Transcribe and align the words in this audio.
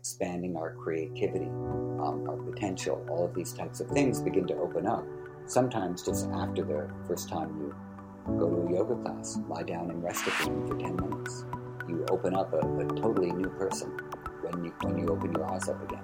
expanding 0.00 0.56
our 0.56 0.72
creativity, 0.76 1.50
um, 2.00 2.24
our 2.26 2.36
potential, 2.38 3.04
all 3.10 3.26
of 3.26 3.34
these 3.34 3.52
types 3.52 3.80
of 3.80 3.88
things 3.88 4.18
begin 4.18 4.46
to 4.46 4.54
open 4.54 4.86
up. 4.86 5.04
Sometimes 5.44 6.02
just 6.02 6.26
after 6.30 6.64
the 6.64 6.90
first 7.06 7.28
time 7.28 7.50
you 7.60 7.74
go 8.38 8.48
to 8.48 8.66
a 8.66 8.72
yoga 8.72 8.94
class, 9.02 9.38
lie 9.46 9.62
down 9.62 9.90
and 9.90 10.02
rest 10.02 10.26
a 10.26 10.48
end 10.48 10.66
for 10.66 10.78
10 10.78 10.96
minutes. 10.96 11.44
You 11.86 12.06
open 12.10 12.34
up 12.34 12.50
a, 12.54 12.60
a 12.60 12.86
totally 12.96 13.30
new 13.30 13.50
person 13.50 13.90
when 14.40 14.64
you, 14.64 14.72
when 14.80 14.98
you 14.98 15.08
open 15.08 15.34
your 15.34 15.44
eyes 15.52 15.68
up 15.68 15.82
again. 15.82 16.02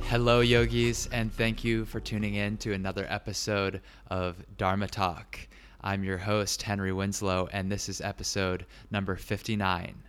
Hello, 0.00 0.40
yogis, 0.40 1.08
and 1.12 1.32
thank 1.32 1.62
you 1.62 1.84
for 1.84 2.00
tuning 2.00 2.34
in 2.34 2.56
to 2.56 2.72
another 2.72 3.06
episode 3.08 3.80
of 4.10 4.44
Dharma 4.56 4.88
Talk. 4.88 5.38
I'm 5.82 6.02
your 6.02 6.18
host, 6.18 6.62
Henry 6.62 6.92
Winslow, 6.92 7.48
and 7.52 7.70
this 7.70 7.88
is 7.88 8.00
episode 8.00 8.66
number 8.90 9.14
59. 9.14 10.02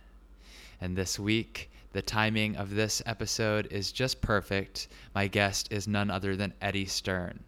And 0.80 0.96
this 0.96 1.18
week, 1.18 1.70
the 1.92 2.02
timing 2.02 2.56
of 2.56 2.74
this 2.74 3.02
episode 3.04 3.66
is 3.70 3.92
just 3.92 4.20
perfect. 4.20 4.88
My 5.14 5.26
guest 5.26 5.72
is 5.72 5.88
none 5.88 6.10
other 6.10 6.36
than 6.36 6.54
Eddie 6.62 6.86
Stern, 6.86 7.42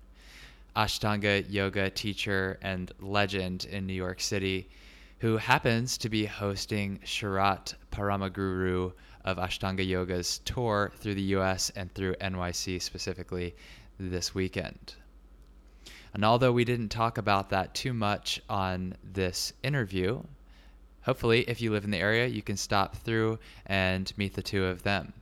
Ashtanga 0.77 1.45
yoga 1.49 1.89
teacher 1.91 2.59
and 2.61 2.93
legend 3.01 3.67
in 3.67 3.87
New 3.87 3.95
York 3.95 4.21
City, 4.21 4.69
who 5.19 5.37
happens 5.37 5.97
to 5.99 6.09
be 6.09 6.27
hosting 6.27 6.99
Sharath 7.05 7.75
Paramaguru 7.93 8.93
of 9.25 9.37
Ashtanga 9.39 9.87
Yoga's 9.87 10.41
tour 10.45 10.93
through 10.97 11.15
the 11.15 11.37
US 11.37 11.71
and 11.71 11.93
through 11.95 12.15
NYC 12.17 12.83
specifically 12.83 13.55
this 13.99 14.35
weekend. 14.35 14.97
And 16.15 16.25
although 16.25 16.53
we 16.53 16.65
didn't 16.65 16.91
talk 16.91 17.17
about 17.17 17.51
that 17.51 17.75
too 17.75 17.95
much 17.95 18.43
on 18.49 18.95
this 19.05 19.53
interview, 19.63 20.23
hopefully, 21.03 21.41
if 21.49 21.61
you 21.61 21.71
live 21.71 21.85
in 21.85 21.91
the 21.91 21.99
area, 21.99 22.27
you 22.27 22.43
can 22.43 22.57
stop 22.57 22.97
through 22.97 23.39
and 23.67 24.13
meet 24.17 24.35
the 24.35 24.43
two 24.43 24.65
of 24.65 24.83
them. 24.83 25.13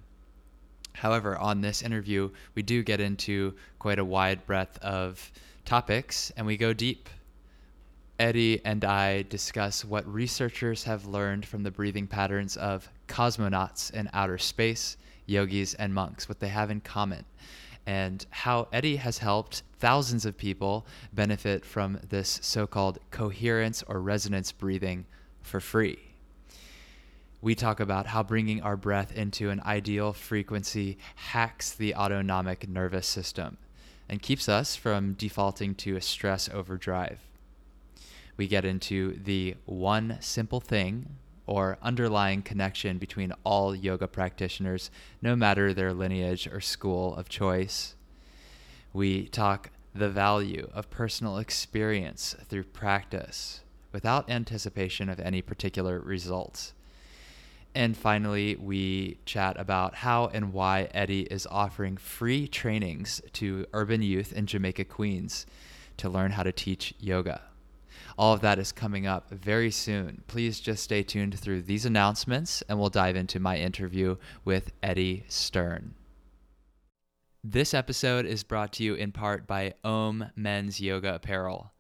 However, 0.93 1.39
on 1.39 1.61
this 1.61 1.83
interview, 1.83 2.31
we 2.55 2.63
do 2.63 2.83
get 2.83 3.01
into 3.01 3.55
quite 3.79 3.99
a 3.99 4.05
wide 4.05 4.45
breadth 4.47 4.79
of 4.79 5.31
topics 5.65 6.31
and 6.37 6.47
we 6.47 6.57
go 6.57 6.73
deep. 6.73 7.09
Eddie 8.19 8.61
and 8.67 8.85
I 8.85 9.23
discuss 9.23 9.83
what 9.83 10.07
researchers 10.07 10.85
have 10.85 11.07
learned 11.07 11.47
from 11.47 11.63
the 11.63 11.71
breathing 11.71 12.07
patterns 12.07 12.57
of 12.59 12.87
cosmonauts 13.09 13.91
in 13.93 14.11
outer 14.13 14.37
space, 14.37 14.99
yogis, 15.25 15.73
and 15.75 15.95
monks, 15.95 16.29
what 16.29 16.39
they 16.39 16.49
have 16.49 16.71
in 16.71 16.83
common, 16.83 17.25
and 17.87 18.27
how 18.29 18.69
Eddie 18.73 18.97
has 18.97 19.17
helped 19.17 19.63
thousands 19.79 20.27
of 20.27 20.37
people 20.37 20.87
benefit 21.15 21.65
from 21.65 21.99
this 22.11 22.41
so 22.43 22.67
called 22.67 22.99
coherence 23.11 23.83
or 23.89 24.03
resonance 24.03 24.53
breathing 24.53 25.07
for 25.51 25.61
free. 25.61 25.99
We 27.43 27.55
talk 27.55 27.81
about 27.81 28.07
how 28.07 28.23
bringing 28.23 28.63
our 28.63 28.77
breath 28.77 29.17
into 29.17 29.51
an 29.51 29.61
ideal 29.65 30.13
frequency 30.13 30.99
hacks 31.17 31.73
the 31.73 31.95
autonomic 31.95 32.69
nervous 32.69 33.07
system 33.07 33.57
and 34.09 34.23
keeps 34.23 34.49
us 34.49 34.77
from 34.77 35.15
defaulting 35.15 35.75
to 35.77 35.97
a 35.97 36.01
stress 36.01 36.49
overdrive. 36.49 37.19
We 38.37 38.47
get 38.47 38.65
into 38.65 39.19
the 39.23 39.57
one 39.67 40.19
simple 40.21 40.61
thing 40.61 41.17
or 41.47 41.79
underlying 41.83 42.43
connection 42.43 42.99
between 42.99 43.33
all 43.45 43.75
yoga 43.75 44.07
practitioners, 44.07 44.91
no 45.21 45.35
matter 45.35 45.75
their 45.75 45.93
lineage 45.93 46.47
or 46.47 46.61
school 46.61 47.15
of 47.17 47.29
choice. 47.29 47.95
We 48.93 49.27
talk 49.27 49.71
the 49.95 50.09
value 50.09 50.69
of 50.73 50.91
personal 50.91 51.39
experience 51.39 52.37
through 52.49 52.65
practice 52.65 53.63
without 53.93 54.31
anticipation 54.31 55.09
of 55.09 55.21
any 55.21 55.43
particular 55.43 56.01
results. 56.01 56.73
And 57.75 57.97
finally, 57.97 58.57
we 58.57 59.19
chat 59.25 59.59
about 59.59 59.95
how 59.95 60.27
and 60.27 60.53
why 60.53 60.89
Eddie 60.93 61.23
is 61.23 61.47
offering 61.51 61.97
free 61.97 62.49
trainings 62.49 63.23
to 63.35 63.67
urban 63.73 64.03
youth 64.03 64.33
in 64.33 64.47
Jamaica, 64.47 64.85
Queens 64.87 65.47
to 65.99 66.09
learn 66.09 66.33
how 66.33 66.43
to 66.43 66.53
teach 66.53 66.95
yoga. 66.99 67.43
All 68.19 68.35
of 68.35 68.41
that 68.41 68.59
is 68.59 68.73
coming 68.73 69.07
up 69.07 69.31
very 69.31 69.71
soon. 69.71 70.23
Please 70.27 70.61
just 70.61 70.83
stay 70.83 71.03
tuned 71.03 71.39
through 71.39 71.63
these 71.63 71.87
announcements 71.87 72.63
and 72.69 72.79
we'll 72.79 72.91
dive 72.91 73.17
into 73.17 73.39
my 73.39 73.57
interview 73.57 74.17
with 74.45 74.73
Eddie 74.83 75.25
Stern. 75.29 75.95
This 77.43 77.73
episode 77.73 78.27
is 78.27 78.43
brought 78.43 78.73
to 78.75 78.85
you 78.85 78.95
in 78.95 79.13
part 79.13 79.47
by 79.47 79.75
Om 79.85 80.27
Men's 80.37 80.81
Yoga 80.81 81.15
Apparel. 81.15 81.73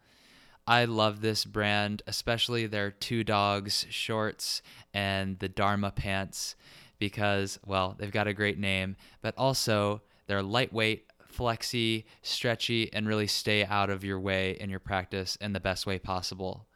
I 0.70 0.84
love 0.84 1.20
this 1.20 1.44
brand, 1.44 2.00
especially 2.06 2.69
their 2.69 2.92
two 2.92 3.25
dogs 3.25 3.86
shorts 3.91 4.62
and 4.94 5.36
the 5.41 5.48
Dharma 5.48 5.91
pants, 5.91 6.54
because, 7.00 7.58
well, 7.66 7.97
they've 7.98 8.12
got 8.12 8.28
a 8.28 8.32
great 8.32 8.56
name, 8.56 8.94
but 9.20 9.34
also 9.36 10.00
they're 10.28 10.44
lightweight, 10.44 11.06
flexy, 11.26 12.06
stretchy, 12.22 12.88
and 12.92 13.08
really 13.08 13.26
stay 13.26 13.64
out 13.64 13.91
of 13.91 14.04
your 14.04 14.20
way 14.20 14.53
in 14.60 14.70
your 14.70 14.78
practice 14.78 15.34
in 15.41 15.54
the 15.54 15.58
best 15.58 15.86
way 15.86 15.98
possible. 15.98 16.69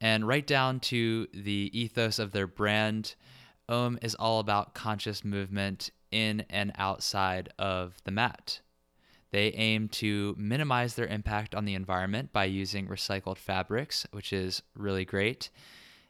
And 0.00 0.28
right 0.28 0.46
down 0.46 0.78
to 0.80 1.26
the 1.34 1.72
ethos 1.72 2.20
of 2.20 2.30
their 2.30 2.46
brand, 2.46 3.16
Om 3.68 3.98
is 4.02 4.14
all 4.14 4.38
about 4.38 4.72
conscious 4.72 5.24
movement 5.24 5.90
in 6.12 6.44
and 6.48 6.70
outside 6.78 7.48
of 7.58 7.96
the 8.04 8.12
mat. 8.12 8.60
They 9.30 9.48
aim 9.52 9.88
to 9.88 10.34
minimize 10.38 10.94
their 10.94 11.06
impact 11.06 11.54
on 11.54 11.64
the 11.64 11.74
environment 11.74 12.32
by 12.32 12.44
using 12.44 12.86
recycled 12.86 13.38
fabrics, 13.38 14.06
which 14.12 14.32
is 14.32 14.62
really 14.74 15.04
great. 15.04 15.50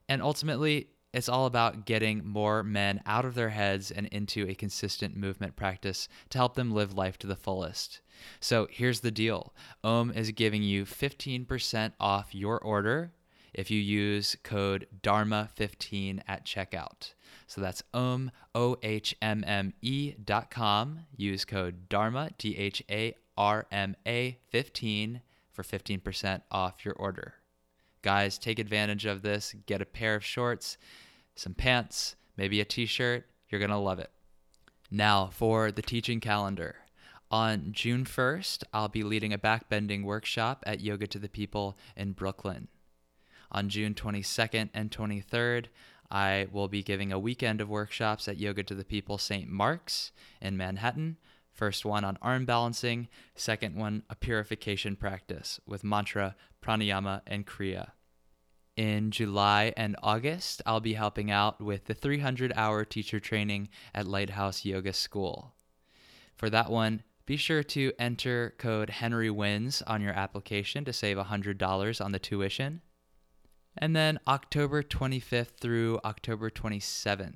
And 0.09 0.22
ultimately, 0.22 0.88
it's 1.12 1.28
all 1.31 1.47
about 1.47 1.87
getting 1.87 2.27
more 2.27 2.62
men 2.62 3.00
out 3.06 3.25
of 3.25 3.34
their 3.34 3.49
heads 3.49 3.91
and 3.91 4.06
into 4.09 4.47
a 4.47 4.54
consistent 4.54 5.16
movement 5.16 5.56
practice 5.56 6.09
to 6.28 6.38
help 6.38 6.56
them 6.56 6.72
live 6.72 6.93
life 6.93 7.19
to 7.19 7.27
the 7.27 7.37
fullest. 7.37 8.00
So 8.38 8.69
here's 8.71 9.00
the 9.00 9.10
deal 9.10 9.54
Om 9.83 10.10
is 10.10 10.31
giving 10.33 10.62
you 10.62 10.84
15% 10.84 11.93
off 11.98 12.34
your 12.34 12.59
order 12.59 13.12
if 13.54 13.71
you 13.71 13.81
use 13.81 14.37
code 14.43 14.87
Dharma15 15.03 16.21
at 16.28 16.44
checkout. 16.44 17.15
So 17.47 17.61
that's 17.61 17.83
um, 17.95 18.31
O-H-M-M-E 18.55 20.15
dot 20.25 20.51
com. 20.51 21.01
Use 21.17 21.45
code 21.45 21.89
Dharma, 21.89 22.31
D-H-A-R-M-A 22.39 23.19
15 24.49 25.21
for 25.53 25.62
15% 25.62 26.43
off 26.51 26.84
your 26.84 26.95
order. 26.95 27.34
Guys, 28.03 28.39
take 28.39 28.59
advantage 28.59 29.07
of 29.07 29.23
this. 29.23 29.55
Get 29.67 29.81
a 29.81 29.87
pair 29.87 30.15
of 30.17 30.25
shorts, 30.25 30.77
some 31.34 31.55
pants, 31.55 32.17
maybe 32.37 32.61
a 32.61 32.65
t-shirt. 32.65 33.27
You're 33.49 33.59
going 33.59 33.71
to 33.71 33.77
love 33.77 33.99
it. 33.99 34.11
Now 34.91 35.27
for 35.33 35.73
the 35.73 35.83
teaching 35.83 36.21
calendar. 36.21 36.77
On 37.31 37.73
June 37.73 38.05
1st, 38.05 38.63
I'll 38.73 38.89
be 38.89 39.03
leading 39.03 39.33
a 39.33 39.39
backbending 39.39 40.05
workshop 40.05 40.63
at 40.65 40.81
Yoga 40.81 41.09
to 41.09 41.19
the 41.19 41.28
People 41.28 41.77
in 41.97 42.13
Brooklyn. 42.13 42.69
On 43.51 43.69
June 43.69 43.95
22nd 43.95 44.71
and 44.73 44.91
23rd, 44.91 45.67
I 46.11 46.49
will 46.53 46.69
be 46.69 46.83
giving 46.83 47.12
a 47.12 47.19
weekend 47.19 47.61
of 47.61 47.69
workshops 47.69 48.28
at 48.28 48.39
Yoga 48.39 48.62
to 48.65 48.75
the 48.75 48.84
People 48.84 49.19
St. 49.19 49.49
Mark's 49.49 50.12
in 50.41 50.56
Manhattan. 50.56 51.17
First 51.53 51.84
one 51.84 52.05
on 52.05 52.19
arm 52.21 52.44
balancing, 52.44 53.09
second 53.34 53.75
one 53.77 54.03
a 54.11 54.15
purification 54.15 54.95
practice 54.95 55.59
with 55.66 55.84
mantra, 55.84 56.37
pranayama, 56.62 57.22
and 57.27 57.47
kriya. 57.47 57.93
In 58.77 59.11
July 59.11 59.72
and 59.75 59.97
August, 60.03 60.61
I'll 60.66 60.81
be 60.81 60.93
helping 60.93 61.31
out 61.31 61.62
with 61.62 61.87
the 61.87 61.95
300 61.95 62.53
hour 62.55 62.84
teacher 62.84 63.19
training 63.19 63.71
at 63.95 64.06
Lighthouse 64.06 64.66
Yoga 64.66 64.93
School. 64.93 65.55
For 66.34 66.50
that 66.50 66.71
one, 66.71 67.03
be 67.25 67.39
sure 67.39 67.62
to 67.62 67.93
enter 67.99 68.55
code 68.59 68.91
Henry 68.91 69.31
Wins 69.31 69.83
on 69.87 70.03
your 70.03 70.12
application 70.12 70.84
to 70.84 70.93
save 70.93 71.16
$100 71.16 72.05
on 72.05 72.12
the 72.12 72.19
tuition. 72.19 72.83
And 73.79 73.95
then 73.95 74.19
October 74.27 74.83
25th 74.83 75.59
through 75.61 76.01
October 76.05 76.51
27th, 76.51 77.35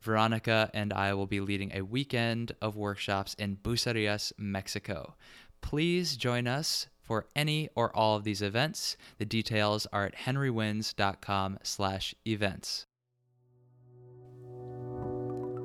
Veronica 0.00 0.70
and 0.72 0.92
I 0.92 1.14
will 1.14 1.26
be 1.26 1.40
leading 1.40 1.72
a 1.74 1.82
weekend 1.82 2.52
of 2.62 2.76
workshops 2.76 3.34
in 3.34 3.56
Bucerias, 3.56 4.32
Mexico. 4.38 5.14
Please 5.60 6.16
join 6.16 6.46
us 6.46 6.86
for 7.02 7.26
any 7.34 7.68
or 7.74 7.94
all 7.96 8.16
of 8.16 8.24
these 8.24 8.42
events. 8.42 8.96
The 9.18 9.24
details 9.24 9.86
are 9.92 10.04
at 10.06 10.14
henrywins.com 10.14 11.58
slash 11.62 12.14
events. 12.26 12.86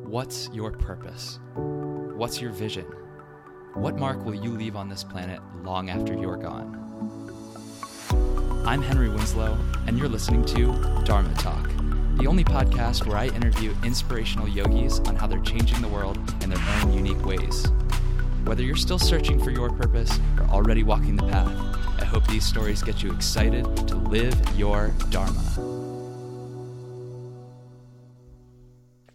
What's 0.06 0.50
your 0.54 0.72
purpose? 0.72 1.39
What's 1.56 2.39
your 2.39 2.51
vision? 2.51 2.86
What 3.74 3.98
mark 3.98 4.24
will 4.24 4.36
you 4.36 4.51
leave 4.51 4.75
on 4.75 4.88
this 4.88 5.04
planet 5.04 5.42
long 5.63 5.89
after 5.89 6.13
you're 6.13 6.38
gone? 6.38 6.84
I'm 8.65 8.81
Henry 8.81 9.10
Winslow, 9.10 9.57
and 9.88 10.00
you're 10.00 10.07
listening 10.07 10.45
to 10.45 11.04
Dharma 11.04 11.33
Talk, 11.33 11.69
the 12.15 12.27
only 12.27 12.45
podcast 12.45 13.06
where 13.06 13.18
I 13.18 13.25
interview 13.27 13.75
inspirational 13.83 14.48
yogis 14.48 15.01
on 15.01 15.18
how 15.18 15.27
they're 15.27 15.42
changing 15.42 15.81
the 15.81 15.89
world 15.89 16.18
in 16.42 16.50
their 16.50 16.63
own 16.77 16.94
unique 16.94 17.25
ways. 17.25 17.68
Whether 18.45 18.63
you're 18.63 18.77
still 18.77 18.98
searching 18.98 19.38
for 19.44 19.51
your 19.51 19.69
purpose 19.69 20.18
or 20.39 20.45
already 20.45 20.81
walking 20.81 21.18
the 21.18 21.27
path, 21.27 21.51
I 22.00 22.06
hope 22.06 22.25
these 22.27 22.45
stories 22.45 22.81
get 22.81 23.04
you 23.04 23.12
excited 23.12 23.65
to 23.86 23.95
live 23.95 24.33
your 24.57 24.94
Dharma. 25.10 25.42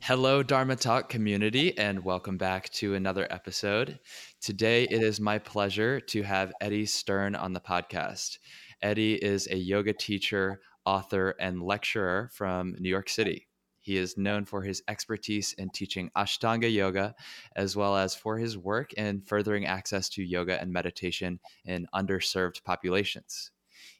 Hello, 0.00 0.43
Dharma 0.43 0.77
Talk 0.77 1.09
community, 1.09 1.77
and 1.77 2.05
welcome 2.05 2.37
back 2.37 2.69
to 2.71 2.95
another 2.95 3.27
episode. 3.31 3.99
Today, 4.41 4.85
it 4.85 5.03
is 5.03 5.21
my 5.21 5.39
pleasure 5.39 6.00
to 6.00 6.23
have 6.23 6.53
Eddie 6.61 6.87
Stern 6.87 7.35
on 7.35 7.55
the 7.55 7.61
podcast. 7.61 8.39
Eddie 8.81 9.15
is 9.15 9.49
a 9.51 9.57
yoga 9.57 9.93
teacher, 9.93 10.61
author, 10.85 11.35
and 11.41 11.63
lecturer 11.63 12.31
from 12.33 12.77
New 12.79 12.89
York 12.89 13.09
City. 13.09 13.49
He 13.81 13.97
is 13.97 14.19
known 14.19 14.45
for 14.45 14.63
his 14.63 14.83
expertise 14.87 15.55
in 15.55 15.71
teaching 15.71 16.11
Ashtanga 16.17 16.73
yoga, 16.73 17.15
as 17.57 17.75
well 17.75 17.97
as 17.97 18.15
for 18.15 18.39
his 18.39 18.59
work 18.59 18.93
in 18.93 19.23
furthering 19.23 19.67
access 19.67 20.09
to 20.11 20.23
yoga 20.23 20.61
and 20.61 20.73
meditation 20.73 21.41
in 21.65 21.89
underserved 21.95 22.63
populations. 22.65 23.51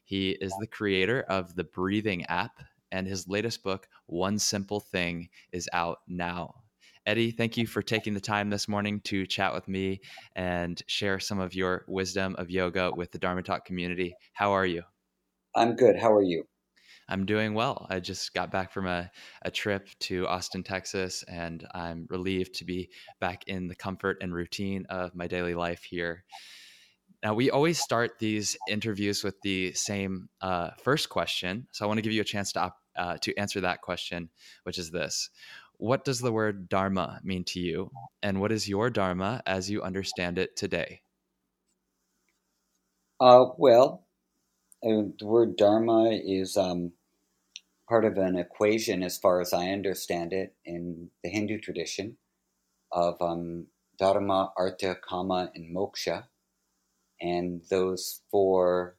He 0.05 0.31
is 0.31 0.53
the 0.59 0.67
creator 0.67 1.21
of 1.21 1.55
the 1.55 1.63
Breathing 1.63 2.25
app, 2.25 2.61
and 2.91 3.07
his 3.07 3.27
latest 3.27 3.63
book, 3.63 3.87
One 4.05 4.39
Simple 4.39 4.79
Thing, 4.79 5.29
is 5.51 5.69
out 5.73 5.99
now. 6.07 6.63
Eddie, 7.09 7.31
thank 7.31 7.57
you 7.57 7.65
for 7.65 7.81
taking 7.81 8.13
the 8.13 8.21
time 8.21 8.51
this 8.51 8.67
morning 8.67 9.01
to 9.01 9.25
chat 9.25 9.51
with 9.51 9.67
me 9.67 9.99
and 10.35 10.79
share 10.85 11.19
some 11.19 11.39
of 11.39 11.55
your 11.55 11.83
wisdom 11.87 12.35
of 12.37 12.51
yoga 12.51 12.91
with 12.95 13.11
the 13.11 13.17
Dharma 13.17 13.41
Talk 13.41 13.65
community. 13.65 14.13
How 14.33 14.51
are 14.51 14.65
you? 14.67 14.83
I'm 15.55 15.75
good. 15.75 15.95
How 15.97 16.13
are 16.13 16.21
you? 16.21 16.43
I'm 17.07 17.25
doing 17.25 17.55
well. 17.55 17.87
I 17.89 17.99
just 17.99 18.35
got 18.35 18.51
back 18.51 18.71
from 18.71 18.85
a, 18.85 19.09
a 19.41 19.49
trip 19.49 19.89
to 20.01 20.27
Austin, 20.27 20.61
Texas, 20.61 21.23
and 21.27 21.67
I'm 21.73 22.05
relieved 22.11 22.53
to 22.59 22.63
be 22.63 22.91
back 23.19 23.43
in 23.47 23.67
the 23.67 23.75
comfort 23.75 24.17
and 24.21 24.31
routine 24.31 24.85
of 24.91 25.15
my 25.15 25.25
daily 25.25 25.55
life 25.55 25.81
here. 25.81 26.25
Now, 27.23 27.33
we 27.33 27.49
always 27.49 27.79
start 27.79 28.19
these 28.19 28.55
interviews 28.69 29.23
with 29.23 29.41
the 29.41 29.73
same 29.73 30.29
uh, 30.41 30.69
first 30.83 31.09
question. 31.09 31.67
So 31.71 31.85
I 31.85 31.87
want 31.87 31.97
to 31.97 32.03
give 32.03 32.13
you 32.13 32.21
a 32.21 32.23
chance 32.23 32.51
to, 32.51 32.71
uh, 32.95 33.17
to 33.17 33.35
answer 33.35 33.61
that 33.61 33.81
question, 33.81 34.29
which 34.61 34.77
is 34.77 34.91
this 34.91 35.31
What 35.79 36.05
does 36.05 36.19
the 36.19 36.31
word 36.31 36.69
Dharma 36.69 37.19
mean 37.23 37.43
to 37.45 37.59
you? 37.59 37.89
And 38.21 38.39
what 38.39 38.51
is 38.51 38.69
your 38.69 38.89
Dharma 38.91 39.41
as 39.47 39.69
you 39.69 39.81
understand 39.81 40.37
it 40.37 40.55
today? 40.55 41.01
Uh, 43.19 43.45
well, 43.57 44.05
uh, 44.83 45.09
the 45.17 45.25
word 45.25 45.57
Dharma 45.57 46.11
is 46.11 46.55
um, 46.55 46.91
part 47.87 48.05
of 48.05 48.17
an 48.17 48.37
equation, 48.37 49.01
as 49.01 49.17
far 49.17 49.41
as 49.41 49.53
I 49.53 49.69
understand 49.69 50.31
it, 50.31 50.55
in 50.63 51.09
the 51.23 51.29
Hindu 51.29 51.59
tradition 51.59 52.17
of 52.91 53.21
um, 53.21 53.67
Dharma, 53.97 54.53
Artha, 54.55 54.95
Kama, 54.95 55.51
and 55.55 55.75
Moksha 55.75 56.25
and 57.21 57.61
those 57.69 58.21
four 58.31 58.95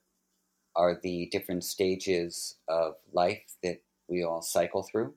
are 0.77 0.99
the 1.03 1.29
different 1.33 1.65
stages 1.65 2.57
of 2.69 2.95
life 3.13 3.57
that 3.63 3.83
we 4.09 4.23
all 4.23 4.43
cycle 4.43 4.83
through. 4.83 5.15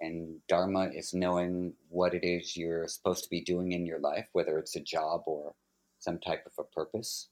And 0.00 0.38
Dharma 0.48 0.90
is 0.94 1.12
knowing 1.12 1.74
what 1.88 2.14
it 2.14 2.24
is 2.24 2.56
you're 2.56 2.88
supposed 2.88 3.24
to 3.24 3.30
be 3.30 3.42
doing 3.42 3.72
in 3.72 3.86
your 3.86 4.00
life, 4.00 4.28
whether 4.32 4.58
it's 4.58 4.76
a 4.76 4.80
job 4.80 5.22
or 5.26 5.54
some 5.98 6.18
type 6.18 6.44
of 6.46 6.52
a 6.58 6.64
purpose. 6.74 7.28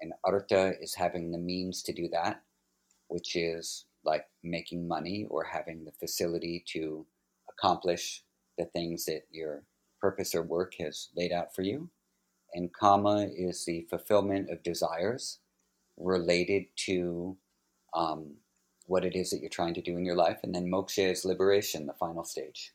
And 0.00 0.12
Artha 0.24 0.74
is 0.80 0.94
having 0.94 1.30
the 1.30 1.38
means 1.38 1.82
to 1.84 1.92
do 1.92 2.08
that, 2.12 2.42
which 3.08 3.36
is 3.36 3.86
like 4.04 4.26
making 4.42 4.88
money 4.88 5.26
or 5.30 5.44
having 5.44 5.84
the 5.84 5.92
facility 5.92 6.64
to 6.68 7.06
accomplish 7.48 8.24
the 8.58 8.64
things 8.64 9.04
that 9.04 9.22
your 9.30 9.62
purpose 10.00 10.34
or 10.34 10.42
work 10.42 10.74
has 10.80 11.08
laid 11.14 11.30
out 11.30 11.54
for 11.54 11.62
you 11.62 11.88
and 12.54 12.72
kama 12.72 13.28
is 13.34 13.64
the 13.64 13.86
fulfillment 13.88 14.50
of 14.50 14.62
desires 14.62 15.38
related 15.96 16.64
to 16.76 17.36
um, 17.94 18.34
what 18.86 19.04
it 19.04 19.14
is 19.14 19.30
that 19.30 19.40
you're 19.40 19.50
trying 19.50 19.74
to 19.74 19.82
do 19.82 19.96
in 19.96 20.04
your 20.04 20.16
life, 20.16 20.40
and 20.42 20.54
then 20.54 20.70
moksha 20.70 21.10
is 21.10 21.24
liberation, 21.24 21.86
the 21.86 21.92
final 21.92 22.24
stage. 22.24 22.72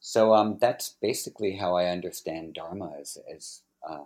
So 0.00 0.34
um, 0.34 0.58
that's 0.60 0.96
basically 1.00 1.56
how 1.56 1.76
I 1.76 1.86
understand 1.86 2.54
dharma. 2.54 2.92
As, 3.00 3.62
uh, 3.88 4.04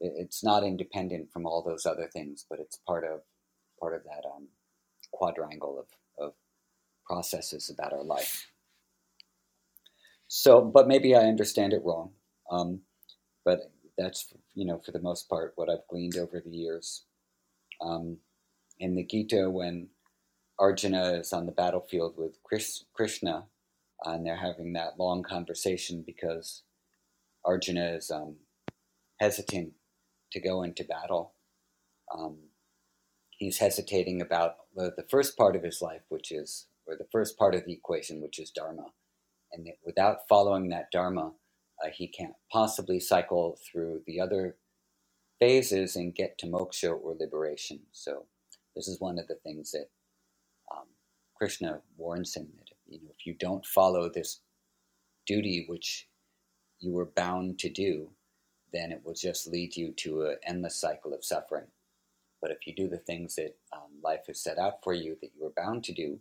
it's 0.00 0.44
not 0.44 0.64
independent 0.64 1.32
from 1.32 1.46
all 1.46 1.62
those 1.62 1.86
other 1.86 2.08
things, 2.12 2.46
but 2.48 2.60
it's 2.60 2.76
part 2.86 3.04
of 3.04 3.20
part 3.80 3.94
of 3.94 4.04
that 4.04 4.28
um, 4.28 4.48
quadrangle 5.12 5.78
of, 5.78 6.24
of 6.24 6.34
processes 7.06 7.70
about 7.70 7.92
our 7.92 8.04
life. 8.04 8.46
So, 10.28 10.60
but 10.60 10.86
maybe 10.86 11.16
I 11.16 11.22
understand 11.22 11.72
it 11.72 11.82
wrong. 11.84 12.12
Um, 12.50 12.82
but 13.44 13.72
that's 13.98 14.32
you 14.54 14.64
know 14.64 14.78
for 14.78 14.92
the 14.92 15.00
most 15.00 15.28
part 15.28 15.52
what 15.56 15.68
I've 15.68 15.86
gleaned 15.88 16.16
over 16.16 16.40
the 16.40 16.56
years. 16.56 17.04
Um, 17.80 18.18
in 18.78 18.94
the 18.94 19.04
Gita, 19.04 19.50
when 19.50 19.88
Arjuna 20.60 21.14
is 21.14 21.32
on 21.32 21.46
the 21.46 21.52
battlefield 21.52 22.18
with 22.18 22.38
Krishna, 22.92 23.46
and 24.04 24.26
they're 24.26 24.36
having 24.36 24.74
that 24.74 24.98
long 24.98 25.22
conversation 25.22 26.02
because 26.06 26.62
Arjuna 27.46 27.92
is 27.92 28.10
um, 28.10 28.36
hesitant 29.18 29.72
to 30.32 30.40
go 30.40 30.62
into 30.62 30.84
battle. 30.84 31.32
Um, 32.14 32.36
he's 33.30 33.58
hesitating 33.58 34.20
about 34.20 34.56
the, 34.76 34.92
the, 34.94 35.06
first 35.08 35.36
part 35.36 35.56
of 35.56 35.62
his 35.62 35.80
life, 35.80 36.02
which 36.10 36.30
is, 36.30 36.66
or 36.86 36.94
the 36.94 37.08
first 37.10 37.38
part 37.38 37.54
of 37.54 37.64
the 37.64 37.72
equation, 37.72 38.20
which 38.20 38.38
is 38.38 38.50
Dharma. 38.50 38.86
And 39.52 39.66
without 39.84 40.28
following 40.28 40.68
that 40.68 40.92
Dharma, 40.92 41.32
uh, 41.82 41.88
he 41.90 42.06
can't 42.06 42.34
possibly 42.52 43.00
cycle 43.00 43.58
through 43.70 44.02
the 44.06 44.20
other 44.20 44.56
phases 45.38 45.96
and 45.96 46.14
get 46.14 46.36
to 46.38 46.46
moksha 46.46 46.90
or 46.90 47.16
liberation. 47.18 47.80
So 47.92 48.26
this 48.76 48.88
is 48.88 49.00
one 49.00 49.18
of 49.18 49.26
the 49.26 49.36
things 49.36 49.70
that 49.72 49.88
Krishna 51.40 51.80
warns 51.96 52.36
him 52.36 52.48
that 52.58 52.68
you 52.86 52.98
know 53.00 53.10
if 53.18 53.26
you 53.26 53.34
don't 53.34 53.64
follow 53.64 54.10
this 54.10 54.40
duty 55.26 55.64
which 55.68 56.06
you 56.80 56.92
were 56.92 57.06
bound 57.06 57.58
to 57.60 57.70
do, 57.70 58.10
then 58.72 58.92
it 58.92 59.00
will 59.04 59.14
just 59.14 59.46
lead 59.46 59.74
you 59.74 59.92
to 59.92 60.22
an 60.22 60.36
endless 60.46 60.76
cycle 60.76 61.14
of 61.14 61.24
suffering. 61.24 61.66
But 62.42 62.50
if 62.50 62.66
you 62.66 62.74
do 62.74 62.88
the 62.88 62.98
things 62.98 63.36
that 63.36 63.56
um, 63.72 63.90
life 64.02 64.26
has 64.26 64.42
set 64.42 64.58
out 64.58 64.82
for 64.82 64.92
you 64.92 65.16
that 65.20 65.30
you 65.34 65.42
were 65.42 65.52
bound 65.56 65.84
to 65.84 65.92
do, 65.92 66.18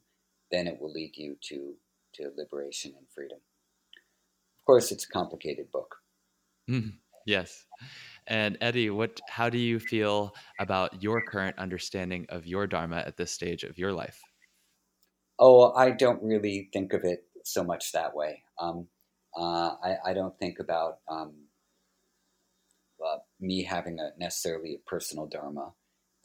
then 0.51 0.68
it 0.68 0.80
will 0.80 0.92
lead 0.92 1.16
you 1.16 1.38
to, 1.50 1.75
to 2.15 2.31
liberation 2.38 2.94
and 2.98 3.07
freedom 3.13 3.39
Of 4.60 4.65
course, 4.65 4.92
it's 4.92 5.06
a 5.06 5.10
complicated 5.10 5.72
book. 5.72 5.98
Mm, 6.69 6.94
yes. 7.25 7.65
And 8.27 8.57
Eddie, 8.62 8.89
what? 8.89 9.19
How 9.30 9.50
do 9.50 9.57
you 9.57 9.80
feel 9.80 10.33
about 10.60 11.01
your 11.01 11.22
current 11.22 11.57
understanding 11.57 12.25
of 12.30 12.45
your 12.45 12.68
dharma 12.68 12.98
at 13.06 13.18
this 13.18 13.31
stage 13.31 13.63
of 13.63 13.77
your 13.77 13.94
life? 13.94 14.19
Oh, 15.39 15.71
I 15.74 15.91
don't 15.91 16.21
really 16.21 16.69
think 16.74 16.94
of 16.94 17.03
it 17.03 17.25
so 17.44 17.63
much 17.63 17.91
that 17.94 18.15
way. 18.15 18.44
Um, 18.59 18.88
uh, 19.38 19.75
I, 19.83 19.96
I, 20.08 20.13
don't 20.13 20.38
think 20.38 20.60
about 20.60 21.00
um, 21.08 21.34
uh, 23.05 23.17
me 23.39 23.63
having 23.63 24.00
a 24.00 24.10
necessarily 24.17 24.75
a 24.75 24.89
personal 24.89 25.27
dharma 25.27 25.72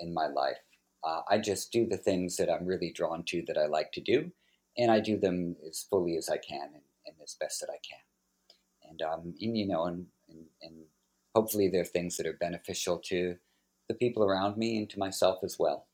in 0.00 0.12
my 0.12 0.26
life. 0.26 0.56
Uh, 1.04 1.20
I 1.30 1.38
just 1.38 1.70
do 1.70 1.86
the 1.86 1.98
things 1.98 2.36
that 2.38 2.50
I'm 2.50 2.66
really 2.66 2.92
drawn 2.92 3.22
to 3.26 3.44
that 3.46 3.58
I 3.58 3.66
like 3.66 3.92
to 3.92 4.00
do, 4.00 4.32
and 4.76 4.90
I 4.90 5.00
do 5.00 5.16
them 5.18 5.54
as 5.68 5.86
fully 5.88 6.16
as 6.16 6.28
I 6.28 6.38
can 6.38 6.62
and, 6.62 6.82
and 7.06 7.16
as 7.22 7.36
best 7.38 7.60
that 7.60 7.70
I 7.70 7.78
can 7.88 8.00
and 8.88 9.02
um, 9.02 9.34
and, 9.40 9.56
you 9.56 9.66
know, 9.66 9.84
and, 9.84 10.06
and, 10.28 10.44
and 10.62 10.74
hopefully 11.34 11.68
they're 11.68 11.84
things 11.84 12.16
that 12.16 12.26
are 12.26 12.38
beneficial 12.40 12.98
to 12.98 13.36
the 13.88 13.94
people 13.94 14.24
around 14.24 14.56
me 14.56 14.78
and 14.78 14.90
to 14.90 14.98
myself 14.98 15.38
as 15.42 15.56
well. 15.58 15.86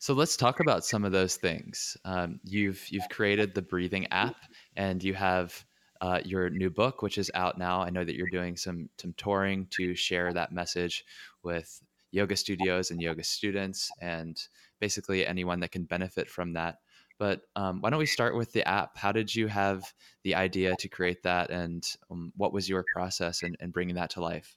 So 0.00 0.14
let's 0.14 0.34
talk 0.34 0.60
about 0.60 0.82
some 0.86 1.04
of 1.04 1.12
those 1.12 1.36
things. 1.36 1.94
Um, 2.06 2.40
you've 2.42 2.82
you've 2.88 3.10
created 3.10 3.54
the 3.54 3.60
breathing 3.60 4.06
app, 4.10 4.36
and 4.74 5.04
you 5.04 5.12
have 5.12 5.62
uh, 6.00 6.20
your 6.24 6.48
new 6.48 6.70
book, 6.70 7.02
which 7.02 7.18
is 7.18 7.30
out 7.34 7.58
now. 7.58 7.82
I 7.82 7.90
know 7.90 8.02
that 8.02 8.16
you're 8.16 8.30
doing 8.30 8.56
some 8.56 8.88
some 8.98 9.12
touring 9.18 9.66
to 9.72 9.94
share 9.94 10.32
that 10.32 10.52
message 10.52 11.04
with 11.42 11.82
yoga 12.12 12.34
studios 12.34 12.90
and 12.90 13.02
yoga 13.02 13.22
students, 13.22 13.90
and 14.00 14.42
basically 14.80 15.26
anyone 15.26 15.60
that 15.60 15.70
can 15.70 15.84
benefit 15.84 16.30
from 16.30 16.54
that. 16.54 16.78
But 17.18 17.42
um, 17.54 17.82
why 17.82 17.90
don't 17.90 17.98
we 17.98 18.06
start 18.06 18.34
with 18.34 18.54
the 18.54 18.66
app? 18.66 18.96
How 18.96 19.12
did 19.12 19.34
you 19.34 19.48
have 19.48 19.92
the 20.22 20.34
idea 20.34 20.76
to 20.76 20.88
create 20.88 21.22
that, 21.24 21.50
and 21.50 21.86
um, 22.10 22.32
what 22.38 22.54
was 22.54 22.70
your 22.70 22.86
process 22.94 23.42
in, 23.42 23.54
in, 23.60 23.70
bringing 23.70 23.96
that 23.96 24.08
to 24.10 24.22
life? 24.22 24.56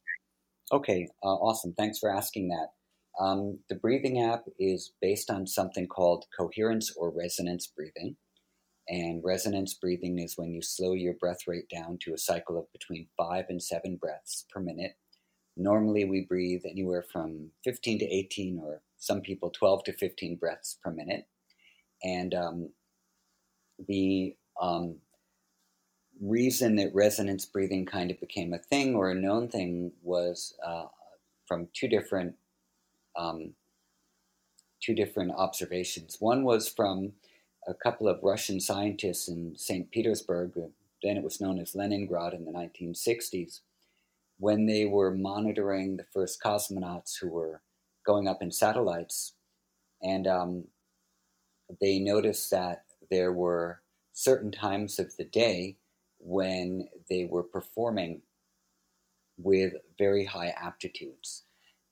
Okay, 0.71 1.09
uh, 1.21 1.35
awesome. 1.35 1.73
Thanks 1.73 1.99
for 1.99 2.09
asking 2.09 2.47
that. 2.47 2.67
Um, 3.19 3.59
the 3.69 3.75
breathing 3.75 4.21
app 4.21 4.45
is 4.59 4.93
based 5.01 5.29
on 5.29 5.45
something 5.45 5.87
called 5.87 6.25
coherence 6.37 6.93
or 6.95 7.11
resonance 7.11 7.67
breathing. 7.67 8.15
And 8.89 9.23
resonance 9.23 9.75
breathing 9.75 10.19
is 10.19 10.37
when 10.37 10.51
you 10.51 10.61
slow 10.61 10.93
your 10.93 11.13
breath 11.13 11.47
rate 11.47 11.69
down 11.69 11.99
to 12.01 12.13
a 12.13 12.17
cycle 12.17 12.57
of 12.57 12.71
between 12.73 13.07
five 13.15 13.45
and 13.49 13.61
seven 13.61 13.95
breaths 13.95 14.45
per 14.53 14.59
minute. 14.59 14.97
Normally, 15.55 16.05
we 16.05 16.21
breathe 16.21 16.63
anywhere 16.69 17.03
from 17.03 17.51
15 17.63 17.99
to 17.99 18.05
18, 18.05 18.59
or 18.59 18.81
some 18.97 19.21
people 19.21 19.51
12 19.51 19.83
to 19.85 19.93
15 19.93 20.35
breaths 20.35 20.79
per 20.83 20.91
minute. 20.91 21.27
And 22.03 22.33
um, 22.33 22.69
the 23.87 24.35
um, 24.59 24.97
reason 26.19 26.75
that 26.77 26.93
resonance 26.93 27.45
breathing 27.45 27.85
kind 27.85 28.11
of 28.11 28.19
became 28.19 28.53
a 28.53 28.57
thing 28.57 28.95
or 28.95 29.11
a 29.11 29.15
known 29.15 29.47
thing 29.47 29.91
was 30.01 30.55
uh, 30.65 30.85
from 31.47 31.67
two 31.73 31.87
different 31.87 32.35
um, 33.17 33.53
two 34.81 34.93
different 34.93 35.31
observations. 35.31 36.17
One 36.19 36.43
was 36.43 36.67
from 36.67 37.13
a 37.67 37.73
couple 37.73 38.07
of 38.07 38.19
Russian 38.21 38.59
scientists 38.59 39.27
in 39.27 39.55
St. 39.55 39.89
Petersburg, 39.91 40.51
then 41.01 41.17
it 41.17 41.23
was 41.23 41.39
known 41.39 41.59
as 41.59 41.75
Leningrad 41.75 42.33
in 42.33 42.45
the 42.45 42.51
1960s, 42.51 43.61
when 44.37 44.65
they 44.65 44.85
were 44.85 45.11
monitoring 45.11 45.95
the 45.95 46.05
first 46.13 46.41
cosmonauts 46.41 47.19
who 47.19 47.29
were 47.29 47.61
going 48.05 48.27
up 48.27 48.41
in 48.41 48.51
satellites. 48.51 49.33
And 50.01 50.27
um, 50.27 50.65
they 51.79 51.99
noticed 51.99 52.51
that 52.51 52.83
there 53.09 53.31
were 53.31 53.81
certain 54.13 54.51
times 54.51 54.99
of 54.99 55.15
the 55.17 55.23
day 55.23 55.77
when 56.19 56.87
they 57.09 57.25
were 57.25 57.43
performing 57.43 58.21
with 59.37 59.73
very 59.97 60.25
high 60.25 60.53
aptitudes. 60.61 61.43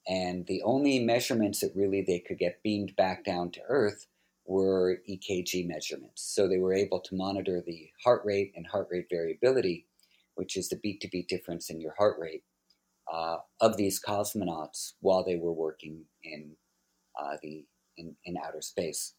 And 0.08 0.46
the 0.48 0.62
only 0.64 1.00
measurements 1.00 1.60
that 1.62 1.76
really 1.76 2.02
they 2.02 2.20
could 2.20 2.40
get 2.40 2.64
beamed 2.64 2.96
back 2.96 3.24
down 3.24 3.52
to 3.52 3.62
Earth 3.68 4.08
were 4.46 5.00
EKG 5.10 5.68
measurements. 5.68 6.24
So 6.24 6.48
they 6.48 6.58
were 6.58 6.74
able 6.74 7.00
to 7.02 7.16
monitor 7.16 7.62
the 7.66 7.90
heart 8.04 8.24
rate 8.26 8.52
and 8.56 8.66
heart 8.68 8.88
rate 8.92 9.08
variability, 9.10 9.86
which 10.36 10.58
is 10.58 10.70
the 10.70 10.78
beat 10.78 11.02
to 11.02 11.10
beat 11.10 11.30
difference 11.30 11.70
in 11.70 11.80
your 11.80 11.94
heart 11.98 12.18
rate, 12.20 12.44
uh, 13.12 13.38
of 13.60 13.78
these 13.78 14.02
cosmonauts 14.02 14.94
while 15.02 15.24
they 15.24 15.36
were 15.36 15.54
working 15.54 16.06
in 16.24 16.56
uh, 17.20 17.38
the 17.42 17.66
in, 17.98 18.16
in 18.26 18.38
outer 18.38 18.62
space. 18.62 19.14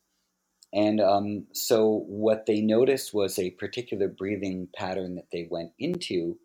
And 0.72 1.00
um, 1.00 1.46
so 1.52 2.04
what 2.06 2.46
they 2.46 2.60
noticed 2.62 3.12
was 3.12 3.38
a 3.38 3.50
particular 3.50 4.08
breathing 4.08 4.68
pattern 4.74 5.16
that 5.16 5.28
they 5.30 5.46
went 5.50 5.72
into 5.78 6.38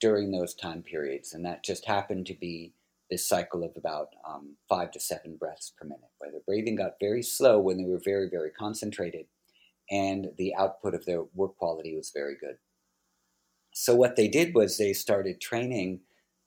during 0.00 0.30
those 0.32 0.54
time 0.54 0.82
periods, 0.82 1.34
and 1.34 1.44
that 1.44 1.64
just 1.64 1.84
happened 1.86 2.26
to 2.26 2.34
be 2.34 2.72
this 3.10 3.26
cycle 3.28 3.62
of 3.62 3.72
about 3.76 4.08
um, 4.28 4.56
five 4.68 4.90
to 4.92 5.00
seven 5.00 5.36
breaths 5.36 5.72
per 5.78 5.86
minute, 5.86 6.10
where 6.18 6.32
the 6.32 6.42
breathing 6.46 6.76
got 6.76 7.00
very 7.00 7.22
slow 7.22 7.58
when 7.58 7.76
they 7.76 7.88
were 7.88 8.00
very, 8.04 8.28
very 8.28 8.50
concentrated, 8.50 9.26
and 9.90 10.28
the 10.38 10.54
output 10.54 10.94
of 10.94 11.04
their 11.04 11.22
work 11.34 11.56
quality 11.56 11.94
was 11.94 12.10
very 12.14 12.36
good. 12.40 12.56
So, 13.72 13.94
what 13.94 14.16
they 14.16 14.28
did 14.28 14.54
was 14.54 14.78
they 14.78 14.92
started 14.92 15.40
training 15.40 16.00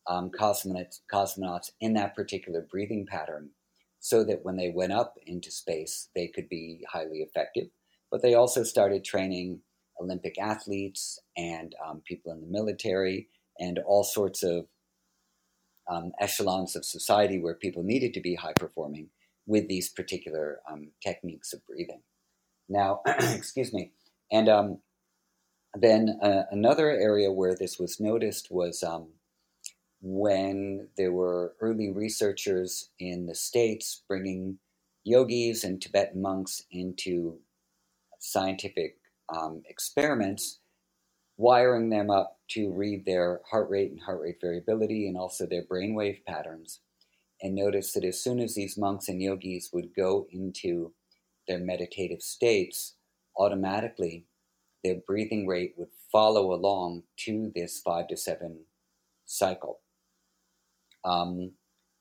um, 0.07 0.31
cosmonauts, 0.31 0.99
cosmonauts 1.11 1.71
in 1.79 1.93
that 1.93 2.15
particular 2.15 2.65
breathing 2.69 3.05
pattern 3.05 3.51
so 3.99 4.23
that 4.23 4.43
when 4.43 4.55
they 4.55 4.69
went 4.69 4.93
up 4.93 5.17
into 5.25 5.51
space, 5.51 6.09
they 6.15 6.27
could 6.27 6.49
be 6.49 6.85
highly 6.89 7.19
effective. 7.19 7.67
But 8.11 8.21
they 8.21 8.33
also 8.33 8.63
started 8.63 9.03
training 9.03 9.59
Olympic 10.01 10.39
athletes 10.39 11.19
and 11.37 11.75
um, 11.85 12.01
people 12.05 12.31
in 12.31 12.41
the 12.41 12.47
military 12.47 13.27
and 13.59 13.77
all 13.79 14.03
sorts 14.03 14.41
of 14.41 14.65
um, 15.89 16.11
echelons 16.19 16.75
of 16.75 16.85
society 16.85 17.39
where 17.39 17.55
people 17.55 17.83
needed 17.83 18.13
to 18.13 18.21
be 18.21 18.35
high 18.35 18.53
performing 18.53 19.09
with 19.45 19.67
these 19.67 19.89
particular 19.89 20.59
um, 20.71 20.91
techniques 21.03 21.53
of 21.53 21.65
breathing. 21.65 22.01
Now, 22.69 23.01
excuse 23.05 23.73
me. 23.73 23.91
And 24.31 24.47
um, 24.47 24.79
then 25.73 26.19
uh, 26.21 26.43
another 26.51 26.91
area 26.91 27.31
where 27.31 27.55
this 27.55 27.79
was 27.79 27.99
noticed 27.99 28.49
was 28.51 28.83
um, 28.83 29.07
when 30.01 30.87
there 30.97 31.11
were 31.11 31.55
early 31.59 31.91
researchers 31.91 32.89
in 32.99 33.25
the 33.25 33.35
States 33.35 34.03
bringing 34.07 34.59
yogis 35.03 35.63
and 35.63 35.81
Tibetan 35.81 36.21
monks 36.21 36.63
into 36.71 37.39
scientific 38.19 38.97
um, 39.29 39.63
experiments 39.67 40.59
wiring 41.37 41.89
them 41.89 42.09
up 42.09 42.38
to 42.49 42.71
read 42.71 43.05
their 43.05 43.41
heart 43.49 43.69
rate 43.69 43.91
and 43.91 44.01
heart 44.01 44.21
rate 44.21 44.37
variability 44.41 45.07
and 45.07 45.17
also 45.17 45.45
their 45.45 45.65
brainwave 45.65 46.23
patterns. 46.25 46.81
And 47.41 47.55
notice 47.55 47.93
that 47.93 48.03
as 48.03 48.21
soon 48.21 48.39
as 48.39 48.55
these 48.55 48.77
monks 48.77 49.07
and 49.07 49.21
yogis 49.21 49.69
would 49.71 49.95
go 49.95 50.27
into 50.31 50.93
their 51.47 51.59
meditative 51.59 52.21
states, 52.21 52.95
automatically 53.37 54.25
their 54.83 54.95
breathing 55.07 55.47
rate 55.47 55.73
would 55.77 55.89
follow 56.11 56.53
along 56.53 57.03
to 57.25 57.51
this 57.55 57.79
five 57.79 58.07
to 58.07 58.17
seven 58.17 58.65
cycle. 59.25 59.79
Um, 61.05 61.51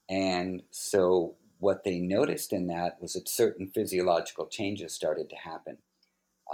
and 0.08 0.62
so, 0.70 1.36
what 1.58 1.84
they 1.84 1.98
noticed 1.98 2.52
in 2.52 2.68
that 2.68 2.98
was 3.00 3.14
that 3.14 3.28
certain 3.28 3.70
physiological 3.74 4.46
changes 4.46 4.94
started 4.94 5.28
to 5.30 5.36
happen. 5.36 5.78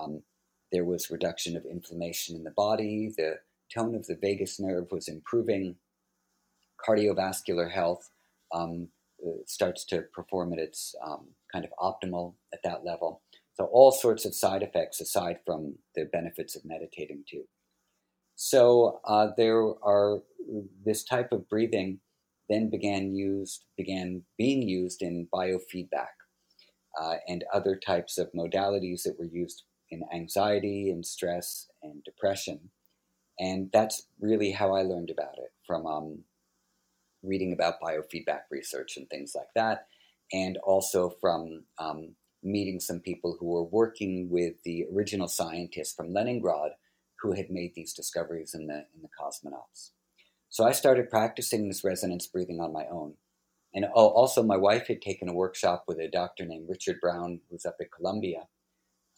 Um, 0.01 0.23
there 0.73 0.85
was 0.85 1.11
reduction 1.11 1.57
of 1.57 1.65
inflammation 1.67 2.37
in 2.37 2.43
the 2.43 2.51
body. 2.51 3.13
The 3.17 3.39
tone 3.77 3.95
of 3.95 4.07
the 4.07 4.17
vagus 4.21 4.61
nerve 4.61 4.87
was 4.91 5.09
improving. 5.09 5.77
Cardiovascular 6.87 7.71
health 7.71 8.11
um, 8.55 8.89
uh, 9.25 9.31
starts 9.47 9.85
to 9.87 10.03
perform 10.13 10.53
at 10.53 10.59
its 10.59 10.95
um, 11.05 11.29
kind 11.53 11.65
of 11.65 11.71
optimal 11.81 12.35
at 12.53 12.61
that 12.65 12.85
level. 12.85 13.23
So, 13.55 13.67
all 13.67 13.93
sorts 13.93 14.25
of 14.25 14.35
side 14.35 14.63
effects 14.63 15.01
aside 15.01 15.39
from 15.47 15.77
the 15.95 16.05
benefits 16.13 16.57
of 16.57 16.65
meditating 16.65 17.25
too. 17.29 17.45
So, 18.35 19.01
uh, 19.05 19.29
there 19.37 19.63
are 19.83 20.23
this 20.85 21.05
type 21.05 21.33
of 21.33 21.49
breathing 21.49 22.01
then 22.49 22.71
began 22.71 23.15
used 23.15 23.65
began 23.77 24.23
being 24.37 24.63
used 24.63 25.03
in 25.03 25.29
biofeedback 25.33 26.15
uh, 27.01 27.17
and 27.27 27.45
other 27.53 27.77
types 27.77 28.19
of 28.19 28.31
modalities 28.33 29.03
that 29.03 29.19
were 29.19 29.25
used 29.25 29.65
in 29.91 30.03
anxiety 30.13 30.91
and 30.91 31.05
stress 31.05 31.69
and 31.83 32.03
depression. 32.05 32.71
And 33.39 33.71
that's 33.73 34.07
really 34.21 34.53
how 34.53 34.75
I 34.75 34.83
learned 34.83 35.11
about 35.11 35.39
it 35.39 35.53
from 35.67 35.87
um, 35.87 36.19
reading 37.23 37.53
about 37.53 37.81
biofeedback 37.81 38.43
research 38.51 38.97
and 38.97 39.09
things 39.09 39.35
like 39.35 39.49
that, 39.55 39.87
and 40.33 40.57
also 40.59 41.11
from 41.21 41.65
um, 41.79 42.15
meeting 42.43 42.79
some 42.79 43.01
people 43.01 43.37
who 43.39 43.47
were 43.47 43.65
working 43.65 44.29
with 44.31 44.55
the 44.65 44.85
original 44.95 45.29
scientists 45.29 45.95
from 45.95 46.13
Leningrad 46.13 46.73
who 47.21 47.33
had 47.33 47.51
made 47.51 47.73
these 47.75 47.95
discoveries 47.95 48.55
in 48.55 48.67
the 48.67 48.85
in 48.95 49.03
the 49.03 49.09
cosmonauts. 49.21 49.91
So 50.51 50.65
I 50.65 50.73
started 50.73 51.11
practicing 51.11 51.67
this 51.67 51.83
resonance 51.83 52.27
breathing 52.27 52.61
on 52.61 52.73
my 52.73 52.87
own. 52.87 53.15
And 53.75 53.87
oh, 53.93 54.09
also, 54.09 54.43
my 54.43 54.57
wife 54.57 54.87
had 54.87 55.03
taken 55.03 55.29
a 55.29 55.35
workshop 55.35 55.85
with 55.89 55.99
a 55.99 56.09
doctor 56.09 56.45
named 56.45 56.69
Richard 56.69 57.01
Brown, 57.01 57.41
who's 57.51 57.67
up 57.67 57.77
at 57.81 57.91
Columbia, 57.91 58.47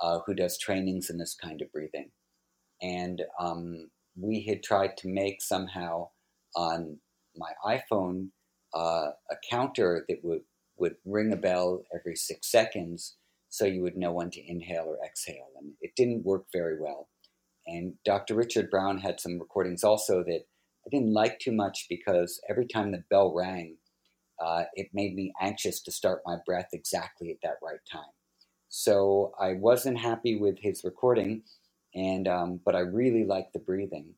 uh, 0.00 0.20
who 0.24 0.32
does 0.32 0.56
trainings 0.56 1.10
in 1.10 1.18
this 1.18 1.34
kind 1.34 1.60
of 1.60 1.70
breathing. 1.70 2.10
And 2.80 3.22
um, 3.38 3.90
we 4.18 4.44
had 4.48 4.62
tried 4.62 4.96
to 4.98 5.08
make 5.08 5.42
somehow 5.42 6.08
on 6.54 6.98
my 7.36 7.52
iPhone 7.64 8.28
uh, 8.74 9.10
a 9.30 9.36
counter 9.50 10.04
that 10.08 10.18
would, 10.22 10.42
would 10.78 10.96
ring 11.04 11.32
a 11.32 11.36
bell 11.36 11.82
every 11.94 12.16
six 12.16 12.50
seconds 12.50 13.16
so 13.48 13.64
you 13.64 13.82
would 13.82 13.96
know 13.96 14.12
when 14.12 14.30
to 14.30 14.50
inhale 14.50 14.84
or 14.86 14.98
exhale. 15.04 15.48
And 15.58 15.72
it 15.80 15.92
didn't 15.96 16.24
work 16.24 16.46
very 16.52 16.80
well. 16.80 17.08
And 17.66 17.94
Dr. 18.04 18.34
Richard 18.34 18.70
Brown 18.70 18.98
had 18.98 19.20
some 19.20 19.38
recordings 19.38 19.82
also 19.82 20.22
that 20.24 20.42
I 20.86 20.88
didn't 20.90 21.12
like 21.12 21.38
too 21.38 21.52
much 21.52 21.86
because 21.88 22.40
every 22.48 22.66
time 22.66 22.92
the 22.92 23.02
bell 23.10 23.34
rang, 23.34 23.76
uh, 24.44 24.64
it 24.74 24.88
made 24.92 25.14
me 25.14 25.32
anxious 25.40 25.80
to 25.82 25.92
start 25.92 26.22
my 26.24 26.36
breath 26.44 26.68
exactly 26.72 27.30
at 27.30 27.38
that 27.42 27.56
right 27.62 27.80
time. 27.90 28.12
So 28.68 29.32
I 29.40 29.54
wasn't 29.54 29.98
happy 29.98 30.36
with 30.36 30.58
his 30.60 30.82
recording, 30.84 31.42
and 31.96 32.28
um, 32.28 32.60
but 32.64 32.76
I 32.76 32.80
really 32.80 33.24
liked 33.24 33.54
the 33.54 33.58
breathing. 33.58 34.14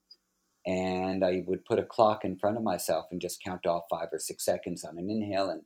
And 0.66 1.25
I 1.25 1.44
would 1.47 1.64
put 1.64 1.78
a 1.78 1.85
clock 1.85 2.25
in 2.25 2.37
front 2.37 2.58
of 2.58 2.62
myself 2.62 3.06
and 3.11 3.20
just 3.20 3.42
count 3.42 3.64
off 3.64 3.85
five 3.88 4.08
or 4.12 4.18
six 4.18 4.44
seconds 4.44 4.85
on 4.85 4.99
an 4.99 5.08
inhale 5.08 5.49
and 5.49 5.62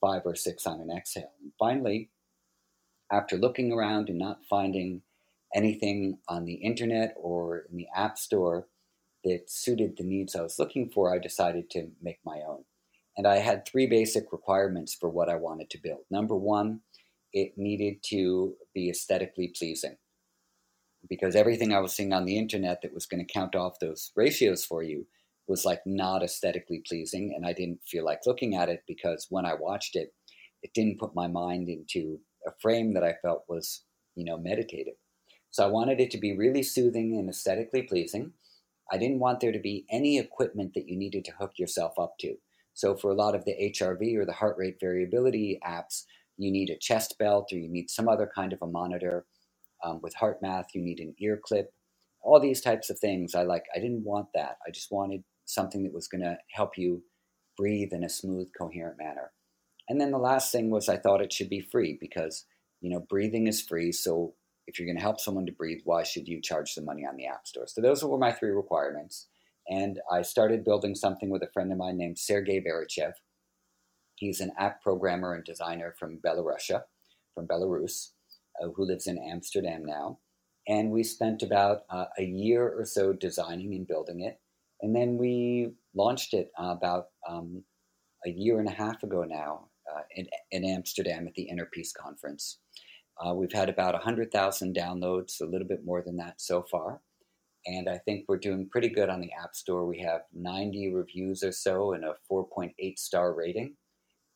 five 0.00 0.22
or 0.24 0.34
six 0.34 0.66
on 0.66 0.80
an 0.80 0.90
exhale. 0.90 1.30
And 1.40 1.52
finally, 1.58 2.10
after 3.12 3.36
looking 3.36 3.70
around 3.70 4.08
and 4.08 4.18
not 4.18 4.40
finding 4.48 5.02
anything 5.54 6.18
on 6.26 6.46
the 6.46 6.54
internet 6.54 7.14
or 7.16 7.66
in 7.70 7.76
the 7.76 7.86
app 7.94 8.18
store 8.18 8.66
that 9.24 9.50
suited 9.50 9.96
the 9.96 10.04
needs 10.04 10.34
I 10.34 10.42
was 10.42 10.58
looking 10.58 10.90
for, 10.90 11.14
I 11.14 11.18
decided 11.18 11.70
to 11.70 11.90
make 12.02 12.18
my 12.24 12.40
own. 12.48 12.64
And 13.16 13.26
I 13.26 13.36
had 13.36 13.66
three 13.66 13.86
basic 13.86 14.32
requirements 14.32 14.94
for 14.94 15.10
what 15.10 15.28
I 15.28 15.36
wanted 15.36 15.68
to 15.70 15.78
build. 15.82 16.00
Number 16.10 16.34
one, 16.34 16.80
it 17.32 17.58
needed 17.58 18.02
to 18.04 18.54
be 18.74 18.88
aesthetically 18.90 19.52
pleasing 19.56 19.96
because 21.08 21.34
everything 21.34 21.72
I 21.72 21.80
was 21.80 21.92
seeing 21.92 22.12
on 22.12 22.24
the 22.24 22.38
internet 22.38 22.82
that 22.82 22.94
was 22.94 23.06
going 23.06 23.24
to 23.24 23.32
count 23.32 23.54
off 23.54 23.80
those 23.80 24.12
ratios 24.16 24.64
for 24.64 24.82
you 24.82 25.06
was 25.48 25.64
like 25.64 25.80
not 25.86 26.22
aesthetically 26.22 26.82
pleasing 26.86 27.32
and 27.34 27.46
I 27.46 27.52
didn't 27.52 27.80
feel 27.86 28.04
like 28.04 28.20
looking 28.26 28.54
at 28.54 28.68
it 28.68 28.82
because 28.86 29.26
when 29.30 29.44
I 29.44 29.54
watched 29.54 29.96
it 29.96 30.12
it 30.62 30.72
didn't 30.74 31.00
put 31.00 31.14
my 31.14 31.26
mind 31.26 31.68
into 31.68 32.18
a 32.46 32.50
frame 32.60 32.94
that 32.94 33.04
I 33.04 33.14
felt 33.22 33.44
was 33.48 33.84
you 34.14 34.24
know 34.24 34.38
meditative. 34.38 34.94
So 35.50 35.64
I 35.64 35.68
wanted 35.68 36.00
it 36.00 36.10
to 36.12 36.18
be 36.18 36.36
really 36.36 36.62
soothing 36.62 37.16
and 37.18 37.28
aesthetically 37.28 37.82
pleasing. 37.82 38.32
I 38.92 38.98
didn't 38.98 39.18
want 39.20 39.40
there 39.40 39.52
to 39.52 39.58
be 39.58 39.86
any 39.90 40.18
equipment 40.18 40.74
that 40.74 40.88
you 40.88 40.96
needed 40.96 41.24
to 41.24 41.32
hook 41.32 41.52
yourself 41.58 41.98
up 41.98 42.14
to. 42.20 42.34
So 42.74 42.96
for 42.96 43.10
a 43.10 43.14
lot 43.14 43.34
of 43.34 43.44
the 43.44 43.72
HRV 43.74 44.16
or 44.16 44.24
the 44.24 44.32
heart 44.32 44.56
rate 44.58 44.76
variability 44.80 45.58
apps 45.66 46.04
you 46.40 46.50
need 46.50 46.70
a 46.70 46.76
chest 46.76 47.16
belt 47.18 47.50
or 47.52 47.58
you 47.58 47.68
need 47.68 47.90
some 47.90 48.08
other 48.08 48.30
kind 48.34 48.52
of 48.52 48.62
a 48.62 48.66
monitor. 48.66 49.26
Um, 49.82 50.00
with 50.02 50.14
HeartMath, 50.16 50.66
you 50.74 50.82
need 50.82 51.00
an 51.00 51.14
ear 51.20 51.40
clip. 51.42 51.72
All 52.22 52.40
these 52.40 52.60
types 52.60 52.90
of 52.90 52.98
things. 52.98 53.34
I 53.34 53.42
like. 53.42 53.64
I 53.74 53.78
didn't 53.78 54.04
want 54.04 54.28
that. 54.34 54.58
I 54.66 54.70
just 54.70 54.90
wanted 54.90 55.24
something 55.46 55.82
that 55.84 55.94
was 55.94 56.08
going 56.08 56.22
to 56.22 56.36
help 56.52 56.76
you 56.76 57.02
breathe 57.56 57.92
in 57.92 58.04
a 58.04 58.08
smooth, 58.08 58.48
coherent 58.56 58.98
manner. 58.98 59.32
And 59.88 60.00
then 60.00 60.10
the 60.10 60.18
last 60.18 60.52
thing 60.52 60.70
was 60.70 60.88
I 60.88 60.98
thought 60.98 61.22
it 61.22 61.32
should 61.32 61.50
be 61.50 61.60
free 61.60 61.98
because 62.00 62.44
you 62.80 62.90
know 62.90 63.00
breathing 63.08 63.46
is 63.46 63.62
free. 63.62 63.92
So 63.92 64.34
if 64.66 64.78
you're 64.78 64.86
going 64.86 64.96
to 64.96 65.02
help 65.02 65.20
someone 65.20 65.46
to 65.46 65.52
breathe, 65.52 65.80
why 65.84 66.04
should 66.04 66.28
you 66.28 66.40
charge 66.40 66.74
them 66.74 66.84
money 66.84 67.04
on 67.04 67.16
the 67.16 67.26
App 67.26 67.46
Store? 67.46 67.66
So 67.66 67.80
those 67.80 68.04
were 68.04 68.18
my 68.18 68.32
three 68.32 68.50
requirements. 68.50 69.26
And 69.68 70.00
I 70.10 70.22
started 70.22 70.64
building 70.64 70.94
something 70.94 71.30
with 71.30 71.42
a 71.42 71.50
friend 71.52 71.70
of 71.72 71.78
mine 71.78 71.96
named 71.96 72.18
Sergey 72.18 72.60
Verichev. 72.60 73.12
He's 74.14 74.40
an 74.40 74.52
app 74.58 74.82
programmer 74.82 75.34
and 75.34 75.44
designer 75.44 75.94
from 75.98 76.18
Belarusia, 76.18 76.82
from 77.34 77.46
Belarus, 77.46 78.10
who 78.74 78.84
lives 78.84 79.06
in 79.06 79.18
Amsterdam 79.18 79.84
now. 79.84 80.18
And 80.68 80.90
we 80.90 81.02
spent 81.02 81.42
about 81.42 81.82
uh, 81.90 82.06
a 82.18 82.24
year 82.24 82.68
or 82.68 82.84
so 82.84 83.12
designing 83.12 83.74
and 83.74 83.86
building 83.86 84.20
it. 84.20 84.38
And 84.82 84.94
then 84.94 85.18
we 85.18 85.72
launched 85.94 86.34
it 86.34 86.50
uh, 86.58 86.74
about 86.76 87.06
um, 87.28 87.64
a 88.24 88.30
year 88.30 88.60
and 88.60 88.68
a 88.68 88.72
half 88.72 89.02
ago 89.02 89.24
now 89.24 89.68
uh, 89.90 90.02
in, 90.14 90.26
in, 90.50 90.64
Amsterdam 90.64 91.26
at 91.26 91.34
the 91.34 91.42
Inner 91.42 91.68
Peace 91.72 91.92
Conference. 91.92 92.58
Uh, 93.18 93.34
we've 93.34 93.52
had 93.52 93.68
about 93.68 93.94
100,000 93.94 94.74
downloads, 94.74 95.40
a 95.40 95.46
little 95.46 95.66
bit 95.66 95.84
more 95.84 96.02
than 96.02 96.16
that 96.16 96.40
so 96.40 96.64
far. 96.70 97.00
And 97.66 97.88
I 97.88 97.98
think 97.98 98.24
we're 98.26 98.38
doing 98.38 98.68
pretty 98.70 98.88
good 98.88 99.10
on 99.10 99.20
the 99.20 99.32
App 99.32 99.54
Store. 99.54 99.84
We 99.84 100.00
have 100.00 100.22
90 100.32 100.94
reviews 100.94 101.42
or 101.42 101.52
so 101.52 101.92
and 101.92 102.04
a 102.04 102.14
4.8 102.30 102.98
star 102.98 103.34
rating. 103.34 103.76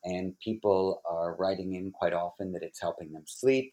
And 0.05 0.39
people 0.41 1.01
are 1.09 1.35
writing 1.37 1.75
in 1.75 1.91
quite 1.91 2.13
often 2.13 2.53
that 2.53 2.63
it's 2.63 2.81
helping 2.81 3.13
them 3.13 3.25
sleep, 3.27 3.73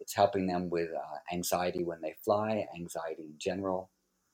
it's 0.00 0.14
helping 0.14 0.46
them 0.46 0.70
with 0.70 0.88
uh, 0.90 1.34
anxiety 1.34 1.84
when 1.84 2.00
they 2.00 2.16
fly, 2.24 2.66
anxiety 2.74 3.22
in 3.24 3.34
general, 3.38 3.90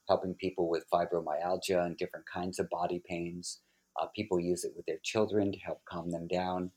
helping 0.09 0.35
people 0.35 0.71
with 0.71 0.89
fibromyalgia 0.93 1.85
and 1.85 1.97
different 1.97 2.27
kinds 2.33 2.59
of 2.59 2.71
body 2.71 3.03
pains. 3.07 3.61
Uh, 4.01 4.07
people 4.15 4.39
use 4.39 4.65
it 4.65 4.73
with 4.77 4.87
their 4.87 5.01
children 5.03 5.53
to 5.53 5.59
help 5.59 5.81
calm 5.89 6.11
them 6.11 6.29
down. 6.29 6.71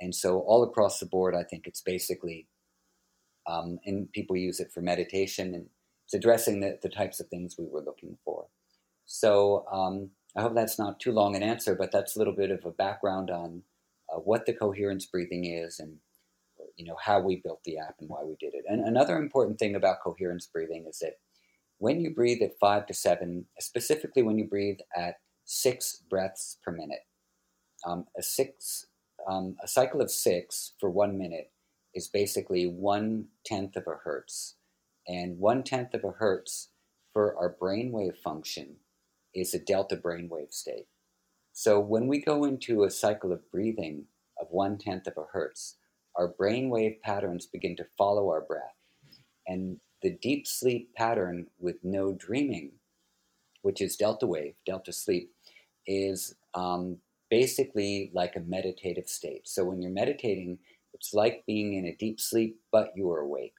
And 0.00 0.14
so, 0.14 0.40
all 0.40 0.64
across 0.64 0.98
the 0.98 1.06
board, 1.06 1.34
I 1.34 1.44
think 1.44 1.66
it's 1.66 1.82
basically, 1.82 2.48
um, 3.46 3.78
and 3.84 4.10
people 4.10 4.36
use 4.36 4.58
it 4.58 4.72
for 4.72 4.80
meditation, 4.80 5.54
and 5.54 5.66
it's 6.04 6.14
addressing 6.14 6.60
the, 6.60 6.78
the 6.82 6.88
types 6.88 7.20
of 7.20 7.28
things 7.28 7.56
we 7.56 7.66
were 7.66 7.82
looking 7.82 8.18
for. 8.24 8.46
So, 9.06 9.64
um, 9.70 10.10
I 10.36 10.42
hope 10.42 10.54
that's 10.54 10.78
not 10.78 10.98
too 10.98 11.12
long 11.12 11.36
an 11.36 11.42
answer, 11.42 11.74
but 11.74 11.92
that's 11.92 12.16
a 12.16 12.18
little 12.18 12.34
bit 12.34 12.50
of 12.50 12.64
a 12.64 12.70
background 12.70 13.30
on 13.30 13.62
uh, 14.12 14.18
what 14.18 14.46
the 14.46 14.54
coherence 14.54 15.06
breathing 15.06 15.44
is 15.44 15.78
and 15.78 15.98
you 16.76 16.86
know 16.86 16.96
how 17.02 17.20
we 17.20 17.42
built 17.42 17.60
the 17.64 17.78
app 17.78 17.96
and 18.00 18.08
why 18.08 18.22
we 18.24 18.36
did 18.40 18.54
it. 18.54 18.64
And 18.68 18.86
another 18.86 19.16
important 19.16 19.58
thing 19.58 19.74
about 19.74 20.02
coherence 20.02 20.46
breathing 20.46 20.86
is 20.88 20.98
that 21.00 21.14
when 21.78 22.00
you 22.00 22.14
breathe 22.14 22.42
at 22.42 22.58
five 22.60 22.86
to 22.86 22.94
seven, 22.94 23.46
specifically 23.58 24.22
when 24.22 24.38
you 24.38 24.48
breathe 24.48 24.78
at 24.96 25.16
six 25.44 26.02
breaths 26.08 26.58
per 26.64 26.72
minute. 26.72 27.06
Um, 27.84 28.06
a 28.16 28.22
six, 28.22 28.86
um, 29.28 29.56
a 29.62 29.68
cycle 29.68 30.00
of 30.00 30.10
six 30.10 30.74
for 30.78 30.90
one 30.90 31.18
minute 31.18 31.50
is 31.94 32.08
basically 32.08 32.66
one 32.66 33.26
tenth 33.44 33.76
of 33.76 33.86
a 33.86 33.96
hertz, 34.04 34.56
and 35.06 35.38
one 35.38 35.62
tenth 35.62 35.94
of 35.94 36.04
a 36.04 36.12
hertz 36.12 36.68
for 37.12 37.36
our 37.36 37.54
brainwave 37.60 38.16
function 38.16 38.76
is 39.34 39.52
a 39.52 39.58
delta 39.58 39.96
brainwave 39.96 40.52
state. 40.52 40.86
So 41.52 41.80
when 41.80 42.06
we 42.06 42.20
go 42.20 42.44
into 42.44 42.84
a 42.84 42.90
cycle 42.90 43.32
of 43.32 43.50
breathing 43.50 44.06
of 44.40 44.46
one 44.50 44.78
tenth 44.78 45.06
of 45.06 45.18
a 45.18 45.26
hertz, 45.32 45.76
our 46.16 46.32
brainwave 46.32 47.00
patterns 47.02 47.46
begin 47.46 47.76
to 47.76 47.86
follow 47.96 48.28
our 48.28 48.42
breath, 48.42 48.76
and 49.46 49.80
the 50.02 50.18
deep 50.22 50.46
sleep 50.46 50.94
pattern 50.94 51.46
with 51.58 51.76
no 51.82 52.12
dreaming 52.12 52.72
which 53.62 53.80
is 53.80 53.96
delta 53.96 54.26
wave, 54.26 54.54
delta 54.66 54.92
sleep, 54.92 55.30
is 55.86 56.34
um, 56.54 56.98
basically 57.30 58.10
like 58.12 58.36
a 58.36 58.40
meditative 58.40 59.08
state. 59.08 59.48
So 59.48 59.64
when 59.64 59.80
you're 59.80 59.90
meditating, 59.90 60.58
it's 60.92 61.14
like 61.14 61.44
being 61.46 61.74
in 61.74 61.86
a 61.86 61.96
deep 61.96 62.20
sleep, 62.20 62.60
but 62.70 62.90
you 62.94 63.10
are 63.10 63.20
awake. 63.20 63.54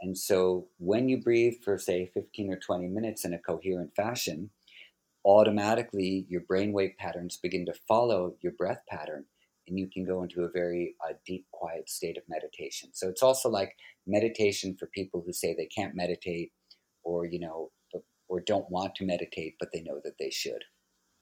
And 0.00 0.16
so 0.16 0.68
when 0.78 1.08
you 1.08 1.20
breathe 1.20 1.54
for, 1.64 1.78
say, 1.78 2.10
15 2.14 2.52
or 2.52 2.56
20 2.58 2.86
minutes 2.88 3.24
in 3.24 3.32
a 3.32 3.38
coherent 3.38 3.94
fashion, 3.96 4.50
automatically 5.24 6.26
your 6.28 6.42
brainwave 6.42 6.96
patterns 6.98 7.36
begin 7.36 7.66
to 7.66 7.74
follow 7.88 8.34
your 8.40 8.52
breath 8.52 8.82
pattern 8.88 9.24
and 9.68 9.78
you 9.78 9.88
can 9.92 10.04
go 10.04 10.22
into 10.22 10.42
a 10.42 10.50
very 10.50 10.94
uh, 11.06 11.14
deep, 11.26 11.46
quiet 11.52 11.88
state 11.88 12.16
of 12.16 12.24
meditation. 12.28 12.90
So 12.92 13.08
it's 13.08 13.22
also 13.22 13.48
like 13.48 13.74
meditation 14.06 14.76
for 14.78 14.86
people 14.86 15.22
who 15.24 15.32
say 15.32 15.54
they 15.54 15.66
can't 15.66 15.94
meditate 15.94 16.52
or, 17.04 17.26
you 17.26 17.40
know, 17.40 17.70
or 18.28 18.40
don't 18.40 18.70
want 18.70 18.94
to 18.96 19.04
meditate, 19.04 19.54
but 19.58 19.70
they 19.72 19.82
know 19.82 20.00
that 20.04 20.18
they 20.18 20.30
should. 20.30 20.62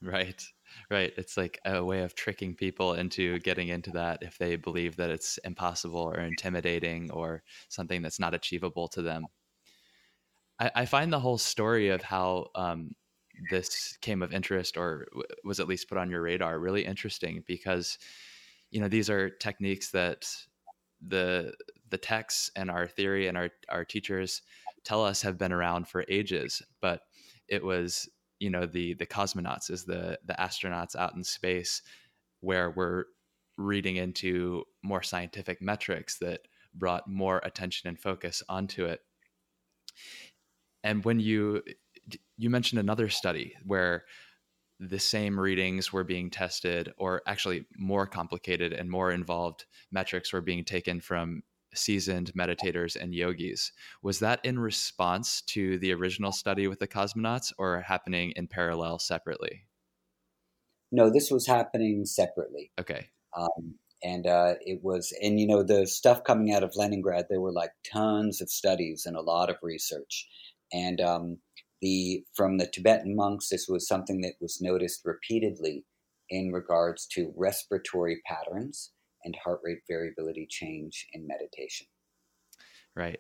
Right, 0.02 0.44
right. 0.90 1.12
It's 1.16 1.36
like 1.36 1.58
a 1.64 1.82
way 1.82 2.02
of 2.02 2.14
tricking 2.14 2.54
people 2.54 2.94
into 2.94 3.38
getting 3.38 3.68
into 3.68 3.90
that 3.92 4.22
if 4.22 4.36
they 4.36 4.56
believe 4.56 4.96
that 4.96 5.10
it's 5.10 5.38
impossible 5.38 6.00
or 6.00 6.20
intimidating 6.20 7.10
or 7.10 7.42
something 7.68 8.02
that's 8.02 8.20
not 8.20 8.34
achievable 8.34 8.88
to 8.88 9.02
them. 9.02 9.26
I, 10.60 10.70
I 10.74 10.86
find 10.86 11.12
the 11.12 11.20
whole 11.20 11.38
story 11.38 11.88
of 11.88 12.02
how 12.02 12.48
um, 12.54 12.90
this 13.50 13.96
came 14.00 14.22
of 14.22 14.32
interest 14.32 14.76
or 14.76 15.06
was 15.44 15.60
at 15.60 15.68
least 15.68 15.88
put 15.88 15.98
on 15.98 16.10
your 16.10 16.22
radar 16.22 16.58
really 16.58 16.84
interesting 16.84 17.42
because 17.46 17.98
you 18.70 18.80
know 18.80 18.88
these 18.88 19.10
are 19.10 19.30
techniques 19.30 19.90
that 19.90 20.26
the 21.06 21.52
the 21.90 21.98
texts 21.98 22.50
and 22.56 22.70
our 22.70 22.86
theory 22.86 23.28
and 23.28 23.36
our 23.36 23.50
our 23.68 23.84
teachers 23.84 24.42
tell 24.84 25.04
us 25.04 25.22
have 25.22 25.38
been 25.38 25.52
around 25.52 25.88
for 25.88 26.04
ages, 26.08 26.62
but 26.80 27.02
it 27.48 27.64
was 27.64 28.08
you 28.38 28.50
know 28.50 28.66
the 28.66 28.94
the 28.94 29.06
cosmonauts 29.06 29.70
is 29.70 29.84
the 29.84 30.18
the 30.24 30.34
astronauts 30.34 30.96
out 30.96 31.14
in 31.14 31.24
space 31.24 31.82
where 32.40 32.70
we're 32.70 33.04
reading 33.56 33.96
into 33.96 34.62
more 34.82 35.02
scientific 35.02 35.62
metrics 35.62 36.18
that 36.18 36.40
brought 36.74 37.08
more 37.08 37.40
attention 37.44 37.88
and 37.88 37.98
focus 37.98 38.42
onto 38.48 38.84
it. 38.84 39.00
And 40.84 41.04
when 41.04 41.20
you 41.20 41.62
you 42.36 42.50
mentioned 42.50 42.78
another 42.78 43.08
study 43.08 43.54
where 43.64 44.04
the 44.78 44.98
same 44.98 45.38
readings 45.38 45.92
were 45.92 46.04
being 46.04 46.30
tested 46.30 46.92
or 46.98 47.22
actually 47.26 47.66
more 47.78 48.06
complicated 48.06 48.72
and 48.72 48.90
more 48.90 49.10
involved 49.10 49.64
metrics 49.90 50.32
were 50.32 50.40
being 50.40 50.64
taken 50.64 51.00
from 51.00 51.42
seasoned 51.74 52.32
meditators 52.34 52.96
and 52.96 53.14
yogis. 53.14 53.72
Was 54.02 54.18
that 54.20 54.40
in 54.44 54.58
response 54.58 55.42
to 55.42 55.78
the 55.78 55.92
original 55.92 56.32
study 56.32 56.68
with 56.68 56.78
the 56.78 56.88
cosmonauts 56.88 57.52
or 57.58 57.80
happening 57.80 58.32
in 58.36 58.48
parallel 58.48 58.98
separately? 58.98 59.66
No, 60.92 61.10
this 61.10 61.30
was 61.30 61.46
happening 61.46 62.04
separately. 62.04 62.70
Okay. 62.78 63.08
Um, 63.36 63.74
and 64.02 64.26
uh, 64.26 64.54
it 64.60 64.80
was, 64.82 65.12
and 65.22 65.40
you 65.40 65.46
know, 65.46 65.62
the 65.62 65.86
stuff 65.86 66.22
coming 66.24 66.52
out 66.52 66.62
of 66.62 66.76
Leningrad, 66.76 67.26
there 67.28 67.40
were 67.40 67.52
like 67.52 67.72
tons 67.84 68.40
of 68.40 68.50
studies 68.50 69.04
and 69.06 69.16
a 69.16 69.22
lot 69.22 69.50
of 69.50 69.56
research. 69.62 70.28
And 70.72 71.00
um, 71.00 71.38
the 71.80 72.24
from 72.34 72.58
the 72.58 72.66
Tibetan 72.66 73.14
monks, 73.14 73.48
this 73.48 73.66
was 73.68 73.86
something 73.86 74.20
that 74.22 74.34
was 74.40 74.60
noticed 74.60 75.02
repeatedly 75.04 75.84
in 76.30 76.52
regards 76.52 77.06
to 77.06 77.32
respiratory 77.36 78.20
patterns 78.26 78.92
and 79.24 79.36
heart 79.44 79.60
rate 79.62 79.80
variability 79.88 80.46
change 80.48 81.06
in 81.12 81.26
meditation. 81.26 81.86
Right. 82.94 83.18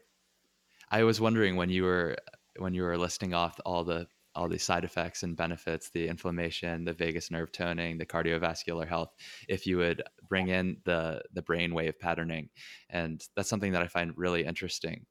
I 0.90 1.02
was 1.02 1.20
wondering 1.20 1.56
when 1.56 1.68
you 1.70 1.84
were 1.84 2.16
when 2.58 2.74
you 2.74 2.82
were 2.82 2.96
listing 2.96 3.34
off 3.34 3.60
all 3.64 3.84
the 3.84 4.06
all 4.34 4.48
the 4.48 4.58
side 4.58 4.84
effects 4.84 5.22
and 5.22 5.36
benefits, 5.36 5.88
the 5.90 6.06
inflammation, 6.06 6.84
the 6.84 6.92
vagus 6.92 7.30
nerve 7.30 7.50
toning, 7.52 7.96
the 7.96 8.04
cardiovascular 8.04 8.86
health, 8.86 9.14
if 9.48 9.66
you 9.66 9.78
would 9.78 10.02
bring 10.28 10.48
in 10.48 10.76
the 10.84 11.22
the 11.32 11.42
brain 11.42 11.74
wave 11.74 11.98
patterning, 11.98 12.48
and 12.90 13.22
that's 13.34 13.48
something 13.48 13.72
that 13.72 13.82
I 13.82 13.88
find 13.88 14.12
really 14.16 14.44
interesting. 14.44 15.06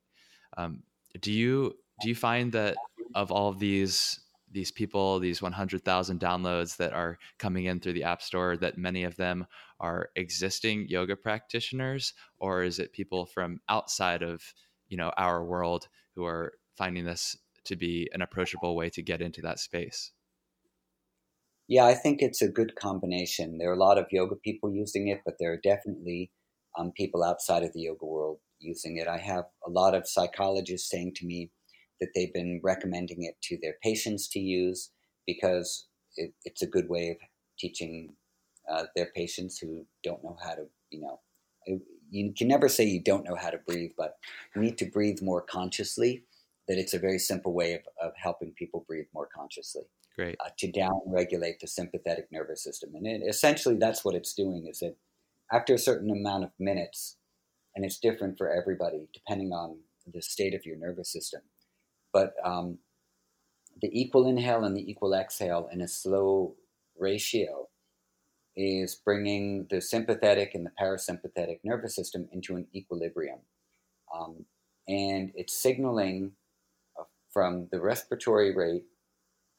Um, 0.57 0.83
do 1.19 1.31
you 1.31 1.75
do 2.01 2.09
you 2.09 2.15
find 2.15 2.51
that 2.53 2.77
of 3.15 3.31
all 3.31 3.49
of 3.49 3.59
these 3.59 4.19
these 4.51 4.71
people, 4.71 5.19
these 5.19 5.41
100,000 5.41 6.19
downloads 6.19 6.77
that 6.77 6.93
are 6.93 7.17
coming 7.39 7.65
in 7.65 7.79
through 7.79 7.91
the 7.91 8.03
App 8.03 8.21
Store, 8.21 8.55
that 8.55 8.77
many 8.77 9.03
of 9.03 9.17
them 9.17 9.45
are 9.81 10.11
existing 10.15 10.87
yoga 10.87 11.15
practitioners, 11.15 12.13
or 12.37 12.63
is 12.63 12.79
it 12.79 12.93
people 12.93 13.25
from 13.25 13.59
outside 13.67 14.21
of 14.21 14.53
you 14.87 14.97
know 14.97 15.11
our 15.17 15.43
world 15.43 15.87
who 16.15 16.23
are 16.25 16.53
finding 16.77 17.05
this 17.05 17.37
to 17.65 17.75
be 17.75 18.09
an 18.13 18.21
approachable 18.21 18.75
way 18.75 18.89
to 18.89 19.01
get 19.01 19.21
into 19.21 19.41
that 19.41 19.59
space? 19.59 20.11
Yeah, 21.67 21.85
I 21.85 21.95
think 21.95 22.21
it's 22.21 22.41
a 22.41 22.47
good 22.47 22.75
combination. 22.75 23.57
There 23.57 23.71
are 23.71 23.75
a 23.75 23.79
lot 23.79 23.97
of 23.97 24.05
yoga 24.11 24.35
people 24.35 24.71
using 24.71 25.07
it, 25.07 25.21
but 25.25 25.35
there 25.39 25.51
are 25.51 25.59
definitely 25.61 26.31
um, 26.77 26.91
people 26.95 27.23
outside 27.23 27.63
of 27.63 27.73
the 27.73 27.81
yoga 27.81 28.05
world 28.05 28.37
using 28.59 28.97
it. 28.97 29.07
I 29.07 29.17
have 29.17 29.45
a 29.65 29.69
lot 29.69 29.95
of 29.95 30.07
psychologists 30.07 30.89
saying 30.89 31.13
to 31.15 31.25
me, 31.25 31.49
that 31.99 32.09
they've 32.13 32.33
been 32.33 32.59
recommending 32.63 33.23
it 33.23 33.35
to 33.41 33.57
their 33.61 33.75
patients 33.81 34.27
to 34.29 34.39
use 34.39 34.91
because 35.25 35.87
it, 36.17 36.33
it's 36.43 36.61
a 36.61 36.67
good 36.67 36.89
way 36.89 37.09
of 37.09 37.17
teaching 37.57 38.13
uh, 38.69 38.83
their 38.95 39.07
patients 39.15 39.57
who 39.57 39.85
don't 40.03 40.23
know 40.23 40.37
how 40.43 40.53
to, 40.55 40.65
you 40.89 41.01
know, 41.01 41.19
you 42.11 42.33
can 42.33 42.47
never 42.47 42.69
say 42.69 42.83
you 42.83 43.01
don't 43.01 43.25
know 43.25 43.35
how 43.35 43.49
to 43.49 43.57
breathe, 43.57 43.91
but 43.97 44.17
you 44.55 44.61
need 44.61 44.77
to 44.77 44.85
breathe 44.85 45.21
more 45.21 45.41
consciously. 45.41 46.23
That 46.67 46.79
it's 46.79 46.95
a 46.95 46.99
very 46.99 47.19
simple 47.19 47.53
way 47.53 47.73
of, 47.73 47.81
of 48.01 48.13
helping 48.15 48.51
people 48.51 48.85
breathe 48.87 49.05
more 49.13 49.29
consciously. 49.33 49.83
Great. 50.15 50.35
Uh, 50.43 50.49
to 50.57 50.71
down 50.71 50.99
regulate 51.05 51.59
the 51.59 51.67
sympathetic 51.67 52.27
nervous 52.31 52.63
system. 52.63 52.95
And 52.95 53.05
it, 53.05 53.21
essentially, 53.27 53.75
that's 53.75 54.03
what 54.03 54.15
it's 54.15 54.33
doing 54.33 54.65
is 54.67 54.79
that 54.79 54.95
after 55.51 55.75
a 55.75 55.79
certain 55.79 56.09
amount 56.09 56.43
of 56.43 56.51
minutes, 56.57 57.17
and 57.75 57.85
it's 57.85 57.99
different 57.99 58.37
for 58.37 58.49
everybody 58.49 59.07
depending 59.13 59.51
on 59.51 59.77
the 60.11 60.21
state 60.21 60.55
of 60.55 60.65
your 60.65 60.77
nervous 60.77 61.11
system. 61.11 61.41
But 62.15 62.33
um, 62.45 62.77
the 63.81 63.89
equal 63.91 64.25
inhale 64.25 64.63
and 64.63 64.73
the 64.73 64.89
equal 64.89 65.13
exhale 65.13 65.67
in 65.69 65.81
a 65.81 65.87
slow 65.87 66.55
ratio 66.97 67.67
is 68.55 68.95
bringing 68.95 69.67
the 69.69 69.81
sympathetic 69.81 70.55
and 70.55 70.65
the 70.65 70.71
parasympathetic 70.81 71.59
nervous 71.65 71.93
system 71.93 72.29
into 72.31 72.55
an 72.55 72.67
equilibrium. 72.73 73.39
Um, 74.17 74.45
and 74.87 75.33
it's 75.35 75.61
signaling 75.61 76.31
uh, 76.97 77.03
from 77.33 77.67
the 77.69 77.81
respiratory 77.81 78.55
rate 78.55 78.85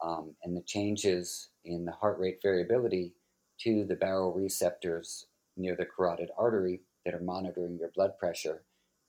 um, 0.03 0.35
and 0.43 0.57
the 0.57 0.63
changes 0.63 1.51
in 1.67 1.85
the 1.85 1.93
heart 1.93 2.19
rate 2.19 2.39
variability 2.43 3.13
to 3.59 3.85
the 3.85 3.97
baroreceptors 3.97 5.25
near 5.59 5.77
the 5.77 5.85
carotid 5.85 6.31
artery 6.39 6.81
that 7.05 7.13
are 7.13 7.21
monitoring 7.21 7.77
your 7.79 7.91
blood 7.95 8.17
pressure, 8.19 8.63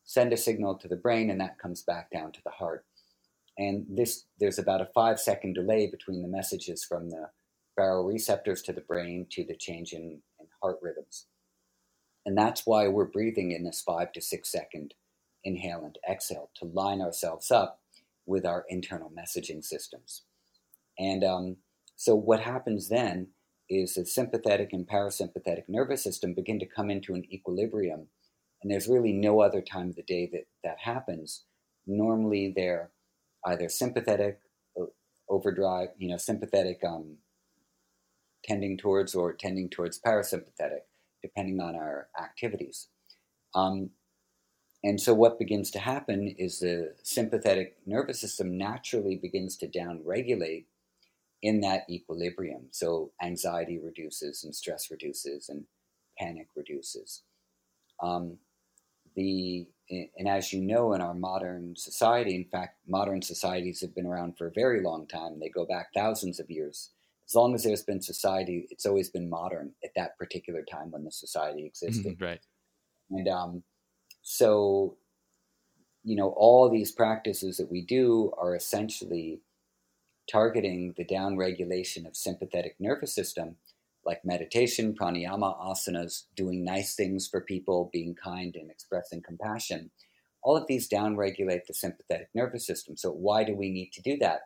send 0.03 0.33
a 0.33 0.37
signal 0.37 0.75
to 0.75 0.89
the 0.89 0.97
brain, 0.97 1.29
and 1.29 1.39
that 1.39 1.57
comes 1.57 1.81
back 1.81 2.11
down 2.11 2.33
to 2.33 2.41
the 2.43 2.51
heart. 2.51 2.83
And 3.57 3.85
this, 3.89 4.25
there's 4.39 4.59
about 4.59 4.81
a 4.81 4.89
five 4.93 5.19
second 5.19 5.53
delay 5.53 5.87
between 5.87 6.21
the 6.21 6.27
messages 6.27 6.83
from 6.83 7.09
the 7.09 7.29
baroreceptors 7.77 8.63
to 8.65 8.73
the 8.73 8.81
brain 8.81 9.27
to 9.31 9.43
the 9.43 9.55
change 9.55 9.93
in, 9.93 10.21
in 10.39 10.47
heart 10.61 10.77
rhythms. 10.81 11.25
And 12.25 12.37
that's 12.37 12.65
why 12.65 12.87
we're 12.87 13.05
breathing 13.05 13.51
in 13.51 13.63
this 13.63 13.81
five 13.81 14.11
to 14.13 14.21
six 14.21 14.51
second 14.51 14.93
inhale 15.43 15.85
and 15.85 15.97
exhale 16.09 16.49
to 16.55 16.65
line 16.65 17.01
ourselves 17.01 17.51
up 17.51 17.79
with 18.25 18.45
our 18.45 18.65
internal 18.69 19.09
messaging 19.17 19.63
systems. 19.63 20.23
And 20.99 21.23
um, 21.23 21.57
so, 21.95 22.15
what 22.15 22.41
happens 22.41 22.89
then 22.89 23.29
is 23.69 23.95
the 23.95 24.05
sympathetic 24.05 24.73
and 24.73 24.87
parasympathetic 24.87 25.63
nervous 25.67 26.03
system 26.03 26.33
begin 26.33 26.59
to 26.59 26.65
come 26.65 26.89
into 26.89 27.13
an 27.13 27.23
equilibrium. 27.31 28.07
And 28.61 28.71
there's 28.71 28.87
really 28.87 29.13
no 29.13 29.41
other 29.41 29.61
time 29.61 29.89
of 29.89 29.95
the 29.95 30.03
day 30.03 30.29
that 30.31 30.47
that 30.63 30.79
happens. 30.79 31.43
Normally, 31.85 32.53
they're 32.55 32.91
either 33.45 33.69
sympathetic 33.69 34.39
uh, 34.79 34.85
overdrive, 35.29 35.89
you 35.97 36.09
know, 36.09 36.17
sympathetic 36.17 36.83
um, 36.85 37.17
tending 38.43 38.77
towards 38.77 39.15
or 39.15 39.33
tending 39.33 39.69
towards 39.69 39.99
parasympathetic, 39.99 40.85
depending 41.21 41.59
on 41.59 41.75
our 41.75 42.07
activities. 42.19 42.87
Um, 43.55 43.91
and 44.83 45.01
so, 45.01 45.13
what 45.13 45.39
begins 45.39 45.71
to 45.71 45.79
happen 45.79 46.35
is 46.37 46.59
the 46.59 46.95
sympathetic 47.03 47.77
nervous 47.85 48.21
system 48.21 48.57
naturally 48.57 49.15
begins 49.15 49.57
to 49.57 49.67
downregulate 49.67 50.65
in 51.41 51.61
that 51.61 51.83
equilibrium. 51.89 52.67
So, 52.71 53.11
anxiety 53.21 53.79
reduces, 53.79 54.43
and 54.43 54.55
stress 54.55 54.91
reduces, 54.91 55.49
and 55.49 55.65
panic 56.19 56.47
reduces. 56.55 57.23
Um, 58.01 58.37
the 59.15 59.67
and 59.89 60.27
as 60.27 60.51
you 60.51 60.61
know, 60.61 60.93
in 60.93 61.01
our 61.01 61.13
modern 61.13 61.75
society, 61.75 62.35
in 62.35 62.45
fact, 62.45 62.77
modern 62.87 63.21
societies 63.21 63.81
have 63.81 63.95
been 63.95 64.05
around 64.05 64.37
for 64.37 64.47
a 64.47 64.51
very 64.51 64.81
long 64.81 65.07
time. 65.07 65.39
They 65.39 65.49
go 65.49 65.65
back 65.65 65.87
thousands 65.93 66.39
of 66.39 66.49
years. 66.49 66.91
As 67.27 67.35
long 67.35 67.55
as 67.55 67.63
there's 67.63 67.83
been 67.83 68.01
society, 68.01 68.67
it's 68.69 68.85
always 68.85 69.09
been 69.09 69.29
modern 69.29 69.73
at 69.83 69.91
that 69.95 70.17
particular 70.17 70.63
time 70.69 70.91
when 70.91 71.03
the 71.03 71.11
society 71.11 71.65
existed. 71.65 72.17
right. 72.19 72.39
And 73.09 73.27
um, 73.27 73.63
so, 74.21 74.97
you 76.03 76.15
know, 76.15 76.33
all 76.35 76.69
these 76.69 76.91
practices 76.91 77.57
that 77.57 77.71
we 77.71 77.81
do 77.81 78.33
are 78.37 78.55
essentially 78.55 79.41
targeting 80.29 80.93
the 80.97 81.05
downregulation 81.05 82.05
of 82.05 82.15
sympathetic 82.15 82.75
nervous 82.79 83.15
system 83.15 83.55
like 84.07 84.25
meditation, 84.25 84.95
pranayama, 84.99 85.59
asanas, 85.59 86.23
doing 86.35 86.63
nice 86.63 86.95
things 86.95 87.27
for 87.27 87.41
people, 87.41 87.89
being 87.91 88.15
kind 88.15 88.55
and 88.55 88.71
expressing 88.71 89.21
compassion. 89.21 89.91
All 90.41 90.55
of 90.55 90.65
these 90.65 90.89
downregulate 90.89 91.65
the 91.67 91.73
sympathetic 91.73 92.29
nervous 92.33 92.65
system. 92.65 92.95
So, 92.95 93.11
why 93.11 93.43
do 93.43 93.53
we 93.53 93.69
need 93.69 93.91
to 93.93 94.01
do 94.01 94.17
that? 94.19 94.43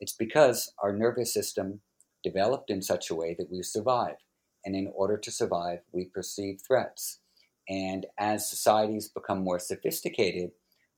It's 0.00 0.12
because 0.12 0.72
our 0.82 0.92
nervous 0.92 1.32
system 1.32 1.80
developed 2.24 2.68
in 2.68 2.82
such 2.82 3.08
a 3.08 3.14
way 3.14 3.34
that 3.38 3.50
we 3.50 3.62
survive. 3.62 4.16
And 4.64 4.74
in 4.74 4.90
order 4.92 5.16
to 5.16 5.30
survive, 5.30 5.78
we 5.92 6.06
perceive 6.06 6.60
threats. 6.66 7.20
And 7.68 8.06
as 8.18 8.50
societies 8.50 9.08
become 9.08 9.44
more 9.44 9.60
sophisticated, 9.60 10.50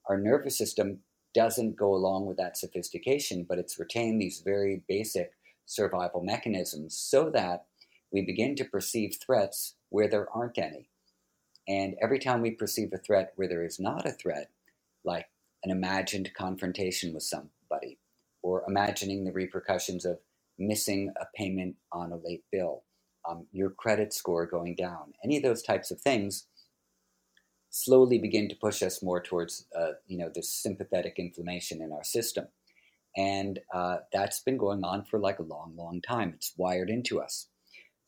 our 0.09 0.19
nervous 0.19 0.57
system 0.57 1.01
doesn't 1.35 1.77
go 1.77 1.95
along 1.95 2.25
with 2.25 2.39
that 2.39 2.57
sophistication, 2.57 3.45
but 3.47 3.59
it's 3.59 3.79
retained 3.79 4.21
these 4.21 4.41
very 4.41 4.83
basic 4.89 5.33
survival 5.67 6.23
mechanisms 6.23 6.97
so 6.97 7.29
that 7.31 7.67
we 8.13 8.23
begin 8.23 8.55
to 8.57 8.65
perceive 8.65 9.17
threats 9.25 9.75
where 9.91 10.09
there 10.09 10.29
aren't 10.35 10.59
any. 10.59 10.89
And 11.67 11.95
every 12.01 12.19
time 12.19 12.41
we 12.41 12.53
perceive 12.53 12.93
a 12.93 12.99
threat 12.99 13.33
where 13.37 13.49
there 13.49 13.65
is 13.65 13.79
not 13.79 14.07
a 14.07 14.13
threat, 14.13 14.51
like 15.05 15.27
an 15.65 15.71
imagined 15.71 16.31
confrontation 16.37 17.13
with 17.13 17.23
somebody, 17.23 17.99
or 18.43 18.65
imagining 18.67 19.25
the 19.25 19.33
repercussions 19.33 20.05
of 20.05 20.19
missing 20.59 21.13
a 21.21 21.27
payment 21.37 21.77
on 21.93 22.13
a 22.13 22.17
late 22.17 22.45
bill, 22.51 22.85
um, 23.29 23.47
your 23.53 23.71
credit 23.71 24.15
score 24.15 24.47
going 24.47 24.75
down, 24.75 25.13
any 25.23 25.37
of 25.37 25.43
those 25.43 25.63
types 25.63 25.91
of 25.91 26.01
things 26.01 26.47
slowly 27.71 28.19
begin 28.19 28.49
to 28.49 28.57
push 28.57 28.83
us 28.83 29.03
more 29.03 29.23
towards, 29.23 29.67
uh, 29.79 29.93
you 30.07 30.17
know, 30.17 30.31
this 30.35 30.49
sympathetic 30.49 31.19
inflammation 31.19 31.83
in 31.83 31.93
our 31.93 32.05
system. 32.05 32.47
And 33.17 33.61
uh, 33.75 33.99
that's 34.13 34.41
been 34.41 34.57
going 34.57 34.85
on 34.85 35.05
for 35.05 35.19
like 35.19 35.39
a 35.39 35.43
long, 35.43 35.75
long 35.77 36.01
time. 36.01 36.33
It's 36.35 36.55
wired 36.57 36.89
into 36.89 37.21
us. 37.21 37.49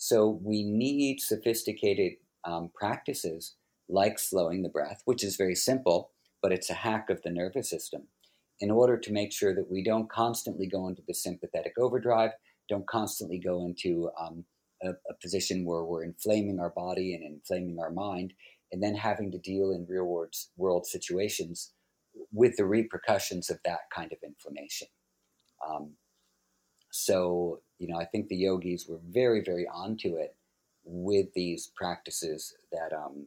So 0.02 0.40
we 0.42 0.62
need 0.62 1.20
sophisticated 1.20 2.14
um, 2.46 2.70
practices 2.74 3.56
like 3.86 4.18
slowing 4.18 4.62
the 4.62 4.70
breath, 4.70 5.02
which 5.04 5.22
is 5.22 5.36
very 5.36 5.54
simple, 5.54 6.12
but 6.42 6.52
it's 6.52 6.70
a 6.70 6.74
hack 6.74 7.10
of 7.10 7.20
the 7.20 7.28
nervous 7.28 7.68
system, 7.68 8.08
in 8.60 8.70
order 8.70 8.96
to 8.96 9.12
make 9.12 9.30
sure 9.30 9.54
that 9.54 9.70
we 9.70 9.84
don't 9.84 10.08
constantly 10.08 10.66
go 10.66 10.88
into 10.88 11.02
the 11.06 11.12
sympathetic 11.12 11.74
overdrive, 11.78 12.30
don't 12.66 12.86
constantly 12.86 13.38
go 13.38 13.66
into 13.66 14.08
um, 14.18 14.42
a, 14.82 14.88
a, 14.88 15.14
position 15.20 15.66
where 15.66 15.84
we're 15.84 16.02
inflaming 16.02 16.60
our 16.60 16.70
body 16.70 17.14
and 17.14 17.22
inflaming 17.22 17.78
our 17.78 17.90
mind, 17.90 18.32
and 18.72 18.82
then 18.82 18.94
having 18.94 19.30
to 19.30 19.38
deal 19.38 19.70
in 19.70 19.86
real 19.86 20.04
world, 20.04 20.32
world 20.56 20.86
situations 20.86 21.72
with 22.32 22.56
the 22.56 22.64
repercussions 22.64 23.50
of 23.50 23.58
that 23.66 23.80
kind 23.94 24.12
of 24.12 24.18
inflammation. 24.24 24.88
Um, 25.68 25.92
so, 26.90 27.60
you 27.78 27.88
know, 27.88 27.98
I 27.98 28.04
think 28.04 28.28
the 28.28 28.36
yogis 28.36 28.86
were 28.88 29.00
very, 29.08 29.42
very 29.42 29.66
onto 29.66 30.16
it 30.16 30.36
with 30.84 31.32
these 31.34 31.70
practices 31.76 32.54
that, 32.72 32.92
um, 32.92 33.26